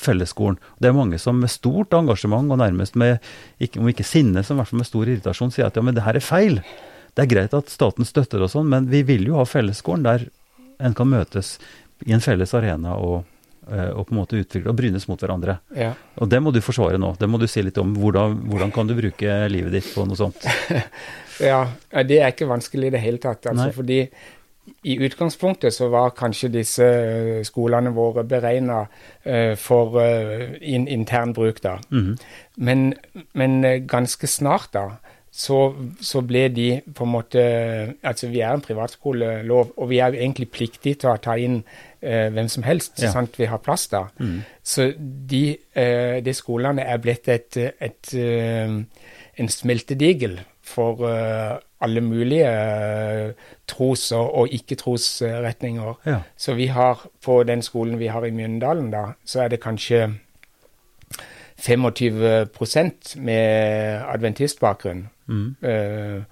fellesskolen. 0.00 0.58
Det 0.80 0.90
er 0.90 0.96
mange 0.96 1.18
som 1.20 1.38
med 1.40 1.52
stort 1.52 1.94
engasjement, 1.96 2.50
og 2.52 2.60
nærmest 2.62 2.96
med, 3.00 3.20
ikke, 3.62 3.82
om 3.82 3.90
ikke 3.92 4.06
sinne, 4.06 4.44
så 4.44 4.54
i 4.54 4.60
hvert 4.60 4.70
fall 4.70 4.82
med 4.82 4.88
stor 4.88 5.08
irritasjon, 5.08 5.52
sier 5.54 5.68
at 5.68 5.78
ja, 5.78 5.84
men 5.84 5.96
det 5.96 6.06
her 6.06 6.18
er 6.18 6.24
feil. 6.24 6.60
Det 7.14 7.24
er 7.24 7.32
greit 7.32 7.56
at 7.56 7.72
staten 7.72 8.06
støtter 8.08 8.44
og 8.44 8.52
sånn, 8.52 8.70
men 8.70 8.88
vi 8.90 9.02
vil 9.06 9.26
jo 9.28 9.40
ha 9.40 9.46
fellesskolen 9.48 10.06
der 10.06 10.28
en 10.80 10.96
kan 10.96 11.10
møtes 11.10 11.58
i 12.06 12.14
en 12.16 12.22
felles 12.24 12.54
arena 12.56 12.94
og, 12.96 13.26
eh, 13.68 13.90
og 13.90 14.06
på 14.08 14.14
en 14.14 14.20
måte 14.22 14.38
utvikle 14.40 14.72
og 14.72 14.78
brynes 14.78 15.06
mot 15.10 15.20
hverandre. 15.20 15.58
Ja. 15.76 15.92
Og 16.16 16.30
det 16.32 16.40
må 16.40 16.52
du 16.54 16.62
forsvare 16.64 17.00
nå. 17.00 17.12
Det 17.20 17.28
må 17.28 17.40
du 17.40 17.46
si 17.50 17.64
litt 17.64 17.78
om. 17.82 17.92
Hvordan, 17.98 18.38
hvordan 18.48 18.72
kan 18.72 18.88
du 18.88 18.96
bruke 18.96 19.36
livet 19.52 19.76
ditt 19.76 19.90
på 19.92 20.06
noe 20.08 20.18
sånt? 20.18 20.46
ja, 21.50 21.64
det 22.06 22.22
er 22.22 22.32
ikke 22.32 22.48
vanskelig 22.48 22.88
i 22.88 22.94
det 22.96 23.02
hele 23.04 23.20
tatt. 23.22 23.50
Altså, 23.52 23.68
fordi 23.76 24.06
i 24.84 24.96
utgangspunktet 25.02 25.74
så 25.74 25.88
var 25.92 26.12
kanskje 26.16 26.48
disse 26.54 26.84
eh, 26.84 27.44
skolene 27.44 27.90
våre 27.96 28.24
beregna 28.24 28.84
for 29.58 29.98
eh, 30.00 30.56
intern 30.62 31.32
bruk, 31.34 31.62
da. 31.64 31.78
Mhm. 31.90 32.16
Men, 32.56 32.94
men 33.34 33.64
eh, 33.64 33.80
ganske 33.88 34.26
snart, 34.26 34.70
da, 34.74 34.84
så, 35.32 35.74
så 36.02 36.20
ble 36.26 36.48
de 36.50 36.80
på 36.94 37.04
en 37.06 37.12
måte 37.12 37.42
Altså, 38.02 38.28
vi 38.28 38.40
er 38.42 38.50
en 38.56 38.60
privatskolelov, 38.64 39.72
og 39.76 39.88
vi 39.88 39.98
er 40.02 40.10
jo 40.10 40.18
egentlig 40.18 40.48
pliktige 40.50 40.98
til 40.98 41.12
å 41.12 41.20
ta 41.22 41.36
inn 41.38 41.60
eh, 42.02 42.28
hvem 42.34 42.48
som 42.50 42.66
helst, 42.66 42.98
Ja. 43.02 43.12
sant 43.14 43.38
vi 43.38 43.46
har 43.46 43.62
plass 43.62 43.86
da. 43.92 44.08
Mm. 44.18 44.40
Så 44.62 44.92
de, 44.98 45.56
eh, 45.74 46.18
de 46.24 46.34
skolene 46.34 46.82
er 46.82 46.98
blitt 46.98 47.28
et, 47.28 47.56
et, 47.56 48.14
et, 48.14 48.86
en 49.38 49.48
smeltedigel 49.48 50.40
for 50.62 51.06
eh, 51.08 51.58
alle 51.80 52.00
mulige 52.00 52.46
eh, 52.46 53.32
tros- 53.66 54.12
og, 54.12 54.48
ikke-trosretninger. 54.48 55.94
Ja. 56.06 56.18
Så 56.36 56.54
vi 56.54 56.66
har 56.66 57.06
på 57.24 57.42
den 57.42 57.62
skolen 57.62 57.98
vi 57.98 58.06
har 58.06 58.24
i 58.24 58.30
Mjøndalen, 58.30 58.90
da, 58.90 59.04
så 59.24 59.42
er 59.42 59.48
det 59.48 59.62
kanskje 59.62 60.14
25 61.60 62.48
med 63.16 64.02
adventistbakgrunn. 64.14 65.08
Mm. 65.26 65.56
Eh, 65.62 66.22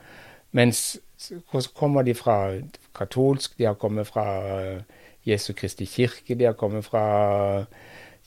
mens 0.52 0.98
så 1.18 1.70
kommer 1.74 2.02
de 2.02 2.14
fra 2.14 2.52
katolsk, 2.98 3.58
de 3.58 3.64
har 3.64 3.74
kommet 3.74 4.06
fra 4.06 4.24
eh, 4.60 4.82
Jesu 5.26 5.52
Kristi 5.52 5.84
kirke, 5.84 6.34
de 6.34 6.44
har 6.44 6.52
kommet 6.52 6.84
fra 6.84 7.64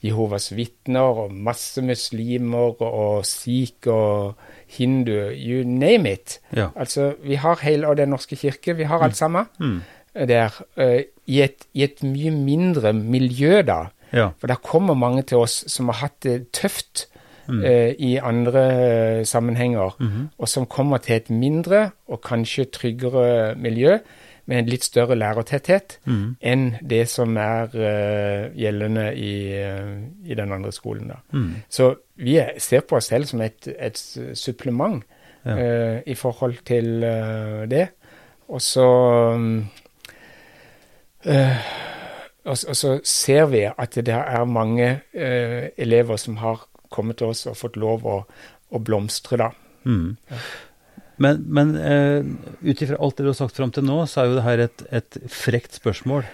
Jehovas 0.04 0.49
vitner 0.56 0.99
og 1.26 1.34
masse 1.34 1.82
muslimer 1.86 2.82
og 2.82 3.26
sikh 3.26 3.88
og 3.88 4.36
hindu, 4.68 5.12
you 5.36 5.64
name 5.68 6.12
it. 6.14 6.39
Ja. 6.56 6.70
Altså, 6.76 7.14
vi 7.24 7.36
har 7.36 7.60
hele 7.62 7.88
og 7.88 7.97
Den 7.97 8.10
norske 8.10 8.36
kirke, 8.36 8.76
vi 8.76 8.84
har 8.84 8.99
alt 9.04 9.16
sammen 9.18 9.45
mm. 9.60 9.82
der. 10.28 10.49
Uh, 10.78 11.02
i, 11.28 11.41
et, 11.41 11.66
I 11.74 11.84
et 11.84 12.04
mye 12.04 12.32
mindre 12.32 12.93
miljø, 12.93 13.62
da. 13.62 13.84
ja. 14.14 14.30
For 14.39 14.47
det 14.47 14.62
kommer 14.64 14.93
mange 14.93 15.22
til 15.24 15.38
oss 15.38 15.64
som 15.72 15.88
har 15.89 16.02
hatt 16.08 16.20
det 16.24 16.52
tøft 16.52 17.08
Mm. 17.49 17.64
Uh, 17.66 17.89
i 17.99 18.16
andre 18.22 18.62
uh, 19.20 19.26
sammenhenger, 19.26 19.95
Mhm. 19.99 20.28
og 20.38 20.47
som 20.47 20.66
kommer 20.66 20.97
til 20.97 21.16
et 21.16 21.30
mindre 21.30 21.89
og 22.08 22.22
kanskje 22.22 22.66
tryggere 22.72 23.56
miljø 23.58 23.97
med 24.45 24.59
en 24.59 24.69
litt 24.69 24.83
større 24.83 25.15
lærertetthet 25.15 25.99
mm. 26.05 26.35
enn 26.41 26.65
det 26.89 27.03
som 27.09 27.37
er 27.37 27.73
uh, 27.75 28.51
gjeldende 28.57 29.07
i, 29.15 29.33
uh, 29.61 29.97
i 30.25 30.37
den 30.37 30.51
andre 30.51 30.71
skolen. 30.71 31.11
Mhm. 31.31 31.55
Så 31.69 31.93
vi 32.15 32.37
er, 32.41 32.57
ser 32.59 32.85
på 32.85 32.99
oss 32.99 33.11
selv 33.11 33.25
som 33.29 33.41
et, 33.41 33.67
et 33.67 33.97
supplement 34.33 35.03
Ja. 35.45 35.55
uh, 35.57 36.01
i 36.05 36.13
forhold 36.13 36.59
til 36.65 37.01
det. 37.69 37.87
Og 38.47 38.61
så 38.61 38.85
um, 39.33 39.65
og, 42.45 42.57
og 42.67 42.75
så 42.75 42.99
ser 43.03 43.45
vi 43.45 43.63
at 43.77 43.95
det 43.95 44.13
er 44.13 44.43
mange 44.45 44.99
elever 45.77 46.15
som 46.17 46.37
har 46.37 46.67
kommet 46.91 47.17
til 47.17 47.27
oss 47.27 47.45
og 47.45 47.57
fått 47.57 47.77
lov 47.77 48.05
å, 48.05 48.17
å 48.71 48.79
blomstre, 48.79 49.37
da. 49.37 49.49
Mhm. 49.83 50.17
Men, 51.22 51.41
men 51.45 51.74
uh, 51.78 52.26
ut 52.65 52.82
ifra 52.82 52.97
alt 52.97 53.17
det 53.17 53.26
du 53.26 53.32
har 53.32 53.38
sagt 53.38 53.57
fram 53.59 53.74
til 53.74 53.86
nå, 53.86 53.99
så 54.09 54.24
er 54.24 54.30
jo 54.30 54.38
det 54.39 54.45
her 54.45 54.63
et, 54.65 54.86
et 55.01 55.19
frekt 55.32 55.78
spørsmål. 55.78 56.26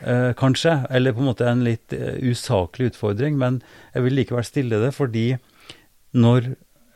Uh, 0.00 0.32
kanskje, 0.36 0.78
eller 0.88 1.14
på 1.16 1.22
en 1.22 1.30
måte 1.30 1.48
en 1.48 1.64
litt 1.66 1.94
uh, 1.96 2.16
usaklig 2.24 2.92
utfordring, 2.92 3.38
men 3.40 3.60
jeg 3.94 4.06
vil 4.06 4.16
likevel 4.16 4.46
stille 4.48 4.80
det 4.80 4.94
fordi 4.96 5.26
når 6.16 6.52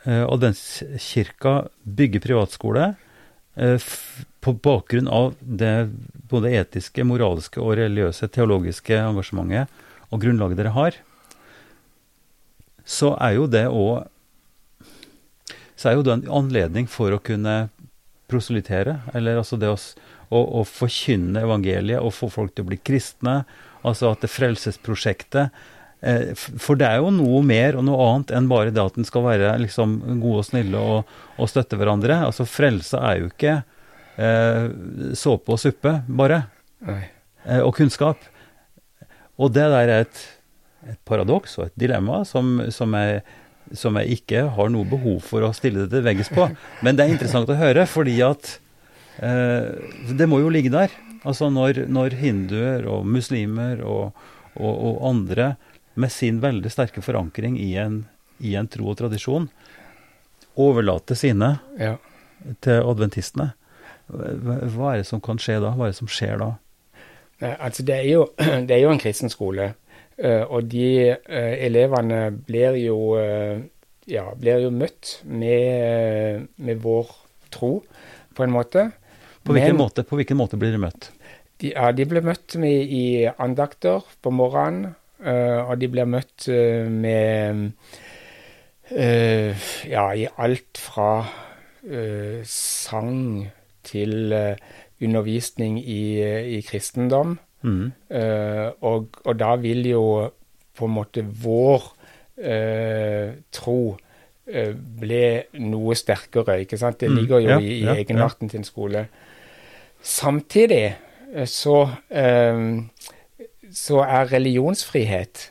uh, 0.06 0.24
adventskirka 0.24 1.58
bygger 1.84 2.24
privatskole 2.24 2.94
på 3.54 4.52
bakgrunn 4.66 5.06
av 5.06 5.36
det 5.38 5.86
både 6.26 6.50
etiske, 6.58 7.04
moralske 7.06 7.60
og 7.62 7.76
religiøse, 7.78 8.26
teologiske 8.34 8.96
engasjementet 8.98 9.70
og 10.10 10.24
grunnlaget 10.24 10.58
dere 10.58 10.72
har, 10.74 10.96
så 12.82 13.12
er 13.22 13.36
jo 13.36 13.46
det 13.46 13.68
òg 13.70 14.08
så 15.76 15.90
er 15.90 15.98
jo 15.98 16.04
det 16.06 16.14
en 16.14 16.28
anledning 16.42 16.88
for 16.90 17.14
å 17.14 17.22
kunne 17.22 17.68
proselytere, 18.30 18.98
eller 19.14 19.40
altså 19.40 19.58
det 19.60 19.70
å, 19.72 19.76
å, 20.30 20.40
å 20.60 20.64
forkynne 20.68 21.44
evangeliet 21.44 22.02
og 22.02 22.14
få 22.16 22.30
folk 22.32 22.54
til 22.54 22.66
å 22.66 22.70
bli 22.72 22.80
kristne, 22.80 23.42
altså 23.84 24.14
at 24.14 24.24
det 24.24 24.32
frelsesprosjektet 24.32 25.50
eh, 26.00 26.30
For 26.34 26.78
det 26.80 26.88
er 26.88 27.02
jo 27.02 27.10
noe 27.12 27.42
mer 27.44 27.76
og 27.76 27.84
noe 27.84 28.06
annet 28.08 28.32
enn 28.38 28.48
bare 28.48 28.72
det 28.72 28.80
at 28.80 28.96
en 28.96 29.08
skal 29.08 29.26
være 29.26 29.52
liksom 29.60 29.98
gode 30.22 30.40
og 30.40 30.48
snille 30.48 30.80
og, 30.80 31.16
og 31.36 31.50
støtte 31.50 31.76
hverandre. 31.80 32.22
Altså 32.30 32.48
frelse 32.48 33.00
er 33.00 33.20
jo 33.20 33.28
ikke 33.28 33.58
eh, 34.16 34.70
såpe 35.20 35.52
og 35.52 35.60
suppe, 35.60 35.98
bare, 36.08 36.46
eh, 36.86 37.60
og 37.60 37.74
kunnskap. 37.76 38.24
Og 39.36 39.52
det 39.52 39.66
der 39.68 39.90
er 39.90 40.06
et, 40.06 40.26
et 40.88 41.00
paradoks 41.08 41.58
og 41.58 41.68
et 41.68 41.80
dilemma 41.84 42.22
som, 42.28 42.56
som 42.72 42.94
jeg 42.96 43.24
som 43.72 43.96
jeg 44.00 44.18
ikke 44.20 44.44
har 44.56 44.68
noe 44.72 44.84
behov 44.88 45.22
for 45.24 45.46
å 45.46 45.52
stille 45.56 45.84
det 45.86 45.94
til 45.94 46.04
veggs 46.04 46.30
på. 46.34 46.48
Men 46.84 46.96
det 46.98 47.06
er 47.06 47.14
interessant 47.14 47.48
å 47.48 47.56
høre, 47.58 47.86
fordi 47.88 48.18
at 48.26 48.58
eh, 49.24 49.72
Det 50.12 50.28
må 50.28 50.40
jo 50.42 50.52
ligge 50.52 50.72
der. 50.74 50.92
Altså 51.24 51.48
når, 51.48 51.86
når 51.88 52.18
hinduer 52.20 52.84
og 52.90 53.06
muslimer 53.08 53.80
og, 53.80 54.12
og, 54.54 54.74
og 54.74 54.98
andre 55.08 55.54
med 55.94 56.12
sin 56.12 56.40
veldig 56.42 56.70
sterke 56.72 57.00
forankring 57.04 57.56
i 57.56 57.70
en, 57.80 58.02
i 58.44 58.56
en 58.58 58.68
tro 58.68 58.90
og 58.90 58.98
tradisjon 58.98 59.48
overlater 60.60 61.16
sine 61.18 61.58
Ja. 61.80 61.96
til 62.60 62.82
adventistene. 62.84 63.52
Hva, 64.10 64.92
er 64.92 65.00
det 65.00 65.06
som 65.08 65.22
kan 65.24 65.38
skje 65.40 65.56
da? 65.64 65.72
Hva 65.74 65.88
er 65.88 65.94
det 65.94 65.98
som 65.98 66.10
skjer 66.10 66.36
da? 66.42 66.50
Altså 67.58 67.82
det 67.86 67.96
er 68.02 68.08
jo, 68.10 68.26
det 68.68 68.76
er 68.76 68.82
jo 68.84 68.92
en 68.92 69.00
kristen 69.00 69.32
skole, 69.32 69.72
og 70.22 70.68
de 70.70 70.88
eh, 71.10 71.54
elevene 71.66 72.28
blir 72.46 72.76
jo, 72.78 72.98
eh, 73.18 73.64
ja, 74.10 74.28
blir 74.38 74.62
jo 74.62 74.70
møtt 74.74 75.18
med, 75.24 75.64
eh, 75.74 76.42
med 76.56 76.82
vår 76.82 77.10
tro, 77.54 77.78
på 78.34 78.44
en 78.44 78.54
måte. 78.54 78.90
På 79.44 79.52
hvilken, 79.52 79.74
Men 79.74 79.82
måte, 79.82 80.04
på 80.06 80.16
hvilken 80.18 80.38
måte 80.38 80.58
blir 80.60 80.72
de 80.74 80.80
møtt? 80.80 81.10
De, 81.60 81.72
ja, 81.74 81.90
de 81.92 82.06
blir 82.08 82.24
møtt 82.24 82.56
med 82.60 82.94
i 82.94 83.26
andakter 83.26 84.06
på 84.22 84.32
morgenen, 84.34 84.94
eh, 85.22 85.60
og 85.62 85.78
de 85.82 85.90
blir 85.90 86.08
møtt 86.08 86.48
eh, 86.48 86.86
med 86.90 87.72
eh, 88.90 89.66
ja, 89.90 90.06
i 90.14 90.26
alt 90.38 90.80
fra 90.80 91.10
eh, 91.84 92.40
sang 92.48 93.50
til 93.84 94.32
eh, 94.32 94.56
undervisning 95.04 95.78
i, 95.82 96.22
i 96.56 96.60
kristendom. 96.64 97.38
Eh, 97.64 98.70
og, 98.80 99.08
og 99.24 99.38
da 99.40 99.54
vil 99.56 99.86
jo 99.88 100.30
på 100.76 100.84
en 100.88 100.94
måte 100.94 101.22
vår 101.24 101.82
uh, 102.44 103.28
tro 103.54 103.76
uh, 103.94 104.72
bli 105.00 105.20
noe 105.62 105.94
sterkere, 105.94 106.60
ikke 106.64 106.76
sant? 106.78 106.98
Det 107.00 107.10
Mm, 107.10 107.16
ligger 107.16 107.38
jo 107.40 107.48
ja, 107.48 107.58
i, 107.58 107.72
i 107.78 107.84
ja, 107.84 107.94
egenarten 107.94 108.48
til 108.50 108.58
en 108.58 108.64
skole. 108.64 109.06
Samtidig 110.02 110.96
så 111.46 111.88
så 113.74 113.98
er 114.04 114.28
religionsfrihet 114.32 115.50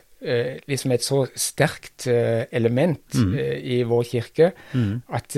liksom 0.68 0.92
et 0.94 1.02
så 1.04 1.26
sterkt 1.36 2.06
element 2.08 3.14
Mm. 3.14 3.34
i 3.60 3.82
vår 3.82 4.02
kirke 4.04 4.52
Mhm. 4.72 5.02
at, 5.12 5.36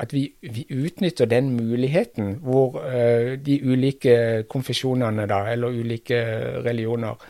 at 0.00 0.12
vi, 0.16 0.24
vi 0.40 0.64
utnytter 0.70 1.28
den 1.28 1.50
muligheten 1.56 2.38
hvor 2.44 2.80
uh, 2.80 3.36
de 3.36 3.58
ulike 3.64 4.16
konfesjonene, 4.48 5.26
da, 5.28 5.44
eller 5.52 5.76
ulike 5.76 6.20
religioner, 6.64 7.20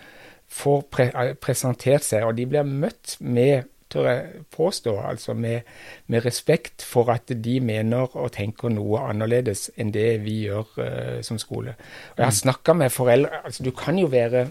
får 0.50 0.80
pre 0.90 1.04
eh, 1.14 1.34
presentert 1.38 2.02
seg, 2.02 2.24
og 2.26 2.34
de 2.34 2.46
blir 2.50 2.66
møtt 2.66 3.16
med, 3.22 3.68
tør 3.90 4.08
jeg 4.08 4.42
påstå, 4.54 4.96
altså 5.02 5.34
med, 5.34 5.66
med 6.10 6.24
respekt 6.26 6.82
for 6.86 7.10
at 7.10 7.30
de 7.30 7.60
mener 7.60 8.16
og 8.16 8.32
tenker 8.34 8.70
noe 8.70 9.02
annerledes 9.10 9.68
enn 9.78 9.90
det 9.94 10.08
vi 10.24 10.40
gjør 10.48 10.74
uh, 10.78 11.20
som 11.26 11.38
skole. 11.38 11.74
Og 12.14 12.22
jeg 12.22 12.26
har 12.26 12.36
snakka 12.38 12.74
med 12.74 12.94
foreldre 12.94 13.44
altså 13.44 13.66
Du 13.66 13.70
kan 13.70 13.98
jo 13.98 14.10
være 14.10 14.48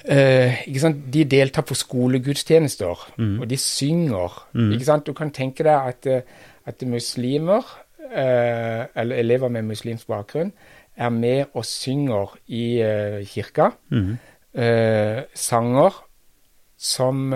Uh? 0.00 0.56
De 1.12 1.24
deltar 1.24 1.62
på 1.62 1.74
skolegudstjenester, 1.74 3.10
Mm. 3.18 3.40
og 3.40 3.50
de 3.50 3.56
synger. 3.56 4.46
Mm. 4.54 5.02
Du 5.06 5.12
kan 5.12 5.30
tenke 5.30 5.62
deg 5.62 5.88
at, 5.88 6.06
eh, 6.06 6.22
at 6.70 6.82
muslimer, 6.86 7.66
eh, 8.10 8.86
eller 8.94 9.20
elever 9.20 9.50
med 9.52 9.66
muslimsk 9.68 10.06
bakgrunn, 10.10 10.52
er 11.00 11.10
med 11.14 11.44
og 11.54 11.64
synger 11.64 12.34
i 12.48 12.64
eh, 12.84 13.20
kirka. 13.26 13.70
Eh, 14.54 15.22
sanger 15.34 15.94
som 16.80 17.30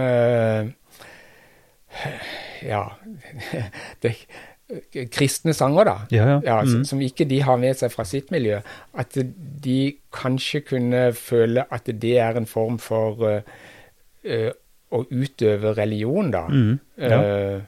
Ja 2.64 2.82
det, 4.02 4.14
Kristne 5.12 5.52
sanger, 5.54 5.84
da. 5.86 5.94
Ja, 6.10 6.24
ja. 6.26 6.36
Ja, 6.44 6.56
som, 6.64 6.78
Mhm. 6.80 6.84
som 6.88 7.00
ikke 7.04 7.26
de 7.28 7.42
har 7.44 7.56
med 7.60 7.76
seg 7.76 7.92
fra 7.92 8.04
sitt 8.08 8.30
miljø. 8.32 8.60
At 8.96 9.12
de 9.64 9.94
kanskje 10.12 10.62
kunne 10.64 11.12
føle 11.12 11.66
at 11.70 11.84
det 12.00 12.14
er 12.18 12.36
en 12.40 12.46
form 12.48 12.78
for 12.80 13.20
eh, 14.24 14.50
å 14.90 15.02
utøve 15.10 15.74
religion, 15.76 16.30
da. 16.32 16.46
Mhm. 16.48 16.78
Ja. 16.98 17.20
Eh, 17.20 17.60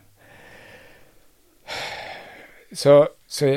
så, 2.72 3.06
så 3.28 3.50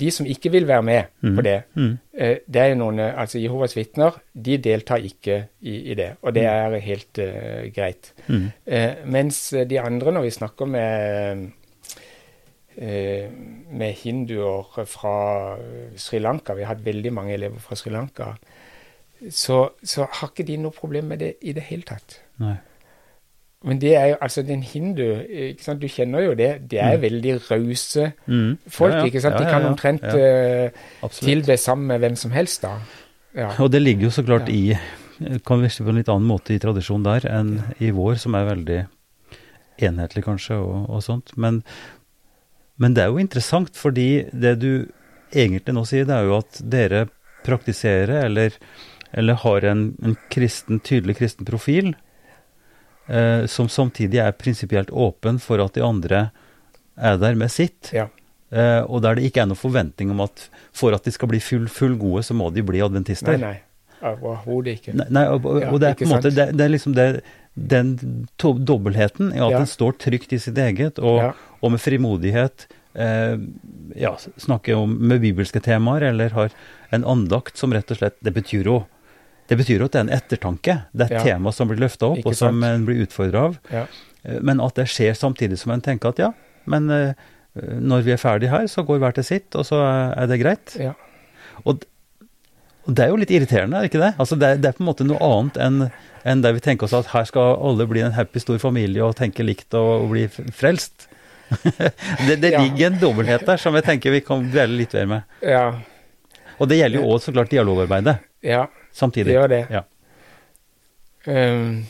de 0.00 0.10
som 0.12 0.26
ikke 0.26 0.50
vil 0.52 0.66
være 0.68 0.82
med 0.82 1.02
på 1.20 1.30
Mhm. 1.30 1.44
det, 1.44 1.62
mm. 1.74 1.98
det 2.46 2.60
er 2.62 2.74
noen 2.74 2.98
eh, 2.98 3.20
Altså 3.20 3.38
Jehovas 3.38 3.76
vitner, 3.76 4.18
de 4.34 4.58
deltar 4.58 4.96
ikke 4.96 5.46
i, 5.60 5.90
i 5.90 5.94
det, 5.94 6.16
og 6.22 6.34
det 6.34 6.44
er 6.44 6.76
helt 6.78 7.18
uh, 7.18 7.66
greit. 7.74 8.12
Mm. 8.28 8.50
Eh, 8.66 8.94
mens 9.04 9.54
de 9.70 9.80
andre, 9.80 10.12
når 10.12 10.22
vi 10.22 10.30
snakker 10.30 10.66
med 10.66 11.50
med 12.80 13.92
hinduer 13.92 14.84
fra 14.86 15.56
Sri 15.96 16.18
Lanka, 16.18 16.54
vi 16.54 16.62
har 16.62 16.74
hatt 16.74 16.84
veldig 16.84 17.12
mange 17.12 17.34
elever 17.34 17.58
fra 17.60 17.76
Sri 17.76 17.90
Lanka, 17.90 18.30
så, 19.30 19.68
så 19.84 20.06
har 20.06 20.30
ikke 20.30 20.46
de 20.48 20.56
noe 20.56 20.72
problem 20.72 21.10
med 21.12 21.18
det 21.18 21.34
i 21.42 21.52
det 21.52 21.62
hele 21.66 21.82
tatt. 21.82 22.20
Nei. 22.40 22.54
Men 23.64 23.80
det 23.80 23.90
er 23.96 24.06
jo 24.14 24.16
altså 24.24 24.42
den 24.46 24.62
hindu 24.64 25.02
ikke 25.28 25.64
sant? 25.66 25.82
Du 25.82 25.88
kjenner 25.88 26.24
jo 26.24 26.34
det. 26.34 26.70
De 26.70 26.78
er 26.80 26.96
Mm. 26.96 27.02
veldig 27.02 27.34
rause 27.50 28.12
mm. 28.26 28.58
folk. 28.66 28.94
Ja, 28.94 28.98
ja. 28.98 29.04
ikke 29.04 29.20
sant? 29.20 29.36
De 29.36 29.44
kan 29.44 29.66
omtrent 29.68 30.02
Ja, 30.02 30.70
eh, 30.70 31.10
tilbe 31.12 31.56
sammen 31.60 31.86
med 31.86 32.00
hvem 32.00 32.16
som 32.16 32.30
helst, 32.30 32.62
da. 32.62 32.78
Ja. 33.36 33.50
Og 33.60 33.70
det 33.70 33.82
ligger 33.82 34.08
jo 34.08 34.10
så 34.10 34.24
klart 34.24 34.48
i 34.48 34.76
Kan 35.44 35.60
virke 35.60 35.84
på 35.84 35.90
en 35.92 35.98
litt 36.00 36.08
annen 36.08 36.24
måte 36.26 36.54
i 36.54 36.58
tradisjon 36.58 37.02
der 37.04 37.26
enn 37.28 37.58
i 37.78 37.90
vår, 37.92 38.16
som 38.16 38.34
er 38.34 38.46
veldig 38.48 38.78
enhetlig, 39.84 40.24
kanskje, 40.24 40.56
og, 40.56 40.86
og 40.88 41.02
sånt. 41.04 41.34
Men, 41.36 41.58
men 42.80 42.94
det 42.96 43.02
er 43.04 43.10
jo 43.12 43.20
interessant, 43.20 43.76
fordi 43.76 44.24
det 44.32 44.54
du 44.62 44.88
egentlig 45.30 45.74
nå 45.76 45.84
sier, 45.84 46.06
det 46.08 46.16
er 46.16 46.24
jo 46.24 46.38
at 46.38 46.62
dere 46.64 47.02
praktiserer, 47.44 48.24
eller, 48.24 48.56
eller 49.12 49.34
har 49.44 49.68
en, 49.68 49.84
en 50.02 50.16
kristen, 50.32 50.80
tydelig 50.80 51.18
kristen 51.20 51.44
profil, 51.44 51.92
eh, 53.10 53.44
som 53.50 53.68
samtidig 53.68 54.22
er 54.22 54.32
prinsipielt 54.38 54.90
åpen 54.90 55.40
for 55.42 55.62
at 55.64 55.74
de 55.74 55.82
andre 55.84 56.30
er 56.96 57.18
der 57.20 57.34
med 57.38 57.50
sitt. 57.52 57.90
Ja. 57.96 58.08
Eh, 58.50 58.82
og 58.82 59.02
der 59.04 59.18
det 59.18 59.28
ikke 59.28 59.44
er 59.44 59.50
noen 59.50 59.58
forventning 59.60 60.10
om 60.14 60.22
at 60.24 60.48
for 60.72 60.94
at 60.96 61.04
de 61.06 61.12
skal 61.14 61.30
bli 61.30 61.40
full, 61.42 61.68
full 61.70 61.96
gode, 62.00 62.24
så 62.26 62.34
må 62.34 62.48
de 62.54 62.64
bli 62.66 62.82
adventister. 62.84 63.36
Nei, 63.38 63.52
nei. 63.52 63.58
Overhodet 64.00 64.78
ikke. 64.78 64.94
Nei, 64.96 65.06
nei 65.12 65.26
og, 65.28 65.44
og, 65.44 65.60
Ja, 65.60 65.70
og 65.70 65.80
det 65.82 65.88
er 65.90 65.96
på 65.98 66.06
en 66.06 66.12
måte 66.14 66.30
det, 66.32 66.46
det 66.56 66.64
er 66.64 66.72
liksom 66.72 66.94
det, 66.96 67.08
den 67.52 67.90
dobbeltheten 68.40 69.34
i 69.34 69.40
at 69.40 69.50
Ja. 69.52 69.58
den 69.58 69.68
står 69.68 69.98
trygt 70.00 70.32
i 70.32 70.38
sitt 70.40 70.56
eget, 70.56 70.98
og, 70.98 71.18
Ja. 71.20 71.32
og 71.60 71.74
med 71.74 71.80
frimodighet 71.84 72.66
eh, 72.94 73.36
ja, 74.00 74.16
snakker 74.40 74.74
om 74.80 74.96
med 75.08 75.20
bibelske 75.20 75.60
temaer, 75.60 76.08
eller 76.10 76.30
har 76.30 76.50
en 76.90 77.04
andakt 77.04 77.56
som 77.60 77.72
rett 77.72 77.90
og 77.90 78.00
slett 78.00 78.16
Det 78.24 78.32
betyr 78.34 78.64
jo 78.64 78.86
det 79.50 79.58
betyr 79.58 79.82
jo 79.82 79.88
at 79.90 79.92
det 79.96 79.98
er 80.00 80.06
en 80.06 80.14
ettertanke. 80.16 80.74
Det 80.94 81.04
er 81.06 81.10
et 81.10 81.26
Ja. 81.26 81.34
tema 81.34 81.52
som 81.52 81.68
blir 81.68 81.80
løfta 81.82 82.06
opp, 82.12 82.18
Ikke 82.22 82.30
og 82.32 82.38
som 82.38 82.60
sant? 82.62 82.64
en 82.70 82.86
blir 82.86 83.02
utfordra 83.04 83.44
av. 83.50 83.58
Ja. 83.74 83.84
Eh, 84.24 84.38
Men 84.40 84.60
at 84.62 84.74
det 84.78 84.86
skjer 84.88 85.12
samtidig 85.18 85.58
som 85.58 85.72
en 85.74 85.80
tenker 85.82 86.08
at 86.14 86.18
ja, 86.22 86.32
men 86.66 86.88
eh, 86.90 87.14
når 87.58 88.02
vi 88.06 88.12
er 88.14 88.20
ferdig 88.22 88.48
her, 88.52 88.68
så 88.70 88.84
går 88.86 89.00
hver 89.02 89.12
til 89.16 89.24
sitt, 89.24 89.56
og 89.58 89.64
så 89.66 89.80
er- 89.82 90.14
er 90.22 90.26
det 90.30 90.38
greit. 90.40 90.76
Ja. 90.78 90.92
Og, 91.66 91.82
og 92.86 92.94
det 92.94 93.04
er 93.04 93.08
jo 93.10 93.16
litt 93.16 93.30
irriterende, 93.34 93.76
er 93.76 93.82
det 93.82 93.90
ikke 93.92 94.04
det? 94.06 94.14
Altså 94.18 94.38
det, 94.38 94.60
det 94.62 94.68
er 94.68 94.72
på 94.78 94.84
en 94.86 94.90
måte 94.94 95.04
noe 95.06 95.18
annet 95.20 95.56
enn 95.58 95.90
enn 96.24 96.42
der 96.42 96.52
vi 96.52 96.60
tenker 96.60 96.84
oss 96.84 96.92
at 96.92 97.06
her 97.14 97.24
skal 97.24 97.56
alle 97.64 97.86
bli 97.88 98.00
en 98.04 98.12
happy 98.12 98.38
stor 98.38 98.58
familie 98.60 99.00
og 99.02 99.16
tenke 99.16 99.40
likt 99.42 99.72
og, 99.74 100.02
og 100.04 100.10
bli 100.10 100.26
frelst. 100.52 101.06
det 102.28 102.40
det 102.42 102.52
Ja. 102.52 102.60
ligger 102.62 102.86
en 102.92 102.98
dobbelthet 103.00 103.46
der 103.46 103.56
som 103.56 103.74
jeg 103.74 103.84
tenker 103.84 104.12
vi 104.12 104.20
kan 104.20 104.44
dvele 104.52 104.76
litt 104.82 104.92
mer 104.94 105.06
med. 105.06 105.22
Ja. 105.42 105.62
Og 106.60 106.68
det 106.68 106.76
gjelder 106.78 107.00
jo 107.00 107.06
òg 107.08 107.22
så 107.24 107.32
klart 107.32 107.48
dialogarbeidet 107.50 108.18
ja. 108.44 108.66
Samtidig. 108.92 109.26
Det 109.26 109.38
gjør 109.38 109.46
det. 109.46 109.66
Ja. 109.70 109.82
Um, 111.26 111.86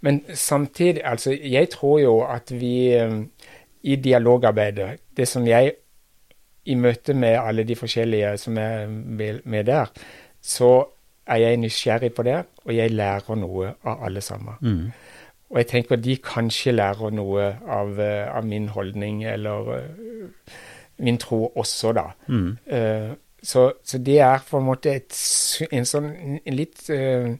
men 0.00 0.22
samtidig, 0.34 1.00
altså 1.04 1.36
jeg 1.44 1.68
tror 1.70 1.98
jo 2.00 2.20
at 2.24 2.52
vi 2.60 2.96
um, 3.00 3.30
i 3.82 3.96
dialogarbeidet, 3.96 5.00
det 5.16 5.28
som 5.28 5.46
jeg 5.46 5.72
i 6.64 6.74
møte 6.74 7.14
med 7.14 7.38
alle 7.40 7.64
de 7.64 7.76
forskjellige 7.76 8.36
som 8.38 8.58
er 8.58 8.86
med 9.44 9.64
der, 9.64 9.86
så 10.40 10.84
er 11.26 11.36
jeg 11.36 11.56
nysgjerrig 11.56 12.12
på 12.14 12.22
det, 12.22 12.42
og 12.64 12.74
jeg 12.76 12.90
lærer 12.90 13.36
noe 13.38 13.74
av 13.84 14.04
alle 14.04 14.20
sammen. 14.20 14.54
Mm. 14.60 14.90
Og 15.50 15.58
jeg 15.58 15.66
tenker 15.66 15.96
de 15.96 16.16
kanskje 16.16 16.72
lærer 16.72 17.10
noe 17.14 17.46
av, 17.68 18.00
eh, 18.00 18.36
av 18.36 18.46
min 18.46 18.68
holdning 18.68 19.24
eller 19.24 19.70
uh, 19.70 20.58
min 20.98 21.18
tro 21.18 21.46
også, 21.56 21.92
da. 21.96 22.04
Mm. 22.28 22.56
Eh, 22.66 23.10
så, 23.42 23.72
så 23.84 23.98
det 23.98 24.18
er 24.20 24.42
på 24.44 24.58
en 24.58 24.66
måte 24.66 24.92
et, 24.92 25.16
en 25.72 25.86
sånn 25.88 26.08
en 26.12 26.56
litt 26.56 26.82
eh, 26.92 27.30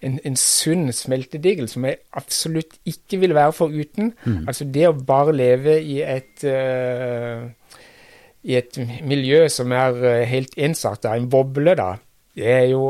en, 0.00 0.16
en 0.24 0.38
sunn 0.40 0.88
smeltedigel 0.96 1.68
som 1.68 1.84
jeg 1.84 2.00
absolutt 2.16 2.78
ikke 2.88 3.20
vil 3.20 3.34
være 3.36 3.52
foruten. 3.56 4.14
Mm. 4.24 4.46
Altså 4.48 4.64
det 4.72 4.86
å 4.88 4.94
bare 4.96 5.34
leve 5.36 5.76
i 5.84 6.00
et 6.00 6.46
uh, 6.48 7.44
i 8.40 8.56
et 8.56 8.80
miljø 9.04 9.42
som 9.52 9.72
er 9.76 10.00
eh, 10.08 10.24
helt 10.30 10.56
ensarta, 10.56 11.12
en 11.12 11.28
boble, 11.28 11.76
da, 11.76 11.92
det 12.36 12.50
er 12.56 12.66
jo 12.72 12.84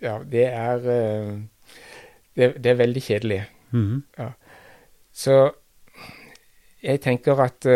Ja, 0.00 0.14
det 0.24 0.46
er 0.48 0.78
det, 0.80 2.46
det 2.56 2.70
er 2.70 2.76
veldig 2.78 3.02
kjedelig. 3.04 3.42
Mm. 3.76 3.98
Så 5.12 5.34
jeg 6.80 7.02
tenker 7.04 7.42
at 7.44 7.68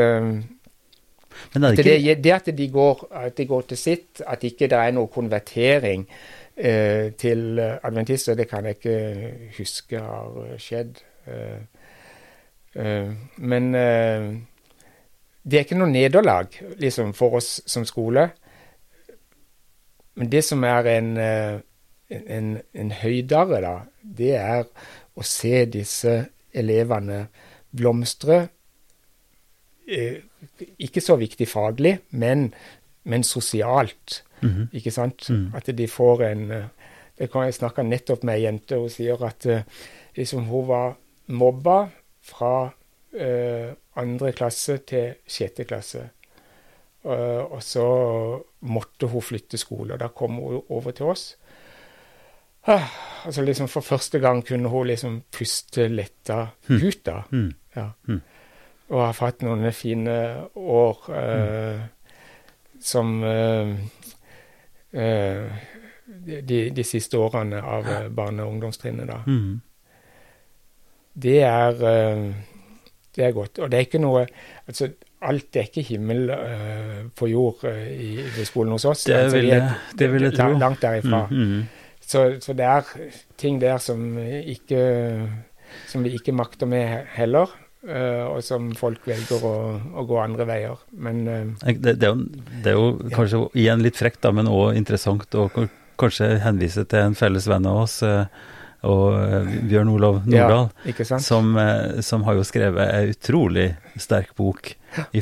Men 1.55 1.64
er 1.64 1.76
det 1.76 1.85
ikke 1.85 2.14
det, 2.14 2.16
det 2.24 2.32
at 2.32 2.49
de, 2.59 2.68
går, 2.72 3.05
at 3.24 3.37
de 3.39 3.47
går 3.51 3.68
til 3.72 3.80
sitt, 3.80 4.22
at 4.26 4.45
ikke 4.45 4.68
det 4.70 4.78
er 4.78 4.95
noe 4.97 5.11
konvertering 5.12 6.07
eh, 6.57 7.12
til 7.18 7.59
eh, 7.59 7.76
adventister, 7.82 8.39
det 8.39 8.49
kan 8.51 8.66
jeg 8.68 8.78
ikke 8.78 9.53
huske 9.59 10.01
har 10.01 10.57
skjedd. 10.62 11.03
Eh, 11.26 11.85
eh, 12.74 13.12
men 13.37 13.74
eh, 13.74 14.28
det 15.45 15.59
er 15.59 15.66
ikke 15.66 15.78
noe 15.78 15.93
nederlag 15.93 16.57
liksom, 16.80 17.12
for 17.16 17.41
oss 17.41 17.59
som 17.66 17.85
skole. 17.89 18.28
Men 20.14 20.30
det 20.30 20.45
som 20.47 20.62
er 20.64 20.91
en, 20.95 21.16
eh, 21.18 21.57
en, 22.09 22.53
en 22.72 22.93
høydere, 23.03 23.61
da, 23.64 23.74
det 24.03 24.35
er 24.39 24.68
å 25.14 25.26
se 25.26 25.64
disse 25.70 26.14
elevene 26.55 27.26
blomstre 27.74 28.39
eh, 29.89 30.22
ikke 30.79 31.01
så 31.01 31.17
viktig 31.21 31.49
faglig, 31.49 31.99
men, 32.11 32.55
men 33.05 33.23
sosialt. 33.25 34.23
Mhm. 34.43 34.69
Ikke 34.73 34.91
sant? 34.91 35.29
Mm. 35.31 35.53
At 35.57 35.71
de 35.79 35.87
får 35.89 36.23
en 36.31 36.51
eh, 36.51 36.65
det 37.19 37.29
kan 37.31 37.45
Jeg 37.47 37.55
snakka 37.55 37.83
nettopp 37.87 38.25
med 38.27 38.35
ei 38.35 38.43
jente, 38.43 38.77
hun 38.77 38.91
sier 38.91 39.21
at 39.25 39.47
eh, 39.47 39.63
liksom 40.17 40.49
hun 40.49 40.67
var 40.67 40.97
mobba 41.29 41.89
fra 42.25 42.67
uh, 43.15 43.69
andre 43.97 44.33
klasse 44.33 44.79
til 44.89 45.15
sjette 45.29 45.65
klasse. 45.65 46.03
Uh, 47.05 47.45
og 47.53 47.63
så 47.63 47.85
måtte 48.67 49.07
hun 49.13 49.23
flytte 49.23 49.57
skole, 49.61 49.95
og 49.95 50.01
da 50.01 50.09
kom 50.09 50.41
hun 50.41 50.63
over 50.69 50.91
til 50.97 51.07
oss. 51.13 51.37
Ah, 52.67 52.89
altså 53.27 53.45
liksom 53.45 53.69
For 53.69 53.81
første 53.85 54.19
gang 54.19 54.43
kunne 54.47 54.69
hun 54.73 54.87
liksom 54.87 55.23
puste 55.33 55.89
letta 55.89 56.47
Mm. 56.69 56.81
ut, 56.87 57.05
da. 57.07 57.23
Mm. 57.31 57.53
Ja. 57.77 57.89
Og 58.95 59.01
har 59.03 59.15
fått 59.17 59.43
noen 59.43 59.65
fine 59.75 60.15
år 60.55 61.07
eh, 61.19 61.81
som 62.85 63.15
eh, 63.27 63.73
eh, 64.95 65.63
de, 66.47 66.59
de 66.77 66.85
siste 66.87 67.19
årene 67.19 67.59
av 67.63 67.89
eh, 67.91 68.09
barne- 68.15 68.45
og 68.45 68.53
ungdomstrinnet, 68.55 69.09
da. 69.11 69.17
Mm. 69.27 69.57
Det 71.27 71.41
er 71.47 71.83
eh, 71.91 72.23
Det 73.15 73.25
er 73.29 73.33
godt. 73.37 73.59
Og 73.63 73.71
det 73.71 73.79
er 73.79 73.85
ikke 73.87 74.01
noe 74.03 74.25
Altså, 74.67 74.89
alt 75.25 75.57
er 75.57 75.69
ikke 75.69 75.85
himmel 75.87 76.27
på 77.17 77.27
jord 77.31 77.63
i, 77.71 78.19
i, 78.21 78.45
skolen 78.45 78.75
hos 78.75 78.85
oss. 78.91 79.05
Det 79.09 79.15
altså, 79.17 79.37
vil 79.39 79.47
jeg- 79.49 79.71
det 79.99 80.09
vil 80.13 80.23
jeg 80.27 80.35
tro. 80.37 80.49
Langt 80.59 80.83
derifra. 80.83 81.21
Mm. 81.31 81.37
Mm. 81.55 81.63
Så, 82.05 82.25
så 82.45 82.53
det 82.53 82.67
er 82.69 82.83
ting 83.41 83.61
der 83.63 83.79
som 83.79 84.19
ikke 84.19 84.83
Som 85.89 86.05
vi 86.05 86.11
ikke 86.19 86.33
makter 86.37 86.67
med 86.67 87.07
heller, 87.17 87.49
og 88.30 88.43
som 88.45 88.70
folk 88.78 89.05
velger 89.07 89.45
å, 89.45 89.55
å 90.01 90.05
gå 90.09 90.18
andre 90.22 90.47
veier. 90.49 90.78
Men 90.97 91.22
eh, 91.28 91.72
Det, 91.74 91.97
det, 92.01 92.09
er 92.09 92.14
jo, 92.14 92.24
det 92.64 92.72
er 92.72 92.78
jo 92.78 93.11
kanskje 93.14 93.43
igjen 93.61 93.82
litt 93.85 93.97
frekt, 94.01 94.22
da, 94.24 94.32
men 94.32 94.49
òg 94.49 94.74
interessant 94.78 95.35
å 95.37 95.49
kanskje 96.01 96.39
henvise 96.43 96.85
til 96.91 96.99
en 97.05 97.14
felles 97.18 97.47
venn 97.51 97.66
av 97.70 97.82
oss, 97.85 97.99
eh, 98.03 98.24
og 98.85 99.14
eh, 99.16 99.53
Bjørn 99.70 99.89
Olav 99.95 100.22
Nordahl, 100.28 100.66
ja, 100.85 101.18
som, 101.24 101.55
eh, 101.61 102.01
som 102.05 102.24
har 102.26 102.35
jo 102.37 102.43
skrevet 102.45 102.91
ei 102.99 103.12
utrolig 103.14 103.70
sterk 103.97 104.35
bok 104.37 104.74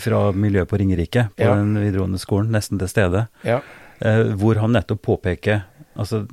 fra 0.02 0.22
miljøet 0.34 0.68
på 0.70 0.78
Ringerike, 0.80 1.28
på 1.36 1.46
Ja. 1.46 1.54
den 1.58 1.76
videregående 1.78 2.18
skolen, 2.20 2.50
nesten 2.52 2.78
til 2.82 2.90
stede. 2.90 3.26
Ja. 3.46 3.60
eh, 4.02 4.32
hvor 4.34 4.58
han 4.58 4.72
nettopp 4.74 5.02
påpeker 5.06 5.62
altså, 5.94 6.24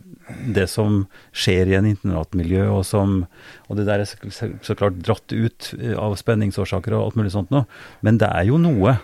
det 0.55 0.67
som 0.71 1.03
skjer 1.35 1.71
i 1.71 1.77
en 1.77 1.87
internatmiljø, 1.89 2.67
og, 2.71 2.83
som, 2.87 3.23
og 3.67 3.79
det 3.79 3.87
der 3.89 4.03
er 4.03 4.09
så, 4.09 4.51
så, 4.61 4.75
klart 4.77 4.99
dratt 5.05 5.33
ut 5.33 5.71
av 5.97 6.15
spenningsårsaker 6.19 6.95
og 6.95 7.07
alt 7.07 7.19
mulig 7.19 7.33
sånt 7.35 7.53
noe. 7.53 7.65
Men 8.05 8.21
det 8.21 8.29
er 8.29 8.49
jo 8.49 8.61
noe 8.61 8.97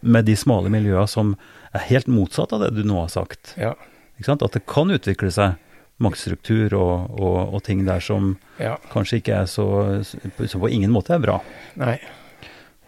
med 0.00 0.28
de 0.28 0.36
smale 0.38 0.72
miljøene 0.72 1.08
som 1.10 1.34
er 1.76 1.86
helt 1.90 2.08
motsatt 2.10 2.54
av 2.56 2.64
det 2.64 2.74
du 2.76 2.84
nå 2.86 3.02
har 3.02 3.10
sagt. 3.12 3.54
Ja. 3.60 3.74
At 4.20 4.52
det 4.52 4.66
kan 4.68 4.92
utvikle 4.92 5.30
seg 5.32 5.58
maktstruktur 6.00 6.74
og, 6.76 7.12
og, 7.20 7.38
og 7.56 7.62
ting 7.64 7.84
der 7.86 8.00
som 8.04 8.34
ja. 8.60 8.76
kanskje 8.92 9.20
ikke 9.20 9.42
er 9.42 9.48
så 9.48 9.66
Som 10.02 10.62
på 10.62 10.70
ingen 10.72 10.92
måte 10.92 11.14
er 11.16 11.22
bra. 11.22 11.38
Nei. 11.80 11.98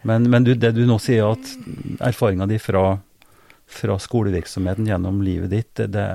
Men, 0.03 0.27
men 0.29 0.43
du, 0.43 0.53
det 0.57 0.73
du 0.75 0.83
nå 0.87 0.97
sier, 0.99 1.31
at 1.31 2.01
erfaringa 2.03 2.47
di 2.49 2.57
fra, 2.59 2.97
fra, 3.69 3.95
skolevirksomheten 4.01 4.89
gjennom 4.89 5.21
livet 5.23 5.53
ditt, 5.53 5.71
det, 5.79 5.93
det, 5.95 6.07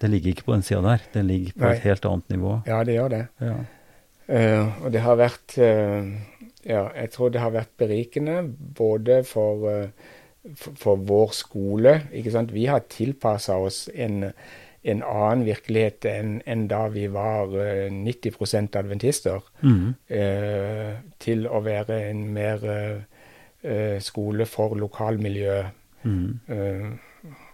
det 0.00 0.10
ligger 0.10 0.34
ikke 0.34 0.46
på 0.48 0.54
den 0.56 0.64
sida 0.64 0.80
der. 0.84 1.04
Det 1.14 1.24
ligger 1.24 1.52
på 1.58 1.66
Nei. 1.66 1.74
et 1.76 1.84
helt 1.84 2.08
annet 2.08 2.32
nivå. 2.32 2.54
Ja, 2.66 2.80
det 2.84 2.96
gjør 2.96 3.12
det. 3.12 3.26
Ja. 3.40 3.58
Uh, 4.30 4.84
og 4.84 4.92
det 4.94 5.02
har 5.02 5.18
vært 5.18 5.56
uh, 5.58 6.06
Ja, 6.60 6.84
jeg 6.94 7.10
tror 7.10 7.30
det 7.32 7.40
har 7.40 7.50
vært 7.50 7.70
berikende 7.80 8.42
både 8.76 9.22
for, 9.24 9.64
uh, 9.64 10.50
for, 10.54 10.76
for 10.78 11.04
vår 11.08 11.32
skole. 11.34 11.94
ikke 12.12 12.30
sant? 12.30 12.52
Vi 12.54 12.66
har 12.70 12.84
tilpassa 12.88 13.58
oss 13.58 13.88
en 13.94 14.32
en 14.80 15.02
annen 15.04 15.42
virkelighet 15.44 16.06
enn, 16.08 16.38
en 16.48 16.62
da 16.70 16.86
vi 16.88 17.02
var 17.12 17.50
90 17.92 18.30
eh, 18.32 18.62
adventister, 18.80 19.42
mm. 19.60 19.90
til 21.20 21.44
å 21.44 21.60
være 21.60 21.98
en 22.06 22.22
mer 22.32 22.64
skole 24.00 24.46
for 24.48 24.80
lokalmiljøet. 24.80 25.76
Mm. 26.08 26.96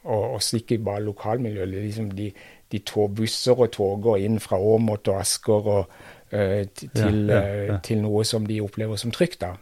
Eh, 0.07 0.13
og, 0.13 0.39
og 0.39 0.61
ikke 0.61 0.79
bare 0.79 1.05
lokalmiljøet. 1.05 1.69
Liksom 1.69 2.11
de, 2.17 2.31
de 2.73 2.83
busser 3.17 3.59
og 3.59 3.73
toger 3.73 4.25
inn 4.25 4.41
fra 4.41 4.59
Åmot 4.59 5.09
og 5.09 5.21
Asker 5.21 5.71
og, 5.77 5.95
uh, 6.33 6.65
til, 6.75 7.27
ja, 7.29 7.41
ja, 7.41 7.63
ja. 7.73 7.79
til, 7.83 8.03
noe 8.03 8.25
som 8.25 8.47
de 8.47 8.61
opplever 8.63 8.97
som 8.97 9.11
trygt. 9.11 9.41
da. 9.41 9.57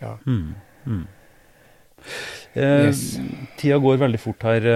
Ja. 0.00 0.16
Mm. 0.26 0.54
Mm. 0.84 1.06
Eh, 2.52 2.88
yes. 2.88 3.18
Tida 3.58 3.78
går 3.78 3.96
veldig 4.02 4.20
fort 4.20 4.42
her 4.44 4.66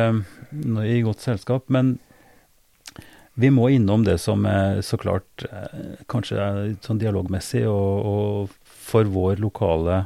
i 0.81 1.01
godt 1.05 1.21
selskap, 1.21 1.69
men 1.69 1.99
vi 3.39 3.51
må 3.55 3.69
innom 3.71 4.03
det 4.03 4.16
som 4.19 4.43
er 4.51 4.81
så 4.83 4.99
klart 4.99 5.45
eh, 5.47 5.99
kanskje 6.11 6.39
er 6.43 6.57
sånn 6.83 6.99
dialogmessig 6.99 7.62
og, 7.71 8.09
og, 8.11 8.73
for 8.89 9.07
vår 9.12 9.39
lokale, 9.39 10.01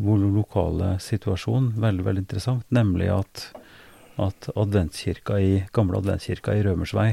vår 0.00 0.24
lokale 0.34 0.94
situasjon 1.04 1.74
veldig, 1.78 2.06
veldig 2.08 2.24
interessant, 2.24 2.64
nemlig 2.74 3.12
at, 3.14 3.44
at 4.26 4.50
adventskirka 4.54 5.38
i, 5.40 5.52
gamle 5.76 6.00
adventskirka 6.00 6.54
i 6.56 6.64
Rømersvei 6.66 7.10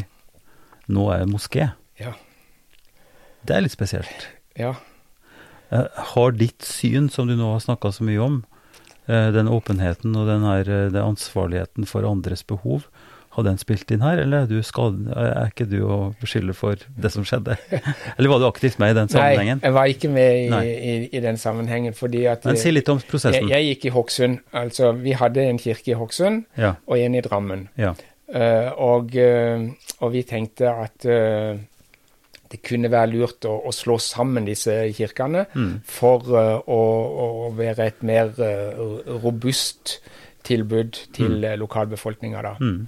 nå 0.94 1.08
er 1.12 1.26
moské. 1.30 1.72
Ja. 2.00 2.14
Det 3.48 3.56
er 3.56 3.64
litt 3.66 3.76
spesielt. 3.76 4.28
Ja. 4.60 4.76
Eh, 5.70 5.88
har 6.14 6.36
ditt 6.36 6.64
syn, 6.64 7.10
som 7.12 7.28
du 7.28 7.36
nå 7.36 7.52
har 7.54 7.64
snakka 7.64 7.92
så 7.96 8.08
mye 8.08 8.24
om, 8.24 8.38
eh, 9.08 9.32
den 9.32 9.52
åpenheten 9.52 10.16
og 10.16 10.28
den 10.28 10.44
her, 10.48 10.64
den 10.64 11.04
ansvarligheten 11.04 11.88
for 11.88 12.08
andres 12.08 12.44
behov, 12.44 12.88
har 13.38 13.46
den 13.46 13.60
spilt 13.62 13.92
inn 13.94 14.02
her, 14.02 14.18
eller 14.24 14.48
er, 14.50 14.64
skad, 14.66 14.98
er 15.14 15.52
ikke 15.52 15.68
du 15.70 15.78
å 15.86 15.98
beskylde 16.18 16.56
for 16.58 16.82
det 16.98 17.12
som 17.14 17.26
skjedde? 17.28 17.54
Eller 18.18 18.32
var 18.32 18.42
du 18.42 18.48
aktivt 18.48 18.80
med 18.82 18.96
i 18.96 18.98
den 18.98 19.12
sammenhengen? 19.14 19.62
Nei, 19.62 19.70
jeg 19.70 19.76
var 19.76 19.92
ikke 19.94 20.10
med 20.10 20.40
i, 20.42 20.74
i, 20.74 20.98
i 21.14 21.22
den 21.22 21.38
sammenhengen. 21.38 21.94
fordi 21.98 22.26
at... 22.32 22.48
Men 22.50 22.58
Si 22.58 22.74
litt 22.74 22.90
om 22.90 22.98
prosessen. 22.98 23.46
Jeg, 23.46 23.54
jeg, 23.54 23.76
gikk 23.76 23.86
i 23.92 23.94
Hokksund. 23.94 24.42
Altså, 24.58 24.92
vi 24.98 25.14
hadde 25.20 25.46
en 25.46 25.62
kirke 25.62 25.94
i 25.94 26.00
Hokksund 26.00 26.44
ja. 26.58 26.74
og 26.88 26.98
en 26.98 27.18
i 27.18 27.24
Drammen. 27.26 27.68
Ja. 27.78 27.94
Uh, 28.28 28.74
og, 28.84 29.14
uh, 29.16 29.70
og, 30.02 30.10
vi 30.18 30.26
tenkte 30.28 30.74
at 30.74 31.06
uh, 31.08 31.54
det 32.52 32.60
kunne 32.66 32.90
være 32.92 33.14
lurt 33.14 33.46
å, 33.48 33.54
å, 33.70 33.72
slå 33.76 33.96
sammen 34.02 34.50
disse 34.50 34.74
kirkene 34.98 35.46
mm. 35.54 35.74
for 35.88 36.26
å, 36.34 36.44
å, 36.74 37.50
være 37.56 37.92
et 37.92 38.04
mer 38.08 38.32
robust 39.22 40.00
tilbud 40.48 41.04
til 41.16 41.44
mm. 41.44 41.54
lokalbefolkninga. 41.60 42.44
da. 42.44 42.56
Mm. 42.60 42.88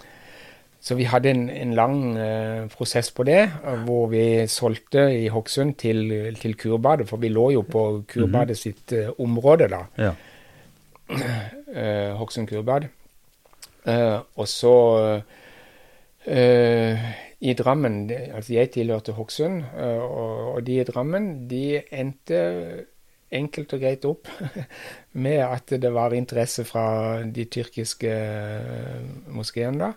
Så 0.80 0.96
vi 0.96 1.04
hadde 1.12 1.32
en, 1.34 1.50
en 1.52 1.74
lang 1.76 1.98
uh, 2.16 2.68
prosess 2.72 3.12
på 3.12 3.26
det, 3.28 3.42
hvor 3.86 4.08
vi 4.14 4.24
solgte 4.48 5.10
i 5.12 5.28
Hokksund 5.32 5.76
til, 5.82 6.06
til 6.40 6.56
Kurbadet, 6.60 7.10
for 7.10 7.20
vi 7.20 7.32
lå 7.32 7.50
jo 7.58 7.62
på 7.68 8.04
Kurbadet 8.08 8.48
mm 8.48 8.54
-hmm. 8.54 8.62
sitt 8.62 8.92
uh, 8.92 9.20
område 9.20 9.68
da. 9.68 9.82
Ja. 9.98 10.14
Uh, 11.10 12.16
Hokksund 12.20 12.48
kurbad. 12.48 12.88
og 14.36 14.48
så 14.48 15.22
i 17.40 17.54
Drammen 17.54 18.12
Altså 18.12 18.54
jeg 18.54 18.72
tilhørte 18.72 19.12
Hokksund, 19.12 19.64
og, 19.78 20.54
og 20.54 20.68
de 20.68 20.80
i 20.80 20.84
Drammen 20.84 21.50
de 21.50 21.82
endte 21.92 22.86
enkelt 23.32 23.74
og 23.74 23.80
greit 23.80 24.06
opp 24.06 24.28
med 25.26 25.38
at 25.38 25.70
det 25.82 25.94
var 25.94 26.14
interesse 26.14 26.64
fra 26.64 27.22
de 27.24 27.46
tyrkiske 27.46 28.14
moskeene 29.28 29.80
da 29.80 29.92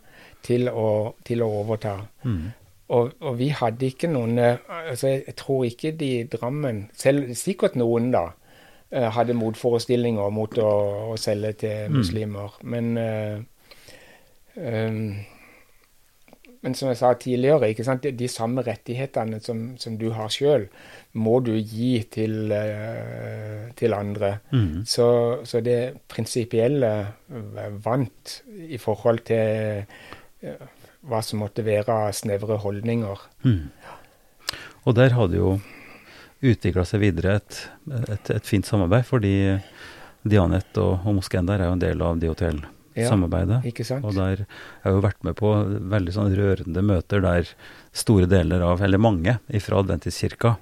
til 0.45 0.68
å, 0.68 1.14
til 1.24 1.45
å 1.45 1.49
overta. 1.62 1.97
Mm. 2.24 2.51
Og, 2.93 3.11
og, 3.20 3.34
vi 3.38 3.49
hadde 3.57 3.86
ikke 3.88 4.09
noen 4.11 4.36
altså 4.36 5.14
Jeg 5.14 5.32
tror 5.38 5.62
ikke 5.64 5.95
de 5.97 6.09
i 6.18 6.24
Drammen 6.28 6.82
selv, 6.99 7.30
Sikkert 7.38 7.78
noen, 7.80 8.11
da. 8.12 8.26
Eh, 8.93 9.09
hadde 9.09 9.32
motforestillinger 9.32 10.32
mot 10.36 10.59
å, 10.61 10.70
å 11.14 11.16
selge 11.16 11.55
til 11.62 11.86
mm. 11.88 11.95
muslimer. 11.97 12.57
Men 12.68 12.90
uh, 13.01 13.38
um, 14.61 15.14
men 16.62 16.76
som 16.78 16.90
jeg 16.93 16.99
sa 17.01 17.09
tidligere, 17.18 17.72
de, 18.05 18.12
de, 18.14 18.28
samme 18.30 18.62
rettighetene 18.62 19.40
som, 19.43 19.64
som 19.80 19.97
du 19.99 20.12
har 20.14 20.28
sjøl, 20.30 20.68
må 21.18 21.40
du 21.43 21.55
gi 21.57 22.05
til, 22.12 22.53
uh, 22.53 23.72
til 23.80 23.97
andre. 23.97 24.36
Mm. 24.53 24.84
Så, 24.86 25.09
så, 25.49 25.64
det 25.64 25.80
prinsipielle 26.12 26.93
vant 27.82 28.36
i 28.68 28.78
forhold 28.78 29.24
til 29.32 29.88
hva 31.03 31.22
som 31.24 31.43
måtte 31.43 31.64
være 31.66 31.97
snevre 32.14 32.59
holdninger. 32.62 33.22
Mm. 33.47 33.70
Og 34.82 34.97
der 34.99 35.14
har 35.16 35.30
det 35.30 35.38
jo 35.38 35.57
utvikla 36.43 36.84
seg 36.86 37.05
videre 37.05 37.38
et, 37.38 37.59
et, 38.11 38.30
et, 38.34 38.47
fint 38.47 38.66
samarbeid, 38.66 39.07
fordi 39.07 39.34
Dianet 40.26 40.78
og, 40.82 41.05
og 41.07 41.18
moskeen 41.20 41.47
der 41.47 41.62
er 41.62 41.70
jo 41.70 41.76
en 41.76 41.82
del 41.82 42.03
av 42.03 42.18
DHTL-samarbeidet. 42.22 43.62
Ja, 43.66 43.99
og 44.01 44.16
der 44.18 44.45
har 44.45 44.90
jeg 44.90 44.97
jo 44.99 45.05
vært 45.07 45.22
med 45.26 45.38
på 45.38 45.53
veldig 45.95 46.14
sånn 46.16 46.34
rørende 46.38 46.84
møter 46.86 47.22
der 47.24 47.55
store 47.95 48.28
deler 48.30 48.64
av, 48.66 48.82
eller 48.82 49.03
mange, 49.03 49.38
fra 49.62 49.82
Adventistkirka 49.82 50.57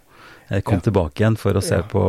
eh, 0.48 0.60
kom 0.60 0.80
ja. 0.80 0.86
tilbake 0.88 1.24
igjen 1.24 1.40
for 1.40 1.56
å 1.56 1.64
se, 1.64 1.80
ja. 1.80 1.88
på, 1.88 2.04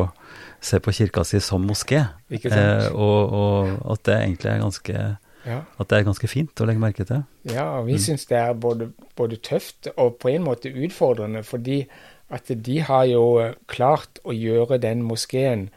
se 0.60 0.82
på 0.84 0.96
kirka 0.96 1.24
si 1.28 1.40
som 1.44 1.64
moské. 1.68 2.04
Eh, 2.32 2.88
og, 2.92 3.36
og, 3.40 3.76
at 3.96 4.08
det 4.10 4.20
egentlig 4.20 4.52
er 4.52 4.64
ganske 4.66 5.06
ja. 5.48 5.62
At 5.82 5.90
det 5.90 6.00
er 6.00 6.08
ganske 6.08 6.30
fint 6.30 6.62
å 6.62 6.68
legge 6.70 6.82
merke 6.84 7.06
til. 7.08 7.24
Ja, 7.50 7.68
og 7.80 7.88
vi 7.90 7.98
mm. 7.98 8.04
syns 8.04 8.28
det 8.30 8.38
er 8.38 8.58
både, 8.58 8.92
både, 9.18 9.40
tøft 9.42 9.90
og 9.96 10.20
på 10.22 10.34
en 10.34 10.46
måte 10.46 10.70
utfordrende, 10.70 11.44
fordi 11.48 11.84
at 12.32 12.52
de 12.66 12.80
har 12.88 13.06
jo 13.10 13.24
klart 13.72 14.22
å 14.24 14.36
gjøre 14.36 14.80
den 14.84 15.02
moskeen 15.04 15.70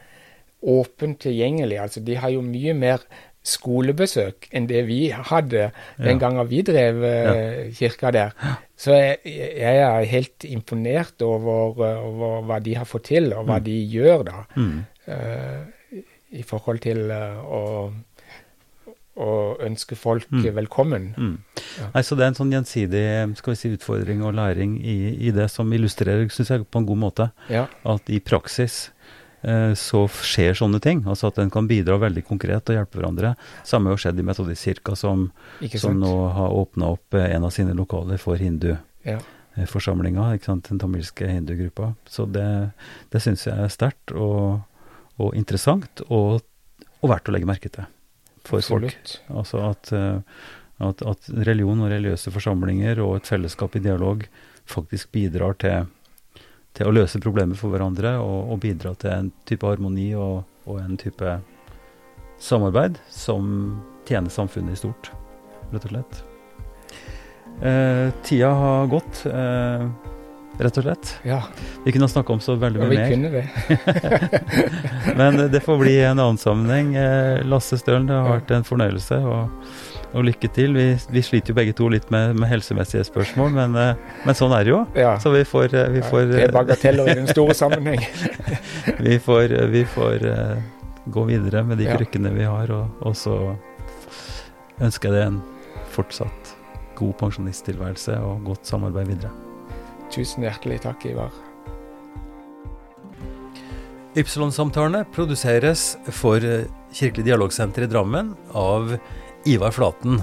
åpent 0.65 1.19
tilgjengelig. 1.25 1.79
Altså 1.81 2.03
de 2.05 2.17
har 2.21 2.31
jo 2.33 2.43
mye 2.45 2.75
mer 2.77 3.03
skolebesøk 3.45 4.47
enn 4.57 4.65
det 4.69 4.81
vi 4.87 4.99
hadde 5.13 5.67
den 5.99 6.15
ja. 6.15 6.21
gangen 6.21 6.47
vi 6.49 6.63
drev 6.65 7.03
ja. 7.05 7.33
Eh, 7.35 7.59
kirka 7.77 8.11
der. 8.15 8.33
Så 8.79 8.95
jeg, 8.95 9.19
jeg, 9.27 9.83
er 9.85 10.09
helt 10.09 10.47
imponert 10.49 11.21
over, 11.25 11.77
over, 11.77 12.41
hva 12.49 12.59
de 12.63 12.73
har 12.79 12.89
fått 12.89 13.09
til, 13.11 13.29
og 13.35 13.45
hva 13.45 13.59
mm. 13.61 13.65
de 13.67 13.77
gjør 13.93 14.25
da. 14.31 14.41
Mm. 14.57 14.75
Uh, 15.05 16.01
I 16.33 16.43
forhold 16.47 16.81
til 16.83 17.05
uh, 17.13 17.43
å 17.45 17.61
og 19.15 19.61
ønske 19.63 19.95
folk 19.95 20.27
mm. 20.31 20.47
velkommen. 20.55 21.13
Mm. 21.17 21.35
Ja. 21.79 21.89
Nei, 21.93 22.03
så 22.03 22.15
Det 22.15 22.25
er 22.25 22.33
en 22.33 22.39
sånn 22.39 22.51
gjensidig 22.51 23.05
skal 23.39 23.53
vi 23.53 23.59
si, 23.59 23.71
utfordring 23.77 24.23
og 24.25 24.35
læring 24.35 24.75
i, 24.83 25.15
i 25.27 25.31
det 25.35 25.47
som 25.51 25.71
illustrerer 25.73 26.27
synes 26.33 26.51
jeg, 26.51 26.65
på 26.67 26.81
en 26.81 26.89
god 26.89 26.99
måte 26.99 27.29
ja. 27.51 27.65
at 27.87 28.11
i 28.11 28.19
praksis 28.19 28.89
eh, 29.47 29.71
så 29.79 30.03
skjer 30.11 30.59
sånne 30.59 30.81
ting. 30.83 31.05
altså 31.07 31.31
At 31.31 31.39
en 31.39 31.53
kan 31.53 31.67
bidra 31.67 31.97
veldig 32.01 32.25
konkret 32.27 32.67
og 32.67 32.75
hjelpe 32.75 32.99
hverandre. 32.99 33.35
Samme 33.63 33.93
har 33.93 34.03
skjedd 34.03 34.19
i 34.19 34.27
Metodistkirka, 34.27 34.97
som, 34.99 35.29
som 35.79 35.95
nå 36.01 36.13
har 36.35 36.59
åpna 36.59 36.91
opp 36.97 37.15
eh, 37.15 37.31
en 37.37 37.47
av 37.47 37.55
sine 37.55 37.75
lokaler 37.77 38.19
for 38.19 38.35
hinduforsamlinga. 38.41 40.29
Ja. 40.35 40.39
Eh, 40.43 40.59
den 40.67 40.83
tamilske 40.83 41.31
hindugruppa. 41.31 41.93
Så 42.03 42.27
det, 42.27 42.49
det 43.15 43.23
syns 43.23 43.47
jeg 43.47 43.55
er 43.55 43.71
sterkt 43.71 44.11
og, 44.11 44.59
og 45.15 45.35
interessant, 45.39 46.03
og, 46.09 46.41
og 46.99 47.13
verdt 47.15 47.31
å 47.31 47.37
legge 47.37 47.47
merke 47.47 47.71
til 47.71 47.87
for 48.47 48.61
Absolutt. 48.61 48.91
folk. 48.93 49.37
Altså 49.37 49.61
at, 49.69 49.91
eh, 49.95 50.19
at, 50.85 51.01
at, 51.01 51.29
religion 51.47 51.83
og 51.83 51.91
religiøse 51.91 52.33
forsamlinger 52.35 53.01
og 53.03 53.19
et 53.19 53.29
fellesskap 53.29 53.75
i 53.75 53.83
dialog 53.83 54.25
faktisk 54.69 55.11
bidrar 55.15 55.57
til, 55.61 55.89
til 56.75 56.89
å 56.89 56.95
løse 56.95 57.21
problemer 57.23 57.57
for 57.59 57.73
hverandre 57.73 58.17
og, 58.21 58.53
og 58.53 58.61
bidra 58.63 58.95
til 58.99 59.13
en 59.13 59.33
type 59.49 59.67
harmoni 59.67 60.11
og, 60.17 60.43
og, 60.65 60.79
en 60.81 60.97
type 60.99 61.37
samarbeid 62.41 62.99
som 63.09 63.51
tjener 64.07 64.33
samfunnet 64.33 64.75
i 64.75 64.81
stort. 64.83 65.11
rett 65.71 65.85
og 65.87 65.93
slett. 65.93 66.23
Eh, 67.63 68.11
tida 68.23 68.49
har 68.51 68.87
gått, 68.91 69.25
eh, 69.25 69.87
rett 70.59 70.77
og 70.77 70.83
slett. 70.85 71.15
Ja, 71.27 71.41
Vi 71.85 71.91
kunne 71.91 72.07
snakka 72.09 72.33
om 72.33 72.39
så 72.39 72.55
veldig 72.55 72.79
mye 72.79 72.89
vi 72.89 72.97
mer. 72.97 73.09
kunne 73.09 73.29
det. 73.29 73.45
Men 75.17 75.51
det 75.51 75.59
får 75.63 75.77
bli 75.81 75.95
en 76.03 76.19
annen 76.19 76.37
sammenheng. 76.37 76.95
Eh, 76.95 77.43
Lasse 77.45 77.77
Stølen, 77.77 78.07
det 78.07 78.13
har 78.15 78.25
Ja. 78.29 78.37
vært 78.39 78.51
en 78.55 78.63
fornøyelse, 78.63 79.17
og, 79.25 79.49
og 80.15 80.23
lykke 80.25 80.49
til. 80.55 80.73
Vi, 80.73 80.85
vi 81.11 81.21
sliter 81.21 81.51
jo 81.53 81.57
begge 81.59 81.73
to 81.75 81.89
litt 81.91 82.09
med, 82.11 82.35
med 82.39 82.49
helsemessige 82.49 83.03
spørsmål, 83.07 83.51
men, 83.55 83.75
eh, 83.75 83.95
men 84.25 84.35
sånn 84.37 84.53
er 84.57 84.63
det 84.63 84.71
jo. 84.73 84.81
Ja. 84.95 85.17
Så 85.19 85.31
vi 85.35 85.43
får, 85.43 85.73
eh, 85.75 85.89
vi 85.95 85.99
Ja, 86.03 86.09
får, 86.09 86.25
det 86.31 86.43
er 86.47 86.51
bagateller 86.55 87.11
i 87.11 87.17
den 87.21 87.27
store 87.27 87.53
sammenheng. 87.57 88.01
vi 89.05 89.19
får, 89.19 89.51
eh, 89.51 89.67
vi 89.71 89.83
får 89.85 90.25
uh, 90.25 90.57
gå 91.11 91.25
videre 91.29 91.63
med 91.63 91.77
de 91.77 91.85
Ja. 91.89 91.97
krykkene 91.97 92.31
vi 92.33 92.43
har, 92.47 92.71
og, 92.71 92.89
og 93.05 93.15
så 93.15 93.55
ønsker 94.81 95.11
jeg 95.11 95.19
deg 95.19 95.27
en 95.27 95.41
fortsatt 95.95 96.55
god 96.95 97.13
pensjonisttilværelse 97.19 98.15
og 98.23 98.43
godt 98.47 98.65
samarbeid 98.67 99.07
videre. 99.07 99.31
Tusen 100.13 100.45
hjertelig 100.45 100.81
takk, 100.85 101.05
Ivar. 101.09 101.33
Ypsilon-samtalene 104.15 105.03
produseres 105.11 105.97
for 106.15 106.39
eh, 106.39 106.69
Kirkelig 106.95 107.25
dialogsenter 107.27 107.83
i 107.83 107.89
Drammen 107.91 108.31
av 108.55 108.93
Ivar 109.45 109.73
Flaten. 109.75 110.21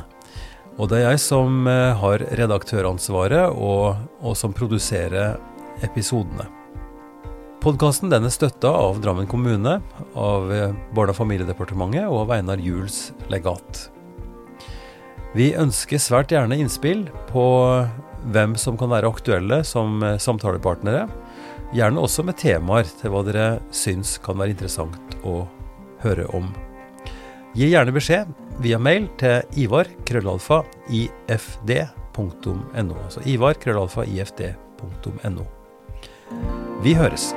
Og 0.81 0.89
det 0.89 1.03
er 1.03 1.11
jeg 1.11 1.21
som 1.27 1.67
eh, 1.69 1.93
har 2.01 2.25
redaktøransvaret 2.41 3.53
og, 3.53 4.01
og 4.25 4.37
som 4.39 4.55
produserer 4.57 5.37
episodene. 5.85 6.49
Podkasten 7.63 8.11
er 8.11 8.25
støtta 8.33 8.73
av 8.75 8.97
Drammen 9.05 9.29
kommune, 9.31 9.77
av 10.17 10.49
eh, 10.51 10.73
Barne- 10.97 11.13
og 11.13 11.21
familiedepartementet 11.21 12.09
og 12.09 12.25
av 12.25 12.39
Einar 12.39 12.65
Juels 12.65 13.11
legat. 13.31 13.91
Vi 15.37 15.53
ønsker 15.57 16.01
svært 16.01 16.33
gjerne 16.33 16.59
innspill 16.61 17.07
på 17.29 17.45
hvem 18.31 18.55
som 18.61 18.77
kan 18.79 18.93
være 18.93 19.11
aktuelle 19.11 19.63
som 19.67 20.03
eh, 20.05 20.19
samtalepartnere. 20.21 21.07
Gjerne 21.73 22.05
også 22.05 22.25
med 22.27 22.39
temaer 22.41 22.89
til 23.01 23.13
hva 23.13 23.23
dere 23.27 23.47
syns 23.75 24.19
kan 24.23 24.39
være 24.41 24.55
interessant 24.55 25.17
å 25.25 25.43
høre 26.03 26.29
om. 26.37 26.51
Gi 27.57 27.69
gjerne 27.73 27.93
beskjed 27.93 28.31
via 28.65 28.79
mail 28.81 29.09
til 29.21 29.65
ivar 29.65 29.89
krøllalfa 30.09 30.63
ifd.no. 30.89 32.97
Altså 33.05 33.25
ivar. 33.29 33.57
Vi 36.83 36.95
høres. 36.99 37.33